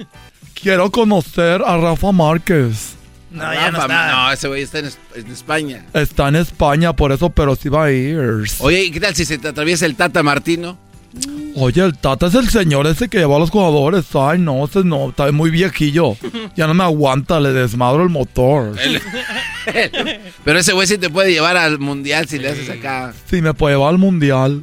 [0.60, 2.96] Quiero conocer a Rafa Márquez.
[3.30, 4.12] No, ya no Rafa, está.
[4.12, 5.86] no, ese güey está en, en España.
[5.92, 8.44] Está en España, por eso, pero sí va a ir.
[8.60, 10.78] Oye, ¿y qué tal si se te atraviesa el Tata Martino?
[11.56, 14.06] Oye, el Tata es el señor ese que lleva a los jugadores.
[14.14, 16.16] Ay, no, ese no, está muy viejillo.
[16.56, 18.76] Ya no me aguanta, le desmadro el motor.
[20.44, 23.12] Pero ese güey sí te puede llevar al mundial si le haces acá.
[23.28, 24.62] Sí, me puede llevar al mundial.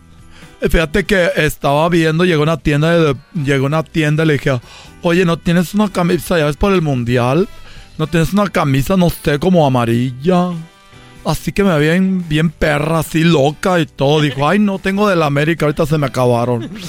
[0.61, 4.59] Eh, Fíjate que estaba viendo, llegó una tienda, de, llegó una tienda y le dije,
[5.01, 6.37] oye, ¿no tienes una camisa?
[6.37, 7.49] ¿Ya ves por el mundial?
[7.97, 10.51] ¿No tienes una camisa, no sé, como amarilla?
[11.23, 14.21] Así que me veía bien, bien perra, así loca y todo.
[14.21, 16.69] Dijo, ay, no tengo de la América, ahorita se me acabaron.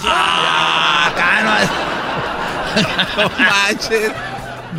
[3.17, 4.13] No manches.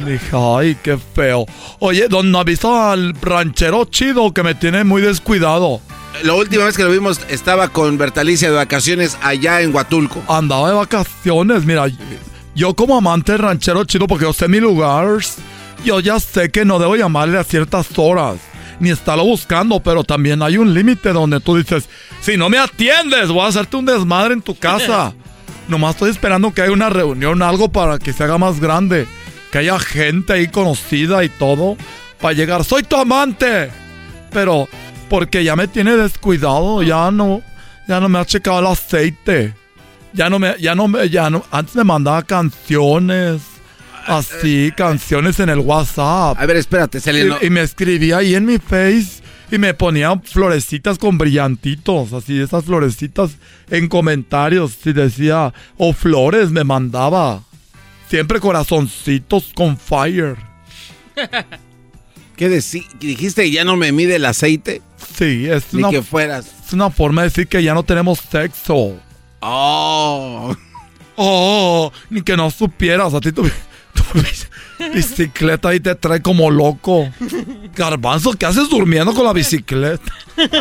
[0.03, 1.45] Dije, ay, qué feo.
[1.79, 5.79] Oye, don avisa al ranchero chido que me tiene muy descuidado.
[6.23, 10.23] La última vez que lo vimos estaba con Bertalicia de vacaciones allá en Huatulco.
[10.27, 11.85] Andaba de vacaciones, mira,
[12.55, 15.19] yo como amante del ranchero chido, porque yo sé mi lugar,
[15.83, 18.37] yo ya sé que no debo llamarle a ciertas horas,
[18.79, 21.87] ni estarlo buscando, pero también hay un límite donde tú dices,
[22.21, 25.13] si no me atiendes, voy a hacerte un desmadre en tu casa.
[25.67, 29.07] Nomás estoy esperando que haya una reunión, algo para que se haga más grande,
[29.51, 31.77] que haya gente ahí conocida y todo,
[32.19, 33.69] para llegar, soy tu amante.
[34.31, 34.67] Pero
[35.09, 37.41] porque ya me tiene descuidado, ya no,
[37.87, 39.53] ya no me ha checado el aceite.
[40.11, 43.41] Ya no me, ya no me, ya no, antes me mandaba canciones,
[44.07, 46.37] así, canciones en el WhatsApp.
[46.39, 47.37] A ver, espérate, Seleno.
[47.41, 49.21] Y, y me escribía ahí en mi face
[49.51, 53.31] y me ponía florecitas con brillantitos, así, esas florecitas
[53.69, 54.77] en comentarios.
[54.85, 57.43] Y decía, o flores me mandaba.
[58.09, 60.37] Siempre corazoncitos con fire.
[62.35, 62.49] ¿Qué
[62.99, 63.49] dijiste?
[63.51, 64.81] ¿Ya no me mide el aceite?
[65.15, 66.47] Sí, es Ni una, que fueras.
[66.65, 68.95] es una forma de decir que ya no tenemos sexo.
[69.41, 70.55] Oh.
[71.15, 73.43] Oh, ni que no supieras, a ti tu
[74.93, 77.09] bicicleta ahí te trae como loco.
[77.75, 80.11] Garbanzo, ¿qué haces durmiendo con la bicicleta?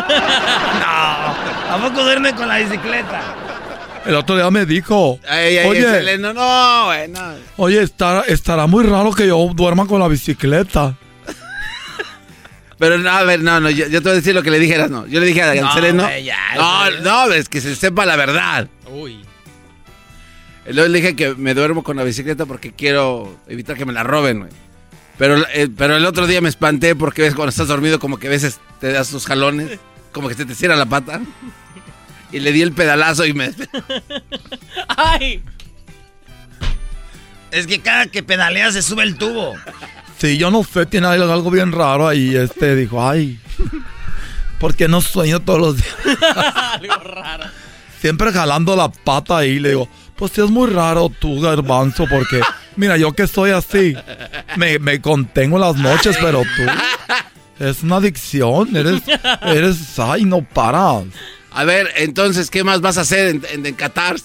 [1.69, 3.35] ¿A poco duerme con la bicicleta?
[4.05, 6.89] El otro día me dijo, Ay, ay, oye, no, no.
[7.57, 10.95] oye, estará, estará muy raro que yo duerma con la bicicleta.
[12.77, 14.59] Pero no, a ver, no, no, yo, yo te voy a decir lo que le
[14.59, 15.07] dijeras, no.
[15.07, 16.03] Yo le dije a No, Seleno.
[16.03, 17.01] güey, ya, no, güey.
[17.01, 18.67] no, es que se sepa la verdad.
[18.91, 19.23] Uy.
[20.65, 24.03] Luego le dije que me duermo con la bicicleta porque quiero evitar que me la
[24.03, 24.51] roben, güey.
[25.17, 28.27] Pero, eh, pero el otro día me espanté porque ves cuando estás dormido como que
[28.27, 29.79] a veces te das tus jalones,
[30.11, 31.21] como que se te cierra la pata.
[32.31, 33.51] Y le di el pedalazo y me...
[34.87, 35.43] ¡Ay!
[37.51, 39.53] Es que cada que pedalea se sube el tubo.
[40.17, 42.35] Sí, yo no sé, tiene algo bien raro ahí.
[42.35, 43.39] Este dijo, ay,
[44.59, 45.95] ¿por qué no sueño todos los días?
[46.55, 47.45] Algo raro.
[48.01, 49.59] Siempre jalando la pata ahí.
[49.59, 52.41] Le digo, pues sí es muy raro tú, garbanzo, porque
[52.75, 53.95] mira, yo que soy así,
[54.55, 56.63] me, me contengo en las noches, pero tú
[57.59, 58.75] es una adicción.
[58.75, 59.01] Eres,
[59.41, 61.05] eres, ay, no paras.
[61.51, 64.15] A ver, entonces, ¿qué más vas a hacer en, en, en Qatar?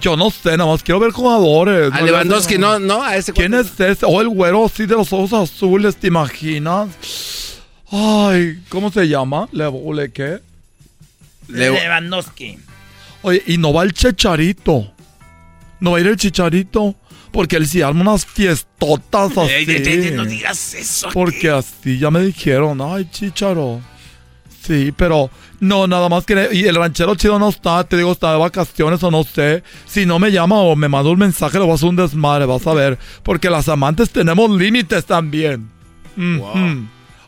[0.00, 1.90] Yo no sé, nada más quiero ver jugadores.
[1.92, 4.04] A Lewandowski, no, no, a ese ¿Quién es ese?
[4.06, 6.90] O el güero así de los ojos azules, ¿te imaginas?
[7.90, 9.48] Ay, ¿cómo se llama?
[9.52, 10.40] ¿Le, le qué?
[11.48, 12.58] Lewandowski.
[13.22, 14.92] Oye, y no va el chicharito.
[15.80, 16.94] No va a ir el chicharito.
[17.32, 19.52] Porque él sí arma unas fiestotas así.
[19.52, 21.08] Ey, ey, ey, no digas eso.
[21.12, 23.80] Porque así ya me dijeron, ay, chicharo.
[24.62, 25.30] Sí, pero
[25.60, 26.48] no, nada más que...
[26.52, 29.62] Y el ranchero chido no está, te digo, está de vacaciones o no sé.
[29.86, 32.46] Si no me llama o me manda un mensaje, le voy a hacer un desmadre,
[32.46, 32.98] vas a ver.
[33.22, 35.68] Porque las amantes tenemos límites también.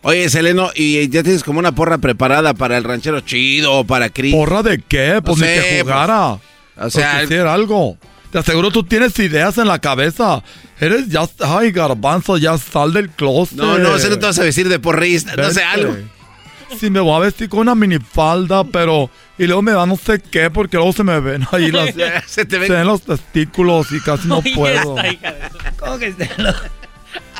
[0.02, 4.08] Oye, Seleno, ¿y ya tienes como una porra preparada para el ranchero chido o para
[4.08, 4.34] Chris?
[4.34, 5.20] ¿Porra de qué?
[5.24, 6.38] Pues No ni sé, que jugara.
[6.76, 7.98] O sea, Porque hiciera algo.
[8.30, 10.42] Te aseguro tú tienes ideas en la cabeza.
[10.80, 11.26] Eres ya...
[11.40, 13.56] Ay, garbanzo, ya sal del closet.
[13.56, 15.96] No, no, eso no te vas a vestir de porrista, no sé, algo.
[16.78, 19.10] Sí, me voy a vestir con una minifalda, pero...
[19.38, 21.94] Y luego me da no sé qué, porque luego se me ven ahí las...
[22.26, 24.96] Se te ven- ven los testículos y casi no Oye, puedo.
[24.98, 25.40] esta hija de
[25.78, 26.52] ¿Cómo que se lo-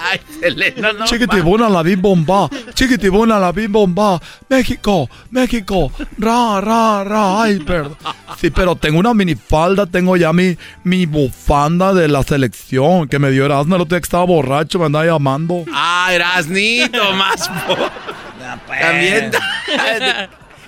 [0.01, 1.05] Ay, Seleno, no.
[1.05, 7.97] Chiquitibuna la bim bomba, chiquitibuna la bim bomba, México, México, ra, ra, ra, ay, perdón.
[8.41, 13.31] Sí, pero tengo una minifalda, tengo ya mi, mi bufanda de la selección que me
[13.31, 15.65] dio Erasmo, el otro día que estaba borracho, me andaba llamando.
[15.73, 17.51] Ah, Erasnito, más.
[18.67, 18.81] pues.
[18.81, 19.31] También.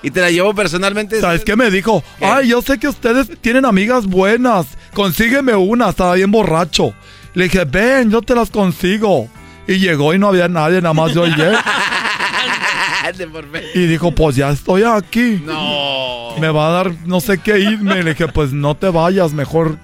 [0.03, 1.21] y te la llevo personalmente.
[1.21, 2.03] ¿Sabes qué me dijo?
[2.21, 6.95] Ay, yo sé que ustedes tienen amigas buenas, consígueme una, estaba bien borracho.
[7.35, 9.29] Le dije, ven, yo te las consigo.
[9.67, 11.57] Y llegó y no había nadie, nada más yo y él.
[13.17, 13.69] De por medio.
[13.75, 15.43] Y dijo, pues ya estoy aquí.
[15.45, 16.35] No.
[16.39, 18.03] Me va a dar no sé qué irme.
[18.03, 19.79] Le dije, pues no te vayas, mejor.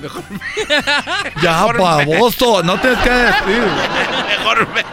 [0.00, 0.22] Mejor,
[1.42, 3.62] Ya, Mejor me- pavoso, no tienes que decir.
[4.38, 4.84] mejor me-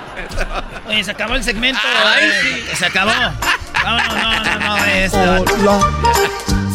[0.89, 1.79] Oye, se acabó el segmento.
[2.21, 3.11] eh, Se acabó.
[3.83, 4.85] No, no, no, no, no.
[4.85, 5.79] este- Hola,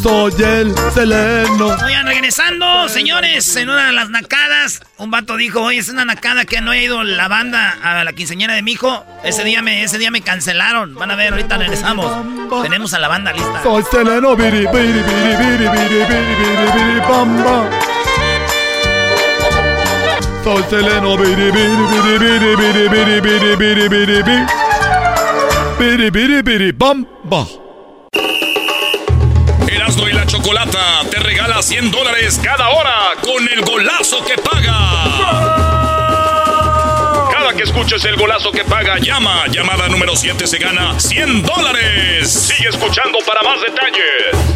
[0.02, 1.66] soy el Seleno.
[1.85, 6.44] Oigan, regresando, señores, en una de las nacadas, un vato dijo, oye, es una nacada
[6.44, 9.05] que no ha ido la banda a la quinceañera de mi hijo.
[9.22, 10.94] Ese día me, ese día me cancelaron.
[10.94, 12.10] Van a ver, ahorita regresamos.
[12.62, 13.62] Tenemos a la banda lista.
[13.62, 17.70] Soy Seleno, biri, biri, biri, biri, biri, biri, biri, biri, bamba.
[20.43, 24.47] Soy Seleno, biri, biri, biri, biri, biri, biri, biri, biri, biri, biri.
[25.78, 27.46] Biri, biri, biri, bamba.
[29.66, 34.78] Erasmo y la Chocolata te regala 100 dólares cada hora con el golazo que paga.
[37.32, 39.48] Cada que escuches el golazo que paga, llama.
[39.48, 42.30] Llamada número 7 se gana 100 dólares.
[42.30, 44.55] Sigue escuchando para más detalles.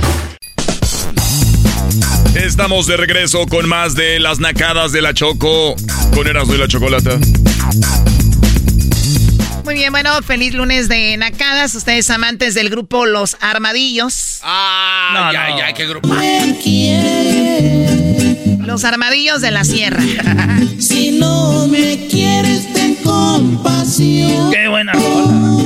[2.37, 5.75] Estamos de regreso con más de las nacadas de la Choco.
[6.15, 7.19] Con Erasmo y la Chocolata.
[9.65, 11.75] Muy bien, bueno, feliz lunes de Nacadas.
[11.75, 14.41] Ustedes amantes del grupo Los Armadillos.
[14.43, 15.59] Ah, No, ya, no.
[15.59, 16.09] ya, qué grupo.
[18.67, 20.03] Los Armadillos de la Sierra.
[20.79, 24.51] Si no me quieres, ten compasión.
[24.53, 25.61] Qué buena rola.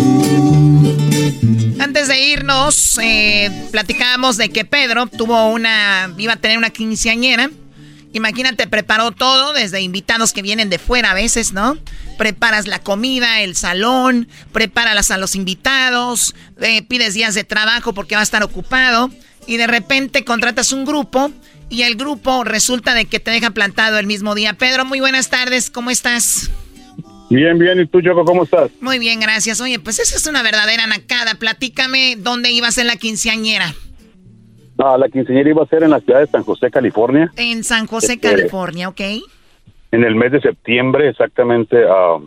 [1.85, 7.51] Antes de irnos, eh, platicábamos de que Pedro tuvo una, iba a tener una quinceañera.
[8.13, 11.79] Imagínate, preparó todo, desde invitados que vienen de fuera a veces, ¿no?
[12.19, 18.15] Preparas la comida, el salón, prepáralas a los invitados, eh, pides días de trabajo porque
[18.15, 19.11] va a estar ocupado
[19.47, 21.33] y de repente contratas un grupo
[21.71, 24.53] y el grupo resulta de que te deja plantado el mismo día.
[24.55, 26.51] Pedro, muy buenas tardes, ¿cómo estás?
[27.31, 27.81] Bien, bien.
[27.81, 28.71] ¿Y tú, Choco, cómo estás?
[28.81, 29.59] Muy bien, gracias.
[29.63, 31.37] Oye, pues esa es una verdadera nacada.
[31.37, 33.75] Platícame dónde ibas en la quinceañera.
[34.79, 37.87] No, la quinceañera iba a ser en la ciudad de San José, California, En San
[37.87, 39.01] José, Este- California, ¿ok?
[39.93, 41.77] en el mes de septiembre, exactamente.
[41.89, 42.19] ah,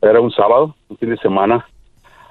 [0.00, 1.66] era un sábado, un fin de semana.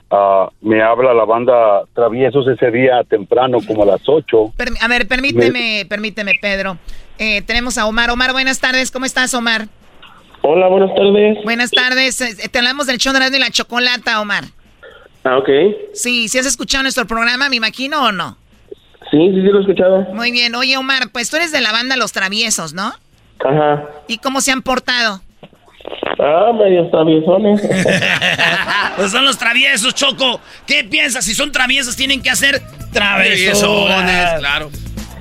[0.09, 4.53] ah, me habla la banda Traviesos ese día temprano, como a las 8.
[4.57, 6.77] Perm- a ver, permíteme, permíteme, Pedro.
[7.19, 8.09] Eh, tenemos a Omar.
[8.09, 8.89] Omar, buenas tardes.
[8.89, 9.67] ¿Cómo estás, Omar?
[10.43, 11.43] Hola, buenas tardes.
[11.43, 12.21] Buenas tardes.
[12.21, 14.45] Eh, Te hablamos del show de y la Chocolata, Omar.
[15.25, 15.49] Ah, ok.
[15.93, 18.37] Sí, ¿sí has escuchado nuestro programa, me imagino, o no?
[19.11, 20.01] Sí, sí, sí, lo he escuchado.
[20.13, 20.53] Muy bien.
[20.55, 22.93] Oye, Omar, pues tú eres de la banda Los Traviesos, ¿no?
[23.45, 23.83] Ajá.
[24.07, 25.21] ¿Y cómo se han portado?
[26.19, 27.61] Ah, medio traviesones.
[28.97, 30.41] Pues son los traviesos, Choco.
[30.65, 31.23] ¿Qué piensas?
[31.23, 32.61] Si son traviesos, tienen que hacer
[32.91, 34.39] travesones.
[34.39, 34.71] claro.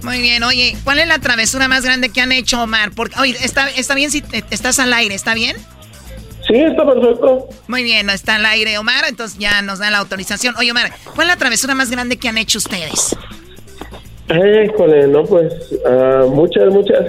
[0.02, 2.92] Muy bien, oye, ¿cuál es la travesura más grande que han hecho, Omar?
[2.92, 5.56] Porque, oye, está, está bien si te- estás al aire, ¿está bien?
[6.46, 7.48] Sí, está perfecto.
[7.68, 10.54] Muy bien, está al aire, Omar, entonces ya nos da la autorización.
[10.56, 13.14] Oye, Omar, ¿cuál es la travesura más grande que han hecho ustedes?
[14.28, 15.52] Híjole, no, pues,
[15.86, 17.04] ah, muchas, muchas.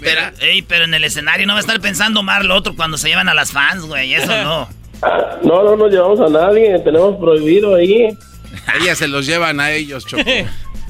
[0.00, 2.98] Pero, ey, pero en el escenario no va a estar pensando Omar lo otro cuando
[2.98, 4.14] se llevan a las fans, güey.
[4.14, 4.68] Eso no.
[5.02, 8.16] Ah, no, no nos llevamos a nadie, tenemos prohibido ahí.
[8.80, 10.22] Ellas se los llevan a ellos, Choco.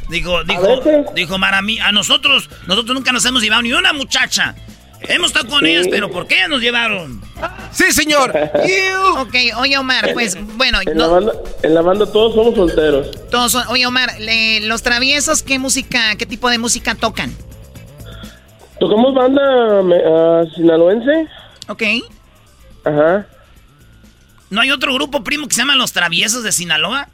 [0.09, 0.81] Dijo, dijo,
[1.15, 4.55] dijo mí, a nosotros, nosotros nunca nos hemos llevado ni una muchacha.
[5.09, 5.71] Hemos estado con Sí.
[5.71, 7.21] ellas, pero ¿por qué nos llevaron?
[7.73, 8.31] Sí, señor.
[9.19, 11.33] ok, oye, Omar, pues, bueno, En, la no, banda,
[11.63, 13.11] en la banda todos somos solteros.
[13.31, 17.35] todos son- oye, Omar, le- los traviesos, ¿qué música, qué tipo de música tocan?
[18.81, 19.43] Tocamos banda
[20.07, 21.29] ah, sinaloense.
[21.69, 21.83] Ok.
[22.85, 23.27] Ajá.
[24.51, 27.09] ¿No hay otro grupo primo que se llama Los Traviesos de Sinaloa?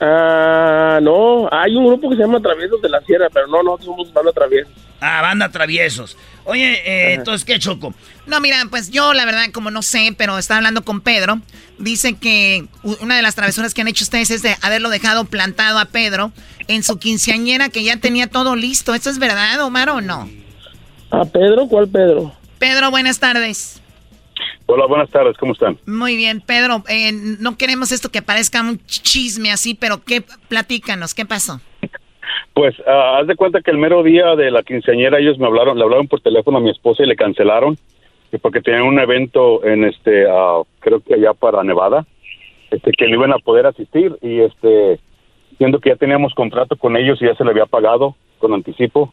[0.00, 3.86] Ah, no, hay un grupo que se llama Traviesos de la Sierra, pero no, nosotros
[3.86, 4.72] somos banda Traviesos.
[5.00, 6.16] Ah, banda Traviesos.
[6.44, 7.92] Oye, eh, entonces, ¿qué, Choco?
[8.26, 11.40] No, mira, pues yo la verdad como no sé, pero estaba hablando con Pedro.
[11.78, 12.66] Dice que
[13.00, 16.32] una de las travesuras que han hecho ustedes es de haberlo dejado plantado a Pedro
[16.68, 18.94] en su quinceañera que ya tenía todo listo.
[18.94, 20.28] ¿Esto es verdad, Omar, o no?
[21.10, 21.66] ¿A Pedro?
[21.68, 22.32] ¿Cuál Pedro?
[22.58, 23.82] Pedro, buenas tardes.
[24.66, 25.78] Hola, buenas tardes, ¿cómo están?
[25.86, 30.22] Muy bien, Pedro, eh, no queremos esto que parezca un ch- chisme así, pero ¿qué?
[30.48, 31.60] Platícanos, ¿qué pasó?
[32.56, 35.76] Pues, ah, haz de cuenta que el mero día de la quinceañera ellos me hablaron,
[35.76, 37.76] le hablaron por teléfono a mi esposa y le cancelaron,
[38.30, 42.06] que porque tenían un evento en este, ah, creo que allá para Nevada,
[42.70, 44.98] este, que no iban a poder asistir y este,
[45.58, 49.12] siendo que ya teníamos contrato con ellos y ya se le había pagado con anticipo,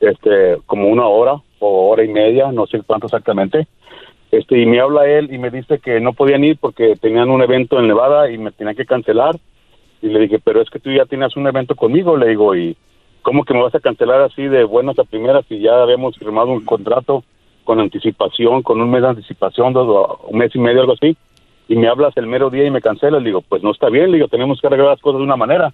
[0.00, 3.68] este, como una hora o hora y media, no sé cuánto exactamente,
[4.32, 7.42] este, y me habla él y me dice que no podían ir porque tenían un
[7.42, 9.36] evento en Nevada y me tenían que cancelar.
[10.02, 12.76] Y le dije, pero es que tú ya tienes un evento conmigo, le digo, y
[13.22, 16.48] ¿cómo que me vas a cancelar así de buenas a primeras si ya habíamos firmado
[16.50, 17.22] un contrato
[17.64, 21.16] con anticipación, con un mes de anticipación, dos, un mes y medio, algo así?
[21.68, 24.10] Y me hablas el mero día y me cancelas, le digo, pues no está bien,
[24.10, 25.72] le digo, tenemos que arreglar las cosas de una manera.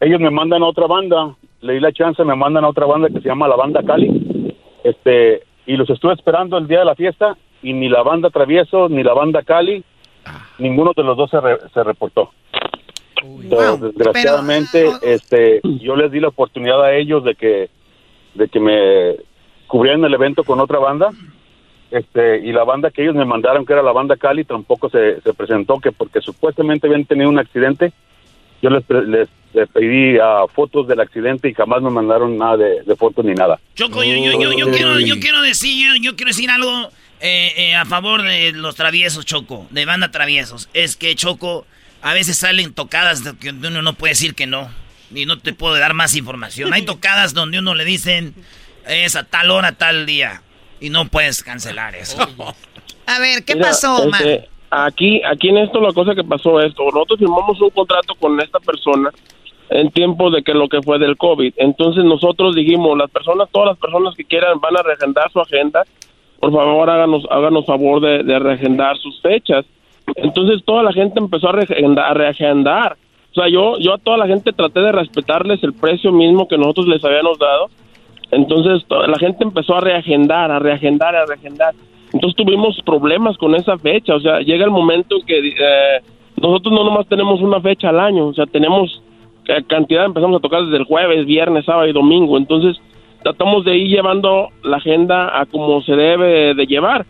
[0.00, 3.08] Ellos me mandan a otra banda, le di la chance, me mandan a otra banda
[3.08, 6.94] que se llama la Banda Cali, este, y los estuve esperando el día de la
[6.94, 9.84] fiesta y ni la banda Travieso ni la banda Cali,
[10.58, 12.30] ninguno de los dos se, re- se reportó.
[13.24, 17.70] Entonces, desgraciadamente, este, yo les di la oportunidad a ellos de que,
[18.34, 19.16] de que me
[19.66, 21.10] cubrieran el evento con otra banda,
[21.90, 25.20] este, y la banda que ellos me mandaron, que era la banda Cali, tampoco se,
[25.20, 27.92] se presentó, que porque supuestamente habían tenido un accidente,
[28.62, 32.82] yo les, les, les pedí ah, fotos del accidente y jamás me mandaron nada de,
[32.82, 33.60] de fotos ni nada.
[33.74, 36.88] Choco, yo, yo, yo, yo quiero, yo quiero decir, yo, yo quiero decir algo
[37.20, 40.68] eh, eh, a favor de los traviesos, Choco, de banda traviesos.
[40.74, 41.66] Es que, Choco,
[42.04, 44.68] a veces salen tocadas de que uno no puede decir que no.
[45.14, 46.74] Y no te puedo dar más información.
[46.74, 48.34] Hay tocadas donde uno le dicen
[48.86, 50.42] es a tal hora, tal día.
[50.80, 52.18] Y no puedes cancelar eso.
[53.06, 54.20] A ver, ¿qué Mira, pasó, Omar?
[54.20, 58.14] este, aquí, aquí en esto la cosa que pasó es, esto, nosotros firmamos un contrato
[58.16, 59.10] con esta persona
[59.70, 61.54] en tiempo de que lo que fue del COVID.
[61.56, 65.84] Entonces nosotros dijimos, las personas, todas las personas que quieran van a reagendar su agenda,
[66.38, 69.64] por favor háganos, háganos favor de, de reagendar sus fechas.
[70.16, 71.52] Entonces toda la gente empezó a
[72.14, 72.96] reagendar.
[73.30, 76.56] O sea, yo, yo a toda la gente traté de respetarles el precio mismo que
[76.58, 77.66] nosotros les habíamos dado.
[78.30, 81.74] Entonces to- la gente empezó a reagendar, a reagendar, a reagendar.
[82.12, 84.14] Entonces tuvimos problemas con esa fecha.
[84.14, 86.00] O sea, llega el momento en que eh,
[86.40, 88.28] nosotros no nomás tenemos una fecha al año.
[88.28, 89.02] O sea, tenemos
[89.48, 92.36] eh, cantidad, empezamos a tocar desde el jueves, viernes, sábado y domingo.
[92.38, 92.80] Entonces
[93.22, 97.04] tratamos de ir llevando la agenda a como se debe de llevar.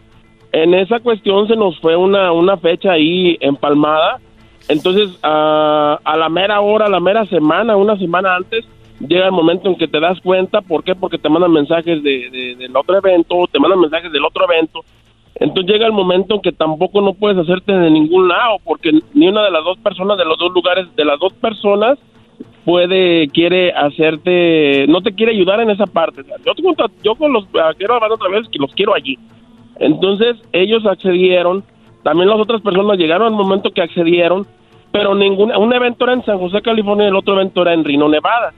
[0.62, 4.20] En esa cuestión se nos fue una, una fecha ahí empalmada.
[4.68, 8.64] Entonces, a, a la mera hora, a la mera semana, una semana antes,
[9.00, 10.60] llega el momento en que te das cuenta.
[10.62, 10.94] ¿Por qué?
[10.94, 14.80] Porque te mandan mensajes de, de- del otro evento, te mandan mensajes del otro evento.
[15.34, 19.26] Entonces llega el momento en que tampoco no puedes hacerte de ningún lado, porque ni
[19.26, 21.98] una de las dos personas de los dos lugares, de las dos personas,
[22.64, 26.22] puede, quiere hacerte, no te quiere ayudar en esa parte.
[26.46, 26.52] Yo,
[27.02, 29.18] yo con los, ah, quiero hablar otra vez que los quiero allí.
[29.78, 31.64] Entonces ellos accedieron
[32.04, 34.46] también las otras personas llegaron al momento que accedieron,
[34.92, 37.82] pero ninguna, un evento era en San José, California, y el otro evento era en
[37.82, 38.52] Reno, Nevada.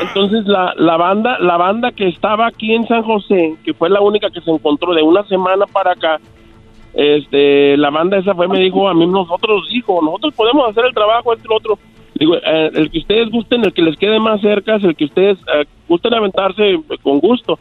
[0.00, 4.02] Entonces la, la banda, la banda que estaba aquí en San José, que fue la
[4.02, 6.20] única que se encontró de una semana para acá,
[6.92, 10.94] este, la banda esa fue, me dijo, a mí nosotros, dijo, nosotros podemos hacer el
[10.94, 11.78] trabajo, lo otro.
[12.16, 15.06] Digo, eh, el que ustedes gusten, el que les quede más cerca, es el que
[15.06, 17.58] ustedes eh, gusten aventarse eh, con gusto.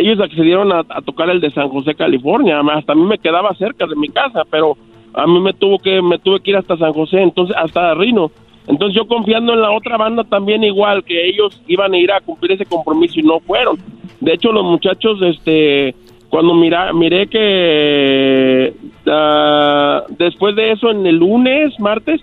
[0.00, 3.86] Ellos accedieron a, tocar el de San José, California, hasta a mí me quedaba cerca
[3.86, 4.76] de mi casa, pero
[5.14, 8.30] a mí me tuvo que, me tuve que ir hasta San José, entonces, hasta Rino.
[8.66, 12.20] Entonces yo confiando en la otra banda también igual, que ellos iban a ir a
[12.20, 13.78] cumplir ese compromiso y no fueron.
[14.20, 15.94] De hecho, los muchachos, este,
[16.28, 18.74] cuando mira, miré que
[19.06, 22.20] ah, después de eso, en el lunes, martes,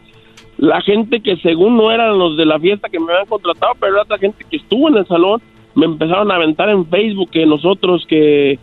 [0.57, 3.93] la gente que según no eran los de la fiesta que me habían contratado, pero
[3.93, 5.41] era otra gente que estuvo en el salón,
[5.76, 8.57] me empezaron a aventar en Facebook que nosotros que,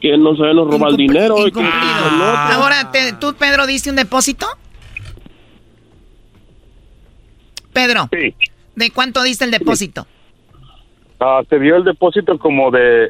[0.00, 1.46] que nos habíamos robado el dinero.
[1.46, 4.46] y que- Ahora, te- ¿tú, Pedro, diste un depósito?
[7.72, 8.08] Pedro.
[8.76, 10.06] ¿De cuánto diste el depósito?
[11.20, 13.08] Ah, se dio el depósito como de,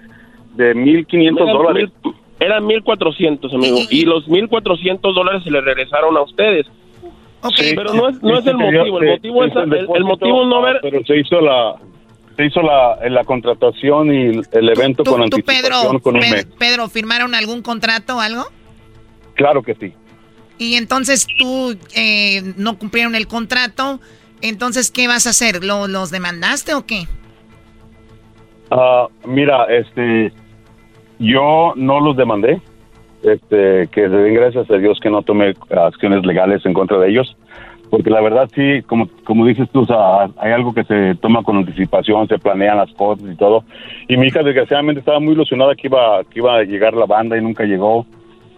[0.54, 1.90] de 1.500 Eran dólares.
[2.04, 3.78] mil- Eran 1.400, amigo.
[3.90, 6.66] Y los 1.400 dólares se le regresaron a ustedes.
[7.56, 9.00] Sí, pero no es, no sí, es el motivo.
[9.00, 10.78] El motivo es el, el motivo no ah, ver.
[10.82, 11.74] Pero se hizo la
[12.38, 16.46] se hizo la, la contratación y el evento con ¿Tú, anticipación Pedro, con un mes.
[16.58, 18.44] Pedro, firmaron algún contrato o algo?
[19.34, 19.92] Claro que sí.
[20.56, 24.00] Y entonces tú eh, no cumplieron el contrato.
[24.40, 25.64] Entonces, ¿qué vas a hacer?
[25.64, 27.08] ¿Lo- ¿Los demandaste o qué?
[28.70, 30.32] Ah, mira, este,
[31.18, 32.62] yo no los demandé.
[33.24, 37.36] Este, que den gracias a Dios que no tomé acciones legales en contra de ellos,
[37.90, 41.42] porque la verdad sí, como como dices tú, o sea, hay algo que se toma
[41.42, 43.64] con anticipación, se planean las cosas y todo.
[44.08, 47.36] Y mi hija desgraciadamente estaba muy ilusionada que iba que iba a llegar la banda
[47.36, 48.06] y nunca llegó.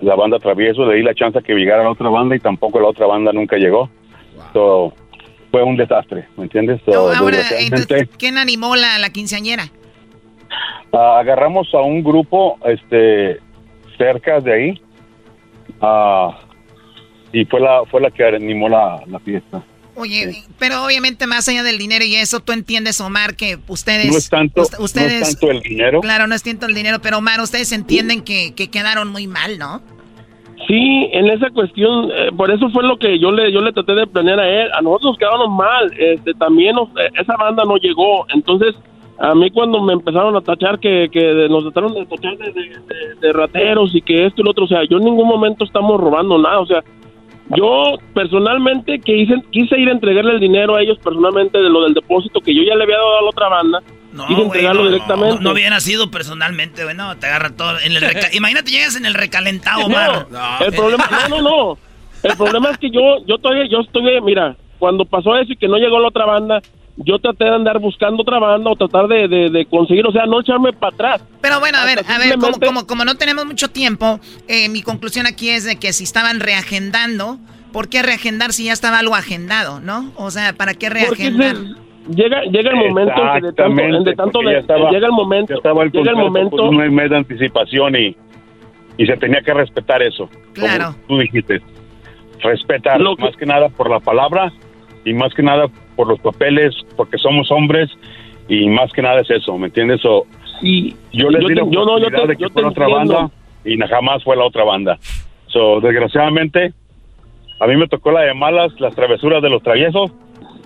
[0.00, 2.88] La banda Travieso, le di la chance que llegara la otra banda y tampoco la
[2.88, 3.90] otra banda nunca llegó.
[4.54, 4.94] So,
[5.50, 6.80] fue un desastre, ¿me entiendes?
[6.86, 9.64] So, Ahora, entonces, ¿quién animó la, la quinceañera?
[10.92, 13.38] Ah, agarramos a un grupo este
[13.98, 14.80] cerca de ahí
[15.80, 16.38] ah,
[17.32, 19.62] y fue la fue la que animó la, la fiesta
[19.96, 24.06] Oye, pero obviamente más allá del dinero y eso, tú entiendes, Omar, que ustedes...
[24.10, 26.74] no es tanto ust- ustedes, no es tanto el dinero Claro, no es tanto el
[26.74, 29.82] dinero, pero Omar, ustedes entienden que, que quedaron muy mal, ¿no?
[30.68, 33.94] Sí, en esa cuestión, eh, por eso fue lo que yo le yo le traté
[33.94, 34.68] de planear a él.
[34.72, 38.26] A nosotros nos quedamos mal, este, también nos- eh, esa banda no llegó.
[38.32, 38.74] Entonces,
[39.18, 42.68] a mí cuando me empezaron a tachar que, que nos trataron de tachar de, de-
[42.68, 45.64] de- de rateros y que esto y lo otro, o sea, yo en ningún momento
[45.64, 46.82] estamos robando nada, o sea,
[47.56, 51.82] yo personalmente que hice, quise ir a entregarle el dinero a ellos personalmente de lo
[51.82, 53.82] del depósito que yo ya le había dado a la otra banda,
[54.12, 55.34] No, quise entregarlo no, directamente.
[55.36, 56.96] No, no hubiera sido personalmente, güey.
[56.96, 57.78] No, te agarra todo.
[57.80, 60.26] En el Imagínate, llegas en el recalentado, Omar.
[60.30, 61.78] No, el problema, no, no, no.
[62.22, 65.68] El problema es que yo, yo todavía, yo estoy, mira, cuando pasó eso y que
[65.68, 66.60] no llegó la otra banda,
[67.04, 70.26] yo traté de andar buscando otra banda o tratar de, de, de conseguir, o sea,
[70.26, 71.24] no echarme para atrás.
[71.40, 74.20] Pero bueno, a ver, Hasta a ver, como, simplemente- como, como no tenemos mucho tiempo,
[74.48, 77.38] eh, mi conclusión aquí es de que si estaban reagendando,
[77.72, 80.12] ¿por qué reagendar si ya estaba algo agendado, no?
[80.16, 81.56] O sea, ¿para qué reagendar?
[82.08, 85.52] llega, llega el momento en que de tanto, de tanto de- estaba- llega el momento,
[85.52, 88.16] ya estaba el llega el contrato momento, con un mes de anticipación y,
[88.98, 90.28] y se tenía que respetar eso.
[90.52, 90.94] Claro.
[91.06, 91.62] Como tú dijiste.
[92.42, 94.52] Respetar, Lo que- más que nada por la palabra
[95.04, 95.66] y más que nada
[96.00, 97.90] por los papeles, porque somos hombres
[98.48, 100.00] y más que nada es eso, ¿me entiendes?
[100.06, 100.24] O,
[100.62, 100.96] Sí.
[101.12, 102.52] yo les Yo di la te- yo no, yo oportunidad te- de que yo te
[102.54, 103.14] fuera otra entiendo.
[103.14, 103.34] banda
[103.66, 104.98] y jamás fue la otra banda.
[105.48, 106.72] So, desgraciadamente,
[107.60, 110.10] a mí me tocó la de malas, las travesuras de los traviesos,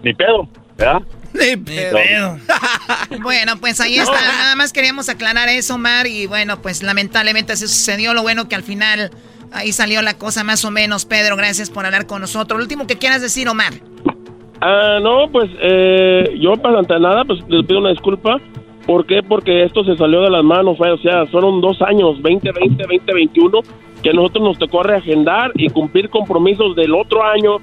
[0.05, 0.49] ni pedo,
[0.79, 1.03] ¿verdad?
[3.23, 4.13] Bueno, pues ahí está.
[4.21, 6.07] Nada más queríamos aclarar eso, Omar.
[6.07, 8.15] Y bueno, pues lamentablemente así sucedió.
[8.15, 9.11] Lo bueno que al final
[9.53, 11.05] ahí salió la cosa más o menos.
[11.07, 12.57] Pedro, gracias por hablar con nosotros.
[12.59, 13.73] Lo último que quieras decir, Omar.
[14.61, 18.41] Ah, no, pues eh, yo para ante nada, pues les pido una disculpa.
[18.87, 19.23] ¿Por qué?
[19.23, 23.61] Porque esto se salió de las manos, o sea, fueron dos años, 2020, 2021,
[24.03, 27.57] que nosotros nos tocó reagendar y cumplir compromisos del otro año,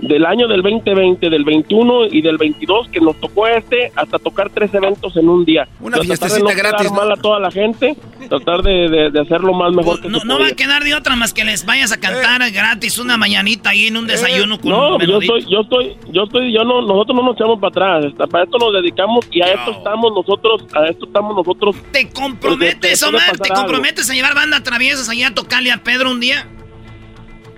[0.00, 4.50] del año del 2020, del 21 y del 22, que nos tocó este, hasta tocar
[4.50, 5.68] tres eventos en un día.
[5.80, 6.96] Una de fiestecita no gratis, ¿no?
[6.96, 7.96] mal a toda la gente,
[8.28, 10.94] tratar de, de, de hacerlo más mejor que No, se no va a quedar de
[10.94, 14.70] otra más que les vayas a cantar gratis una mañanita ahí en un desayuno con
[14.70, 15.36] No, yo melodía.
[15.36, 18.58] estoy, yo estoy, yo estoy, yo no, nosotros no nos echamos para atrás, para esto
[18.58, 21.76] nos dedicamos y a esto estamos nosotros, a esto estamos nosotros.
[21.92, 23.32] ¿Te comprometes, Porque puede Omar?
[23.32, 23.66] ¿Te pasar algo.
[23.66, 26.46] comprometes a llevar banda traviesas allá a tocarle a Pedro un día?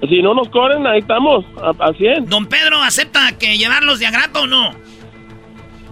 [0.08, 2.26] Si no nos corren, ahí estamos, a, a 100.
[2.26, 4.74] Don Pedro, ¿acepta que llevarlos de agrapa o no?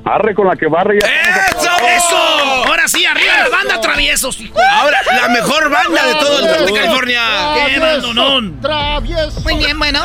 [0.04, 1.06] Arre con la que barre ya.
[1.06, 1.70] ¡Eso!
[1.96, 2.16] ¡Eso!
[2.16, 4.54] Ahora sí, arriba la banda traviesos, hijo.
[4.72, 7.20] Ahora, la mejor banda de todo el sur de California.
[7.66, 8.60] ¡Qué bandonón!
[8.62, 9.40] Travieso.
[9.42, 10.00] Muy bien, bueno.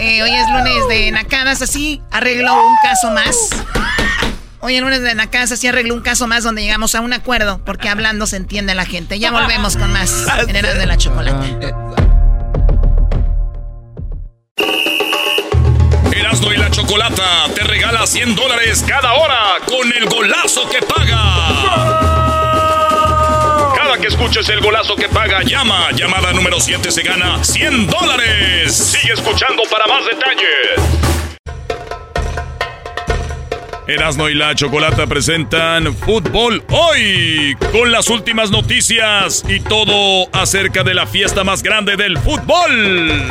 [0.00, 3.64] eh, hoy es lunes de Nacadas, así arregló un caso más.
[4.60, 7.60] Hoy es lunes de Nacadas, así arregló un caso más donde llegamos a un acuerdo,
[7.64, 9.20] porque hablando se entiende la gente.
[9.20, 11.72] Ya volvemos con más en Eras de la Chocolate.
[16.12, 22.04] Erasmo y la Chocolata te regala 100 dólares cada hora con el golazo que paga.
[23.76, 25.90] Cada que escuches el golazo que paga, llama.
[25.92, 28.74] Llamada número 7 se gana 100 dólares.
[28.74, 31.04] Sigue escuchando para más detalles.
[33.86, 40.94] Erasmo y la Chocolata presentan Fútbol Hoy con las últimas noticias y todo acerca de
[40.94, 43.22] la fiesta más grande del fútbol.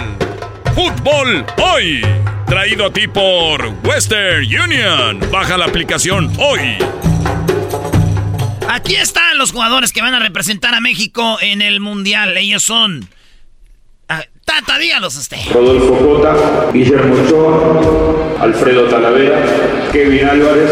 [0.75, 2.01] Fútbol Hoy,
[2.47, 5.19] traído a ti por Western Union.
[5.31, 6.77] Baja la aplicación hoy.
[8.67, 12.35] Aquí están los jugadores que van a representar a México en el Mundial.
[12.37, 13.07] Ellos son...
[14.09, 15.37] Ah, Tata, dígalos usted.
[15.53, 16.35] Rodolfo Cota,
[16.73, 19.43] Guillermo Ochoa, Alfredo Talavera,
[19.91, 20.71] Kevin Álvarez,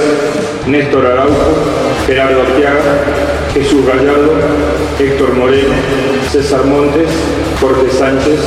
[0.65, 3.05] Néstor Araujo, Gerardo Arteaga,
[3.53, 4.33] Jesús Gallardo,
[4.99, 5.73] Héctor Moreno,
[6.31, 7.09] César Montes,
[7.61, 8.39] Jorge Sánchez,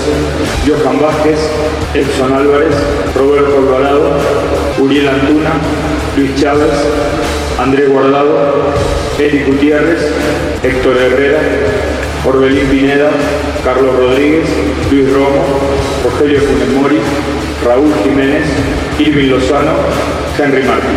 [0.66, 1.39] Johan Vázquez,
[1.95, 2.74] Edson Álvarez,
[3.15, 4.19] Roberto Alvarado,
[4.81, 5.53] Uriel Antuna,
[6.16, 6.73] Luis Chávez,
[7.59, 8.74] Andrés Guardado,
[9.16, 10.01] Eric Gutiérrez,
[10.65, 11.39] Héctor Herrera,
[12.24, 13.11] Orbelín Pineda,
[13.62, 14.49] Carlos Rodríguez,
[14.91, 15.45] Luis Romo,
[16.03, 16.99] Rogelio Funes Mori,
[17.65, 18.45] Raúl Jiménez,
[18.99, 19.77] Irving Lozano,
[20.36, 20.91] Henry Martín,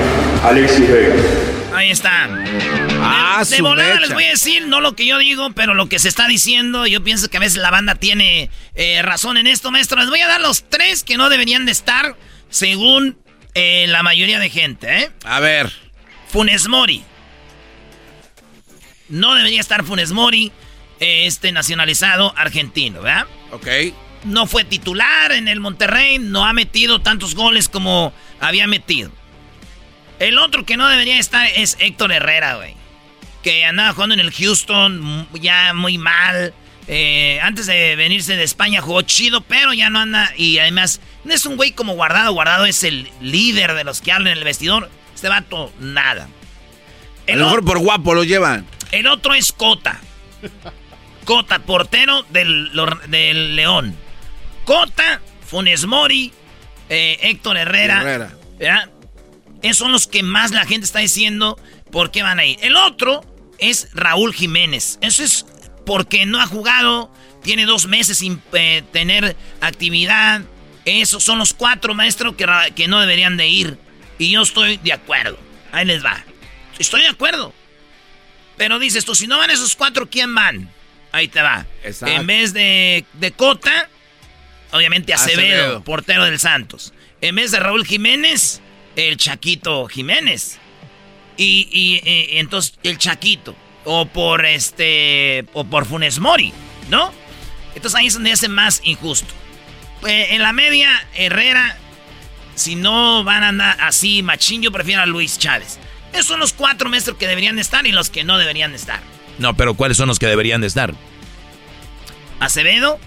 [0.44, 1.16] Alexis Vega.
[1.72, 2.28] Ahí está.
[3.40, 4.02] Ah, de volada mecha.
[4.02, 6.88] les voy a decir, no lo que yo digo, pero lo que se está diciendo.
[6.88, 10.00] Yo pienso que a veces la banda tiene eh, razón en esto, maestro.
[10.00, 12.16] Les voy a dar los tres que no deberían de estar,
[12.50, 13.18] según
[13.54, 15.12] eh, la mayoría de gente, ¿eh?
[15.24, 15.72] A ver.
[16.30, 17.04] Funes Mori.
[19.10, 20.52] No debería estar Funes Mori,
[21.00, 23.28] este nacionalizado argentino, ¿verdad?
[23.52, 23.68] Ok.
[24.24, 29.12] No fue titular en el Monterrey, no ha metido tantos goles como había metido.
[30.20, 32.77] El otro que no debería estar es Héctor Herrera, güey.
[33.44, 34.96] Que andaba jugando en el Houston
[35.32, 36.54] m- ya muy mal.
[36.90, 40.32] Eh, antes de venirse de España jugó chido, pero ya no anda.
[40.38, 42.32] Y además, no es un güey como guardado.
[42.34, 44.90] Guardado es el líder de los que hablan en el vestidor.
[45.14, 46.28] Este vato, nada.
[47.28, 48.66] A lo mejor por guapo lo llevan.
[48.92, 50.00] El otro es Cota.
[51.26, 52.72] Cota, portero del,
[53.10, 53.96] del León.
[54.64, 56.32] Cota, Funes Mori,
[56.90, 58.02] eh, Héctor Herrera.
[58.02, 58.32] Herrera.
[58.58, 58.90] ¿verdad?
[59.62, 61.60] Esos son los que más la gente está diciendo
[61.92, 62.58] por qué van a ir.
[62.62, 63.22] El otro
[63.60, 64.98] es Raúl Jiménez.
[65.02, 65.46] Eso es
[65.86, 67.12] porque no ha jugado,
[67.44, 70.42] tiene dos meses sin eh, tener actividad.
[70.86, 73.78] Esos son los cuatro maestros que, no deberían de ir.
[74.20, 75.38] Y yo estoy de acuerdo.
[75.72, 76.24] Ahí les va.
[76.80, 77.54] Estoy de acuerdo.
[78.58, 80.72] Pero dices tú, si no van esos cuatro, ¿quién van?
[81.12, 81.66] Ahí te va.
[81.84, 82.16] Exacto.
[82.16, 83.90] En vez de, de Cota,
[84.72, 85.84] obviamente Acevedo, Acevedo.
[85.84, 86.94] portero del Santos.
[87.22, 88.62] En vez de Raúl Jiménez,
[88.96, 90.60] el Chaquito Jiménez.
[91.38, 93.56] Y, y, entonces el Chaquito.
[93.86, 95.46] O por este.
[95.54, 96.52] O por Funes Mori,
[96.90, 97.14] ¿no?
[97.76, 99.34] Entonces ahí es donde hace más injusto.
[100.06, 101.78] Eh, en la media, Herrera.
[102.56, 105.78] Si no van a andar así, machín, yo prefiero a Luis Chávez.
[106.12, 109.00] Esos son los cuatro maestros que deberían estar y los que no deberían estar.
[109.38, 110.96] No, pero ¿cuáles son los que deberían de estar?
[112.40, 113.00] Acevedo,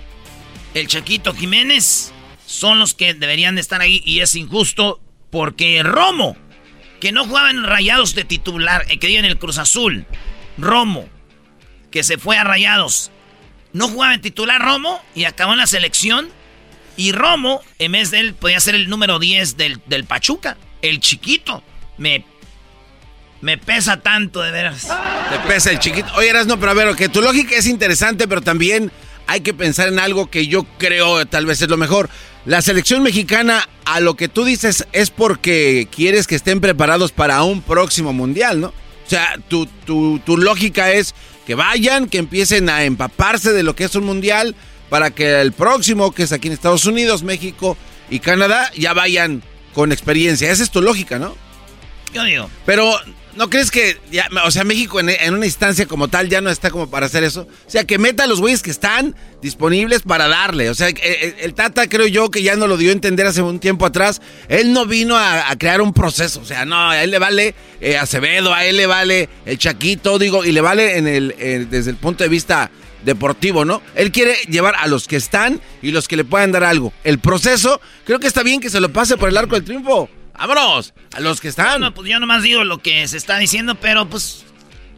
[0.74, 2.12] el Chaquito Jiménez
[2.46, 5.00] son los que deberían de estar ahí y es injusto
[5.30, 6.36] porque Romo,
[7.00, 10.06] que no jugaba en Rayados de titular, eh, que dio en el Cruz Azul,
[10.58, 11.08] Romo,
[11.90, 13.10] que se fue a Rayados,
[13.72, 16.28] no jugaba en titular Romo y acabó en la selección
[16.96, 21.00] y Romo, en vez de él, podía ser el número 10 del, del Pachuca, el
[21.00, 21.62] chiquito.
[21.96, 22.24] Me,
[23.40, 24.88] me pesa tanto, de veras.
[25.30, 26.12] Te pesa el chiquito.
[26.16, 28.92] Oye, no, pero a ver, que tu lógica es interesante, pero también
[29.30, 32.10] hay que pensar en algo que yo creo tal vez es lo mejor.
[32.46, 37.40] La selección mexicana, a lo que tú dices, es porque quieres que estén preparados para
[37.44, 38.68] un próximo mundial, ¿no?
[38.68, 41.14] O sea, tu, tu, tu lógica es
[41.46, 44.56] que vayan, que empiecen a empaparse de lo que es un mundial,
[44.88, 47.76] para que el próximo, que es aquí en Estados Unidos, México
[48.10, 49.44] y Canadá, ya vayan
[49.74, 50.50] con experiencia.
[50.50, 51.36] Esa es tu lógica, ¿no?
[52.12, 52.50] Yo digo.
[52.66, 52.98] Pero,
[53.36, 56.70] ¿no crees que, ya, o sea, México en, una instancia como tal ya no está
[56.70, 57.46] como para hacer eso?
[57.66, 60.70] O sea, que meta a los güeyes que están disponibles para darle.
[60.70, 63.58] O sea, el, Tata creo yo que ya no lo dio a entender hace un
[63.58, 64.20] tiempo atrás.
[64.48, 66.40] Él no vino a, crear un proceso.
[66.40, 70.18] O sea, no, a él le vale eh, Acevedo, a él le vale el Chaquito,
[70.18, 72.70] digo, y le vale en el, desde el punto de vista
[73.04, 73.82] deportivo, ¿no?
[73.94, 76.92] Él quiere llevar a los que están y los que le puedan dar algo.
[77.04, 80.08] El proceso, creo que está bien que se lo pase por el arco del triunfo.
[80.40, 80.94] ¡Vámonos!
[81.14, 81.80] A los que están.
[81.80, 84.44] No, pues yo nomás digo lo que se está diciendo, pero pues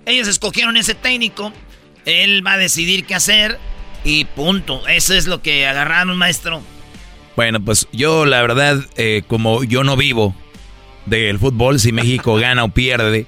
[0.07, 1.53] ellos escogieron ese técnico
[2.05, 3.59] Él va a decidir qué hacer
[4.05, 4.87] y punto.
[4.87, 6.63] Eso es lo que agarraron, maestro.
[7.35, 10.35] Bueno, pues yo la verdad, eh, como yo no vivo
[11.07, 13.27] del fútbol, si México gana o pierde,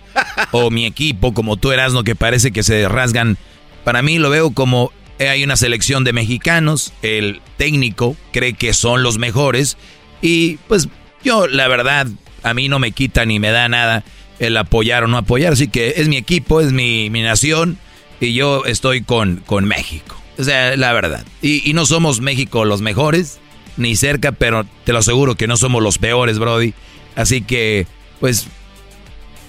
[0.53, 3.39] o mi equipo, como tú eras, no que parece que se rasgan,
[3.83, 8.73] para mí lo veo como eh, hay una selección de mexicanos, el técnico cree que
[8.73, 9.77] son los mejores,
[10.23, 10.89] y pues
[11.25, 12.07] yo la verdad,
[12.43, 14.05] a mí no me quita ni me da nada
[14.39, 17.79] el apoyar o no apoyar, así que es mi equipo, es mi, mi nación,
[18.21, 20.21] y yo estoy con, con México.
[20.39, 21.25] O sea, la verdad.
[21.43, 23.39] Y, y no somos México los mejores,
[23.77, 26.75] ni cerca, pero te lo aseguro que no somos los peores, Brody.
[27.17, 27.87] Así que,
[28.21, 28.49] pues,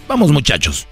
[0.08, 0.88] vamos muchachos.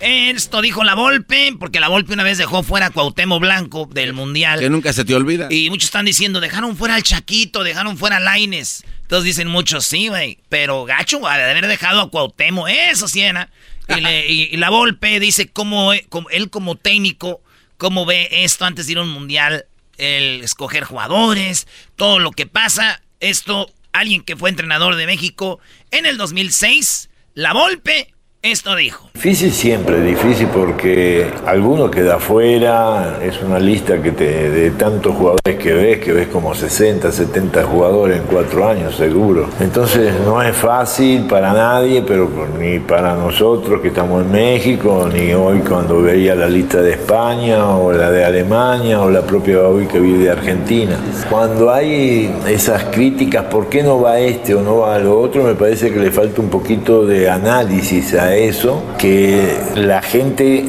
[0.00, 4.12] Esto dijo la Volpe, porque la Volpe una vez dejó fuera a Cuauhtémoc Blanco del
[4.12, 4.60] Mundial.
[4.60, 5.48] Que nunca se te olvida.
[5.50, 8.84] Y muchos están diciendo, dejaron fuera al Chaquito, dejaron fuera a Laines.
[9.02, 13.06] Entonces dicen muchos, sí, güey, pero gacho, de haber dejado a Cuauhtémoc, eso.
[13.16, 17.40] Y, le, y, y la Volpe dice cómo, cómo, él como técnico,
[17.78, 19.64] cómo ve esto antes de ir a un Mundial,
[19.96, 21.66] el escoger jugadores,
[21.96, 23.02] todo lo que pasa.
[23.20, 25.58] Esto, alguien que fue entrenador de México
[25.90, 28.12] en el 2006, la Volpe,
[28.42, 29.08] esto dijo.
[29.14, 35.56] Difícil siempre, difícil porque alguno queda afuera, es una lista que te, de tantos jugadores
[35.58, 39.48] que ves, que ves como 60, 70 jugadores en cuatro años seguro.
[39.58, 45.32] Entonces no es fácil para nadie, pero ni para nosotros que estamos en México, ni
[45.32, 49.86] hoy cuando veía la lista de España o la de Alemania o la propia hoy
[49.86, 50.96] que vive de Argentina.
[51.28, 55.42] Cuando hay esas críticas, ¿por qué no va este o no va lo otro?
[55.42, 60.64] Me parece que le falta un poquito de análisis a eso, que la gente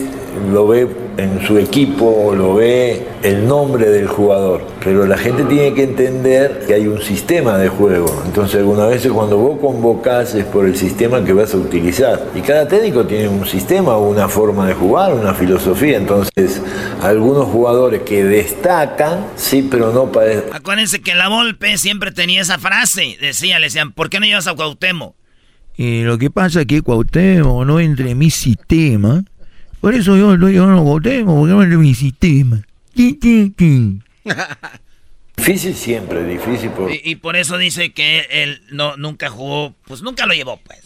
[0.51, 0.87] lo ve
[1.17, 6.63] en su equipo, lo ve el nombre del jugador, pero la gente tiene que entender
[6.65, 8.23] que hay un sistema de juego.
[8.25, 12.27] Entonces algunas veces cuando vos convocás es por el sistema que vas a utilizar.
[12.35, 15.97] Y cada técnico tiene un sistema, una forma de jugar, una filosofía.
[15.97, 16.61] Entonces
[17.01, 20.43] algunos jugadores que destacan, sí, pero no para...
[20.53, 24.47] Acuérdense que la Volpe siempre tenía esa frase, decía, le decían, ¿por qué no llevas
[24.47, 25.18] a Cuauhtémoc?
[25.81, 29.23] Eh, lo que pasa es que Cuauhtémoc no entre en mi sistema.
[29.79, 32.61] Por eso yo estoy llevando a Cuauhtémoc, porque no entra en mi sistema.
[35.37, 36.91] Difícil siempre, difícil por...
[36.91, 40.79] Y, y, por eso dice que él no, nunca jugó, pues nunca lo llevó, pues.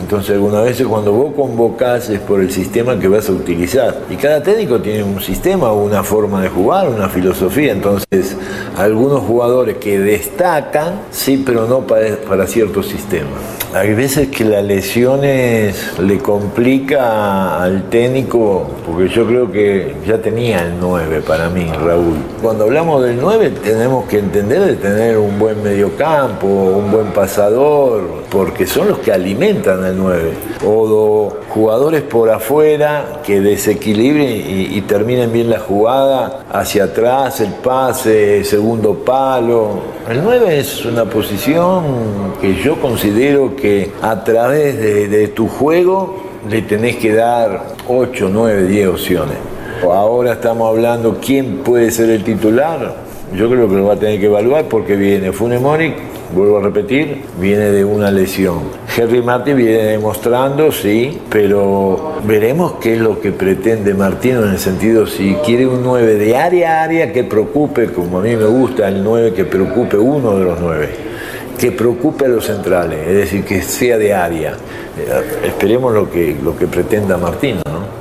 [0.00, 4.02] Entonces algunas veces cuando vos convocás es por el sistema que vas a utilizar.
[4.10, 7.72] Y cada técnico tiene un sistema, una forma de jugar, una filosofía.
[7.72, 8.36] Entonces
[8.76, 13.60] algunos jugadores que destacan, sí, pero no para, para ciertos sistemas.
[13.72, 20.62] Hay veces que las lesiones le complica al técnico, porque yo creo que ya tenía
[20.62, 22.16] el 9 para mí, Raúl.
[22.42, 28.24] Cuando hablamos del 9 tenemos que entender de tener un buen mediocampo, un buen pasador,
[28.28, 30.32] porque son los que alimentan al 9.
[30.66, 37.52] O jugadores por afuera que desequilibren y, y terminen bien la jugada, hacia atrás, el
[37.54, 39.80] pase, segundo palo.
[40.08, 46.22] El 9 es una posición que yo considero que a través de, de tu juego
[46.48, 49.36] le tenés que dar 8, 9, 10 opciones.
[49.82, 52.96] Ahora estamos hablando quién puede ser el titular.
[53.34, 55.94] Yo creo que lo va a tener que evaluar porque viene Funemori,
[56.32, 58.62] vuelvo a repetir, viene de una lesión.
[58.96, 64.58] Henry Martin viene demostrando, sí, pero veremos qué es lo que pretende Martino en el
[64.58, 68.46] sentido si quiere un 9 de área a área que preocupe, como a mí me
[68.46, 71.10] gusta el 9 que preocupe uno de los 9
[71.58, 74.52] que preocupe a los centrales, es decir, que sea de área.
[74.96, 78.00] Eh, esperemos lo que, lo que pretenda Martino, ¿no?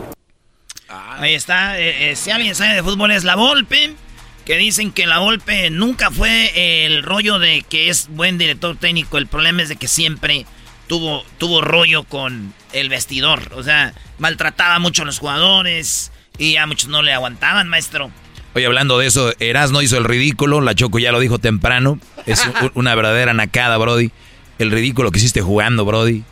[1.18, 3.96] Ahí está, eh, eh, si alguien sabe de fútbol es la Volpe,
[4.50, 9.20] que dicen que la Volpe nunca fue el rollo de que es buen director técnico,
[9.20, 10.48] el problema es de que siempre
[10.88, 16.66] tuvo, tuvo rollo con el vestidor, o sea, maltrataba mucho a los jugadores y a
[16.66, 18.10] muchos no le aguantaban, maestro.
[18.56, 22.00] Oye, hablando de eso, Erasno hizo el ridículo, la Choco ya lo dijo temprano.
[22.26, 22.42] Es
[22.74, 24.10] una verdadera nacada, Brody.
[24.58, 26.24] El ridículo que hiciste jugando, Brody.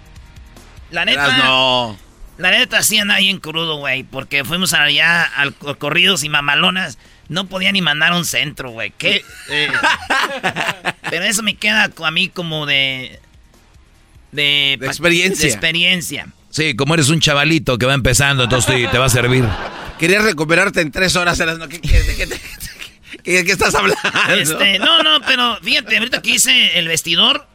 [0.90, 1.38] La neta.
[1.38, 1.96] No.
[2.40, 4.04] La neta sí anda bien crudo, güey.
[4.04, 6.98] Porque fuimos allá al corridos y mamalonas.
[7.30, 8.94] No podía ni mandar un centro, güey.
[8.98, 9.24] ¿Qué?
[9.50, 9.70] Eh.
[11.10, 13.20] Pero eso me queda a mí como de.
[14.32, 15.46] De, de experiencia.
[15.46, 16.28] De experiencia.
[16.50, 19.46] Sí, como eres un chavalito que va empezando, entonces te, te va a servir.
[20.00, 21.40] Querías recuperarte en tres horas.
[21.40, 21.68] ¿no?
[21.68, 22.28] ¿Qué, qué, qué,
[23.24, 24.02] ¿Qué, ¿Qué, estás hablando?
[24.30, 27.48] Este, no, no, pero fíjate, ahorita que hice el vestidor,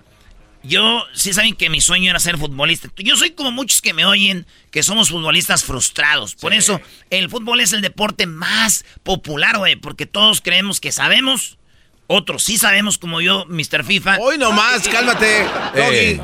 [0.62, 2.88] yo, sí saben que mi sueño era ser futbolista.
[2.96, 6.34] Yo soy como muchos que me oyen, que somos futbolistas frustrados.
[6.34, 6.58] Por sí.
[6.58, 6.80] eso,
[7.10, 11.58] el fútbol es el deporte más popular, güey, porque todos creemos que sabemos.
[12.06, 13.84] Otros sí sabemos, como yo, Mr.
[13.84, 14.18] FIFA.
[14.20, 15.46] Hoy nomás, cálmate.
[15.74, 16.20] Eh.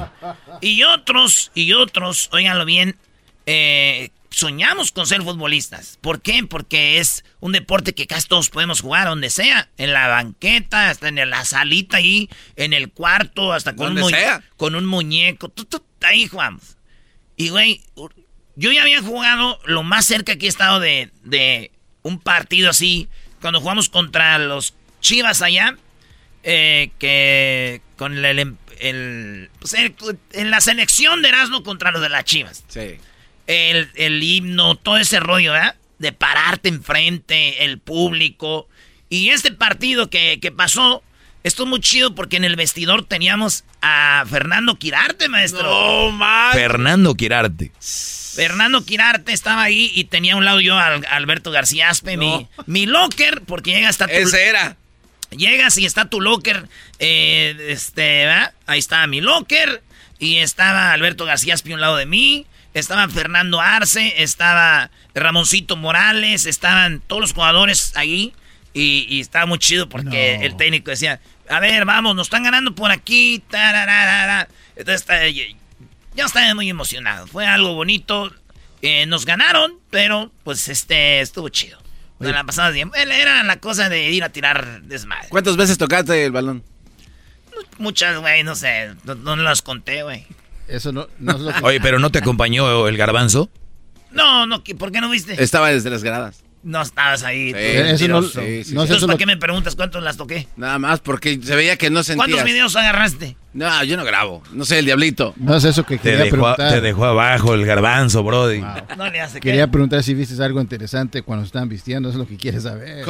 [0.60, 2.96] Y otros, y otros, óiganlo bien,
[3.46, 5.98] eh, soñamos con ser futbolistas.
[6.00, 6.44] ¿Por qué?
[6.48, 9.68] Porque es un deporte que casi todos podemos jugar donde sea.
[9.76, 14.42] En la banqueta, hasta en la salita ahí, en el cuarto, hasta con, un, sea.
[14.56, 15.48] con un muñeco.
[15.48, 16.76] Tú, tú, ahí jugamos.
[17.36, 17.82] Y, güey,
[18.56, 21.70] yo ya había jugado lo más cerca que he estado de, de
[22.02, 23.08] un partido así.
[23.40, 25.76] Cuando jugamos contra los Chivas allá.
[26.44, 29.94] Eh, que con el, el, pues, el-
[30.32, 32.64] en la selección de Erasmo contra los de las Chivas.
[32.68, 32.98] Sí.
[33.48, 35.74] El, el himno, todo ese rollo, ¿verdad?
[35.98, 38.68] De pararte enfrente, el público.
[39.08, 41.02] Y este partido que, que pasó,
[41.42, 45.62] estuvo muy chido porque en el vestidor teníamos a Fernando Quirarte, maestro.
[45.62, 46.54] No, más.
[46.54, 47.72] Fernando Quirarte.
[47.80, 52.46] Fernando Quirarte estaba ahí y tenía a un lado yo al Alberto García Aspe, mi,
[52.66, 54.12] mi locker, porque llega hasta tu...
[54.12, 54.76] Ese era.
[55.30, 56.68] Llegas y está tu locker,
[57.00, 58.52] eh, este, ¿verdad?
[58.66, 59.82] Ahí estaba mi locker
[60.18, 62.46] y estaba Alberto García Aspe a un lado de mí,
[62.78, 68.32] estaba Fernando Arce, estaba Ramoncito Morales, estaban todos los jugadores ahí
[68.74, 72.74] y, y estaba muy chido porque el técnico decía, a ver, vamos, nos están ganando
[72.74, 74.48] por aquí, tarararara".
[74.76, 78.32] Entonces, está- yo estaba muy emocionado, fue algo bonito,
[78.82, 81.78] eh, nos ganaron, pero pues este, estuvo chido.
[82.20, 82.90] Nos la pasamos bien.
[82.96, 85.28] Era la cosa de ir a tirar desmadre.
[85.28, 86.64] ¿Cuántas veces tocaste el balón?
[87.78, 88.94] Muchas, güey, no sé.
[89.04, 90.26] No, no las conté, güey.
[90.68, 91.64] Eso no, no es lo que...
[91.64, 93.48] Oye, pero ¿no te acompañó el garbanzo?
[94.10, 95.42] No, no, ¿qué- ¿por qué no viste?
[95.42, 96.42] Estaba desde las gradas.
[96.62, 97.52] No estabas ahí.
[97.52, 98.70] tú, Eso no- sí, sí, sí.
[98.70, 100.48] Entonces, eso ¿para lo- qué me preguntas cuántos las toqué?
[100.56, 102.26] Nada más porque se veía que no sentías.
[102.26, 103.36] ¿Cuántos videos agarraste?
[103.54, 104.42] No, yo no grabo.
[104.52, 105.34] No sé, el diablito.
[105.36, 106.72] No es eso que Te quería dejó, preguntar.
[106.72, 108.60] te dejó abajo el garbanzo, brody.
[108.96, 112.28] No le hace Quería preguntar si viste algo interesante cuando estaban vistiendo, eso es lo
[112.28, 113.06] que quieres saber.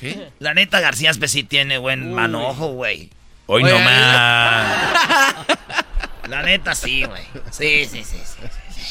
[0.00, 0.28] ¿Qué?
[0.38, 3.10] La neta, García Aspe sí tiene buen manojo, güey.
[3.46, 3.72] Hoy Oye.
[3.72, 5.34] nomás.
[6.28, 7.22] La neta sí, güey.
[7.50, 8.46] Sí, sí, sí, sí.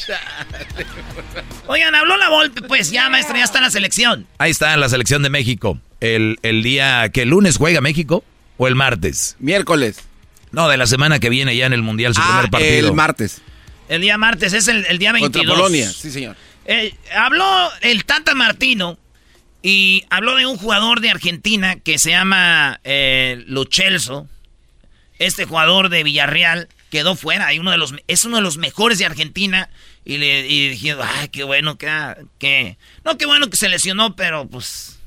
[0.06, 0.12] sí.
[1.66, 4.26] Oigan, habló la Volpe, pues ya, maestro, ya está en la selección.
[4.38, 5.78] Ahí está la selección de México.
[6.00, 8.24] El, el día que el lunes juega México
[8.58, 9.36] o el martes.
[9.38, 10.00] Miércoles.
[10.50, 12.86] No, de la semana que viene ya en el Mundial, su primer partido.
[12.86, 13.40] Ah, el martes.
[13.88, 15.42] El día martes es el, el día 22.
[15.42, 16.36] Contra Polonia, sí, señor.
[16.66, 18.98] Eh, habló el Tata Martino
[19.62, 24.28] y habló de un jugador de Argentina que se llama eh, Lo Celso.
[25.18, 27.46] Este jugador de Villarreal quedó fuera.
[27.46, 29.70] Hay uno de los, es uno de los mejores de Argentina.
[30.04, 31.88] Y le y dije, ay, qué bueno que,
[32.38, 32.76] que...
[33.02, 34.98] No, qué bueno que se lesionó, pero pues...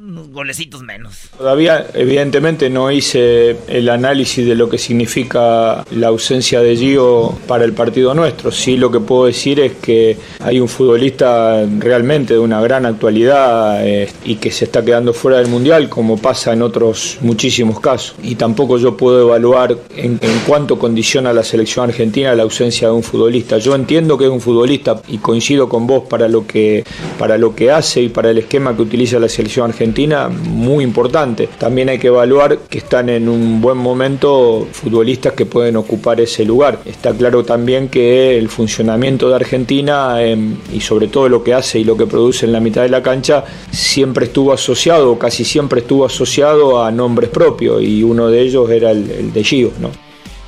[0.00, 1.28] Unos golecitos menos.
[1.36, 7.64] Todavía, evidentemente, no hice el análisis de lo que significa la ausencia de Gio para
[7.64, 8.52] el partido nuestro.
[8.52, 13.84] Sí, lo que puedo decir es que hay un futbolista realmente de una gran actualidad
[13.84, 18.14] eh, y que se está quedando fuera del Mundial, como pasa en otros muchísimos casos.
[18.22, 23.02] Y tampoco yo puedo evaluar en, cuánto condiciona la selección argentina la ausencia de un
[23.02, 23.58] futbolista.
[23.58, 26.84] Yo entiendo que es un futbolista y coincido con vos para lo que,
[27.18, 29.87] para lo que hace y para el esquema que utiliza la selección argentina
[30.28, 31.48] muy importante.
[31.58, 36.44] También hay que evaluar que están en un buen momento futbolistas que pueden ocupar ese
[36.44, 36.80] lugar.
[36.84, 40.36] Está claro también que el funcionamiento de Argentina eh,
[40.72, 43.02] y sobre todo lo que hace y lo que produce en la mitad de la
[43.02, 48.70] cancha siempre estuvo asociado, casi siempre estuvo asociado a nombres propios y uno de ellos
[48.70, 49.90] era el, el de Gio, ¿no?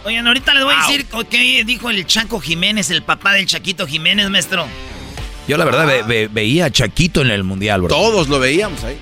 [0.05, 3.87] Oigan, ahorita les voy a decir qué dijo el Chaco Jiménez, el papá del Chaquito
[3.87, 4.65] Jiménez, maestro.
[5.47, 7.89] Yo la verdad ve- ve- veía a Chaquito en el Mundial, bro.
[7.89, 8.97] Todos lo veíamos ahí.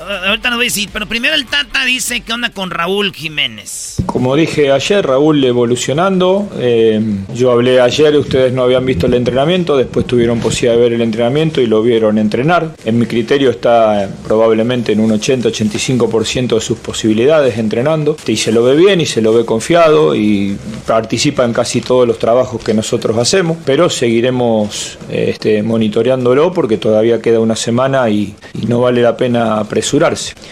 [0.00, 3.12] Ah, ahorita les voy a decir, pero primero el Tata dice qué onda con Raúl
[3.12, 3.96] Jiménez.
[4.06, 6.48] Como dije ayer, Raúl evolucionando.
[6.58, 7.00] eh,
[7.34, 11.02] yo hablé ayer, ustedes no habían visto el entrenamiento, después tuvieron posibilidad de ver el
[11.02, 12.74] entrenamiento y lo vieron entrenar.
[12.84, 18.16] En mi criterio está eh, probablemente en un 80-85% de sus posibilidades entrenando.
[18.26, 20.56] Y se lo ve bien y se lo ve confiado y
[20.86, 26.78] participa en casi todos los trabajos que nosotros hacemos, pero seguiremos eh, este, monitoreándolo porque
[26.78, 28.34] todavía queda una semana y,
[28.66, 29.64] no vale la pena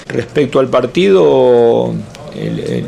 [0.07, 1.95] Respecto al partido,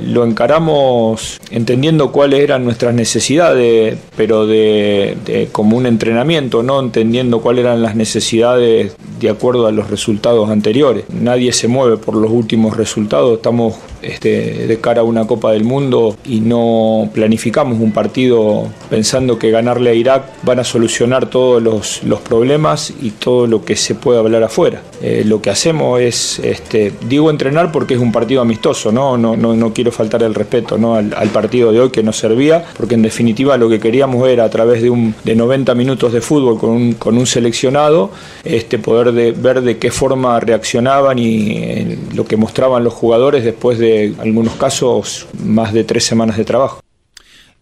[0.07, 7.41] lo encaramos entendiendo cuáles eran nuestras necesidades, pero de, de- como un entrenamiento, no entendiendo
[7.41, 11.05] cuáles eran las necesidades de acuerdo a los resultados anteriores.
[11.11, 15.65] Nadie se mueve por los últimos resultados, estamos este, de cara a una Copa del
[15.65, 21.63] Mundo y no planificamos un partido pensando que ganarle a Irak van a solucionar todos
[21.63, 24.83] los, problemas y todo lo que se puede hablar afuera.
[25.03, 29.55] Eh, lo que hacemos es, este, digo entrenar porque es un partido amistoso, no, no,
[29.55, 30.95] no quiero faltar el respeto ¿no?
[30.95, 34.51] al, partido de hoy que nos servía, porque en definitiva lo que queríamos era a
[34.51, 38.13] través de, un, de 90 minutos de fútbol con un, con un seleccionado,
[38.45, 43.45] este, poder de, ver de qué forma reaccionaban y eh, lo que mostraban los jugadores
[43.45, 46.81] después de algunos casos más de tres semanas de trabajo.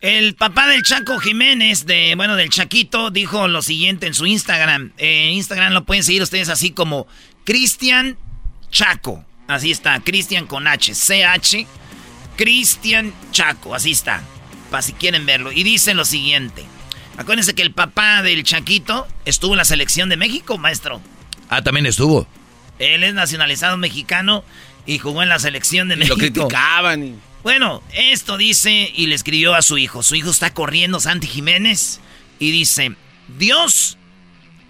[0.01, 4.93] El papá del Chaco Jiménez, de, bueno, del Chaquito, dijo lo siguiente en su Instagram.
[4.97, 7.09] En Instagram lo pueden seguir ustedes así como
[7.45, 8.17] Cristian
[8.71, 9.25] Chaco.
[9.49, 11.67] Así está, Cristian con H, C-H,
[12.37, 14.23] Cristian Chaco, así está,
[14.71, 15.51] para si quieren verlo.
[15.53, 16.67] Y dice lo siguiente.
[17.17, 21.01] Acuérdense que el papá del Chaquito estuvo en la selección de México, maestro.
[21.49, 22.29] Ah, también estuvo.
[22.79, 24.45] Él es nacionalizado mexicano
[24.85, 26.17] y jugó en la selección de Y México.
[26.17, 27.03] lo criticaban.
[27.05, 30.03] y- Bueno, esto dice y le escribió a su hijo.
[30.03, 32.01] Su hijo está corriendo, Santi Jiménez,
[32.39, 32.93] y dice,
[33.39, 33.97] Dios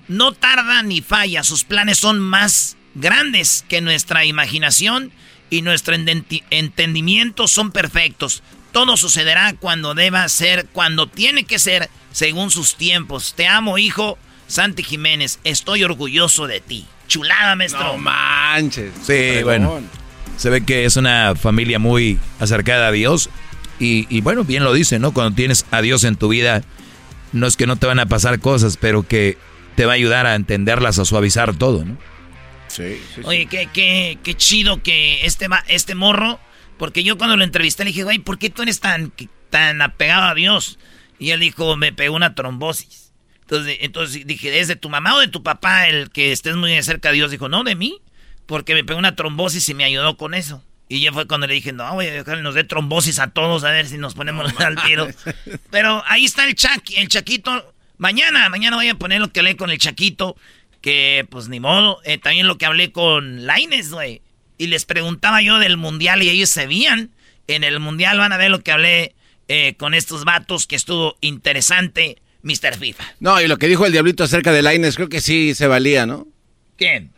[0.07, 5.13] no tarda ni falla, sus planes son más grandes que nuestra imaginación
[5.51, 8.43] y nuestro entendimiento son perfectos.
[8.73, 13.35] Todo sucederá cuando deba ser, cuando tiene que ser, según sus tiempos.
[13.35, 14.19] Te amo, hijo.
[14.47, 16.87] Santi Jiménez, estoy orgulloso de ti.
[17.07, 17.93] Chulada, maestro.
[17.93, 18.93] No manches.
[19.03, 19.81] Sí, bueno.
[20.37, 23.31] Se ve que es una familia muy acercada a Dios.
[23.81, 25.13] Y, y bueno, bien lo dice, ¿no?
[25.13, 26.63] Cuando tienes a Dios en tu vida,
[27.33, 29.39] no es que no te van a pasar cosas, pero que
[29.75, 31.97] te va a ayudar a entenderlas, a suavizar todo, ¿no?
[32.79, 36.39] Sí, sí, Oye, qué, qué, qué chido que este, este morro,
[36.79, 39.13] porque yo cuando lo entrevisté le dije, güey, ¿por qué tú eres tan,
[39.51, 40.79] tan apegado a Dios?
[41.19, 43.13] Y él dijo, me pegó una trombosis.
[43.41, 46.81] Entonces, entonces dije, ¿es de tu mamá o de tu papá el que estés muy
[46.85, 47.33] cerca de Dios?
[47.33, 48.01] Dijo, no, de mí,
[48.47, 50.63] porque me pegó una trombosis y me ayudó con eso.
[50.89, 53.71] Y yo fue cuando le dije, no, güey, ojalá nos dé trombosis a todos, a
[53.71, 55.09] ver si nos ponemos al tiro.
[55.71, 57.75] Pero ahí está el Chaqui, el Chaquito.
[57.99, 60.37] Mañana, mañana voy a poner lo que hablé con el Chaquito,
[60.81, 61.99] que pues ni modo.
[62.05, 64.23] Eh, también lo que hablé con Laines, güey.
[64.57, 67.11] Y les preguntaba yo del Mundial y ellos se veían.
[67.47, 69.15] En el Mundial van a ver lo que hablé
[69.49, 72.77] eh, con estos vatos, que estuvo interesante, Mr.
[72.79, 73.05] FIFA.
[73.21, 76.05] No, y lo que dijo el Diablito acerca de Laines, creo que sí se valía,
[76.05, 76.27] ¿no?
[76.77, 77.13] ¿Quién?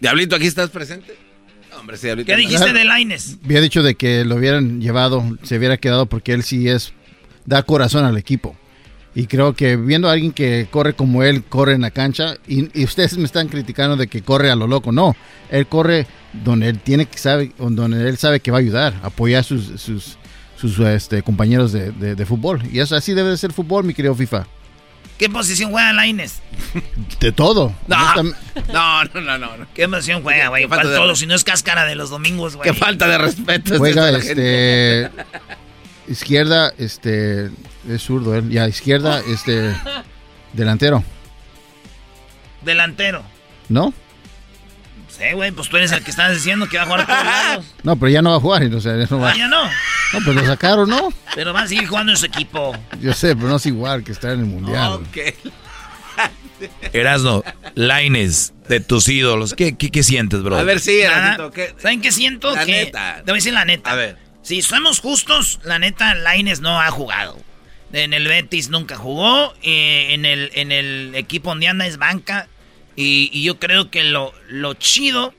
[0.00, 1.16] Diablito, ¿aquí estás presente?
[1.70, 2.30] No, hombre, sí, Diablito.
[2.30, 3.38] ¿Qué dijiste de Laines?
[3.44, 6.92] Había dicho de que lo hubieran llevado, se hubiera quedado porque él sí es,
[7.44, 8.56] da corazón al equipo.
[9.16, 12.68] Y creo que viendo a alguien que corre como él, corre en la cancha, y,
[12.80, 14.90] y ustedes me están criticando de que corre a lo loco.
[14.90, 15.14] No,
[15.50, 19.40] él corre donde él tiene que sabe, donde él sabe que va a ayudar, apoyar
[19.40, 20.18] a sus, sus,
[20.56, 22.60] sus este, compañeros de, de- de fútbol.
[22.72, 24.46] Y eso así debe de ser fútbol, mi querido FIFA.
[25.16, 26.42] ¿Qué posición juega Laines?
[27.20, 27.72] De todo.
[27.86, 28.24] No.
[28.72, 29.66] No, no, no.
[29.74, 30.64] ¿Qué posición juega, güey?
[30.64, 31.14] Qué falta ¿Cuál de todo?
[31.14, 32.68] Si no es cáscara de los domingos, güey.
[32.68, 33.74] Qué falta de respeto.
[33.74, 35.02] es Juega esta la gente.
[35.04, 35.10] este
[36.08, 37.50] izquierda, este
[37.88, 39.74] es zurdo él, ya izquierda, este
[40.52, 41.02] delantero,
[42.62, 43.22] Delantero.
[43.68, 43.92] ¿no?
[45.08, 47.24] Sí, güey, pues tú eres el que estás diciendo que va a jugar a todos
[47.24, 47.66] lados.
[47.84, 49.30] No, pero ya no va a jugar, o sea, ya no va.
[49.30, 49.64] Ah, ya no.
[49.64, 51.12] No, pues lo sacaron, ¿no?
[51.34, 52.72] Pero va a seguir jugando en su equipo.
[53.00, 55.00] Yo sé, pero no es igual que estar en el mundial.
[56.92, 57.44] Erasno,
[57.74, 60.56] Laines, de tus ídolos, ¿qué, qué, qué sientes, bro?
[60.56, 61.00] A ver, sí,
[61.54, 61.74] ¿qué?
[61.78, 62.54] ¿Saben qué siento?
[62.54, 63.16] La que, neta.
[63.16, 63.90] Te voy a decir la neta.
[63.90, 64.23] A ver.
[64.44, 67.42] Si somos justos, la neta, Laines no ha jugado.
[67.92, 69.54] En el Betis nunca jugó.
[69.62, 72.48] eh, en, el, en el equipo donde anda es banca.
[72.94, 75.34] Y, y yo creo que lo, lo chido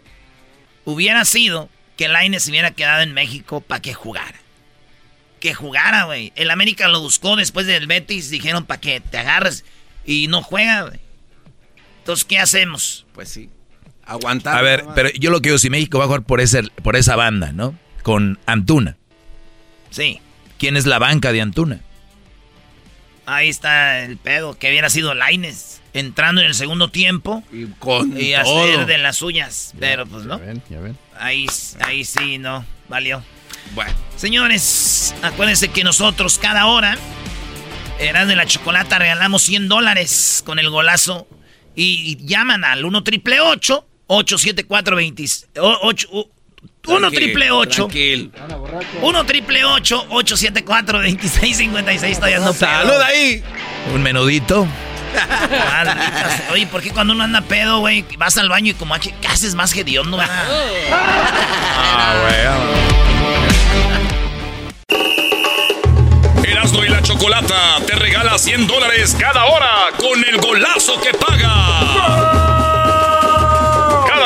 [0.83, 4.39] hubiera sido que Laines se hubiera quedado en México para que jugara.
[5.39, 6.33] Que jugara, güey.
[6.35, 8.29] El América lo buscó después del Betis.
[8.31, 9.63] Dijeron para que te agarres.
[10.03, 10.99] Y no juega, güey.
[11.99, 13.05] Entonces, ¿qué hacemos?
[13.13, 13.49] Pues sí.
[14.03, 14.57] Aguantar.
[14.57, 16.95] A ver, pero yo lo que digo, si México va a jugar por, ese, por
[16.95, 17.77] esa banda, ¿no?
[18.05, 18.97] Con Antuna.
[19.89, 20.19] Sí.
[20.59, 21.79] ¿Quién es la banca de Antuna?
[23.25, 28.13] Ahí está el pedo, que hubiera sido Laines entrando en el segundo tiempo Y con
[28.15, 28.61] y todo.
[28.63, 29.73] hacer de las suyas.
[29.79, 30.95] Pero pues no, Ya ven, ya ven.
[31.17, 31.47] ahí,
[31.79, 33.23] ahí sí no, valió.
[33.73, 33.91] Bueno.
[34.17, 36.99] Señores, acuérdense que nosotros cada hora,
[37.99, 41.27] Eran de la Chocolata, regalamos 100 dólares con el golazo.
[41.75, 45.25] Y, y llaman al 1 triple 874 20
[45.59, 46.09] 8
[46.87, 48.31] 1 triple 8 Tranquil.
[49.01, 53.43] 1 triple 874 2656 todavía no Salud ahí.
[53.93, 54.67] Un menudito.
[55.15, 56.47] Maldita sea.
[56.51, 59.27] Oye, ¿por qué cuando uno anda pedo, güey, vas al baño y como aquí, ¿qué
[59.27, 60.43] haces más hediondo, verdad?
[66.43, 72.44] Erasmo y la Chocolata te regala 100 dólares cada hora con el golazo que paga.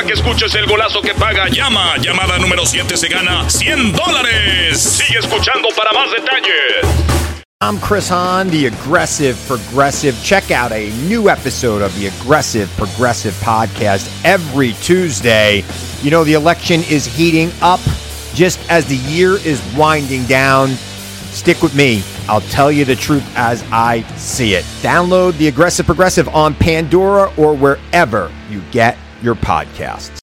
[0.06, 1.98] Que escuches el golazo que paga, llama.
[1.98, 4.80] Llamada número 7 se gana 100 dólares.
[4.80, 7.46] Sigue escuchando para más detalles.
[7.62, 10.16] I'm Chris Hahn, the Aggressive Progressive.
[10.24, 15.64] Check out a new episode of the Aggressive Progressive podcast every Tuesday.
[16.02, 17.82] You know, the election is heating up
[18.34, 20.70] just as the year is winding down.
[21.34, 22.02] Stick with me.
[22.28, 24.64] I'll tell you the truth as I see it.
[24.82, 30.19] Download the Aggressive Progressive on Pandora or wherever you get your podcasts.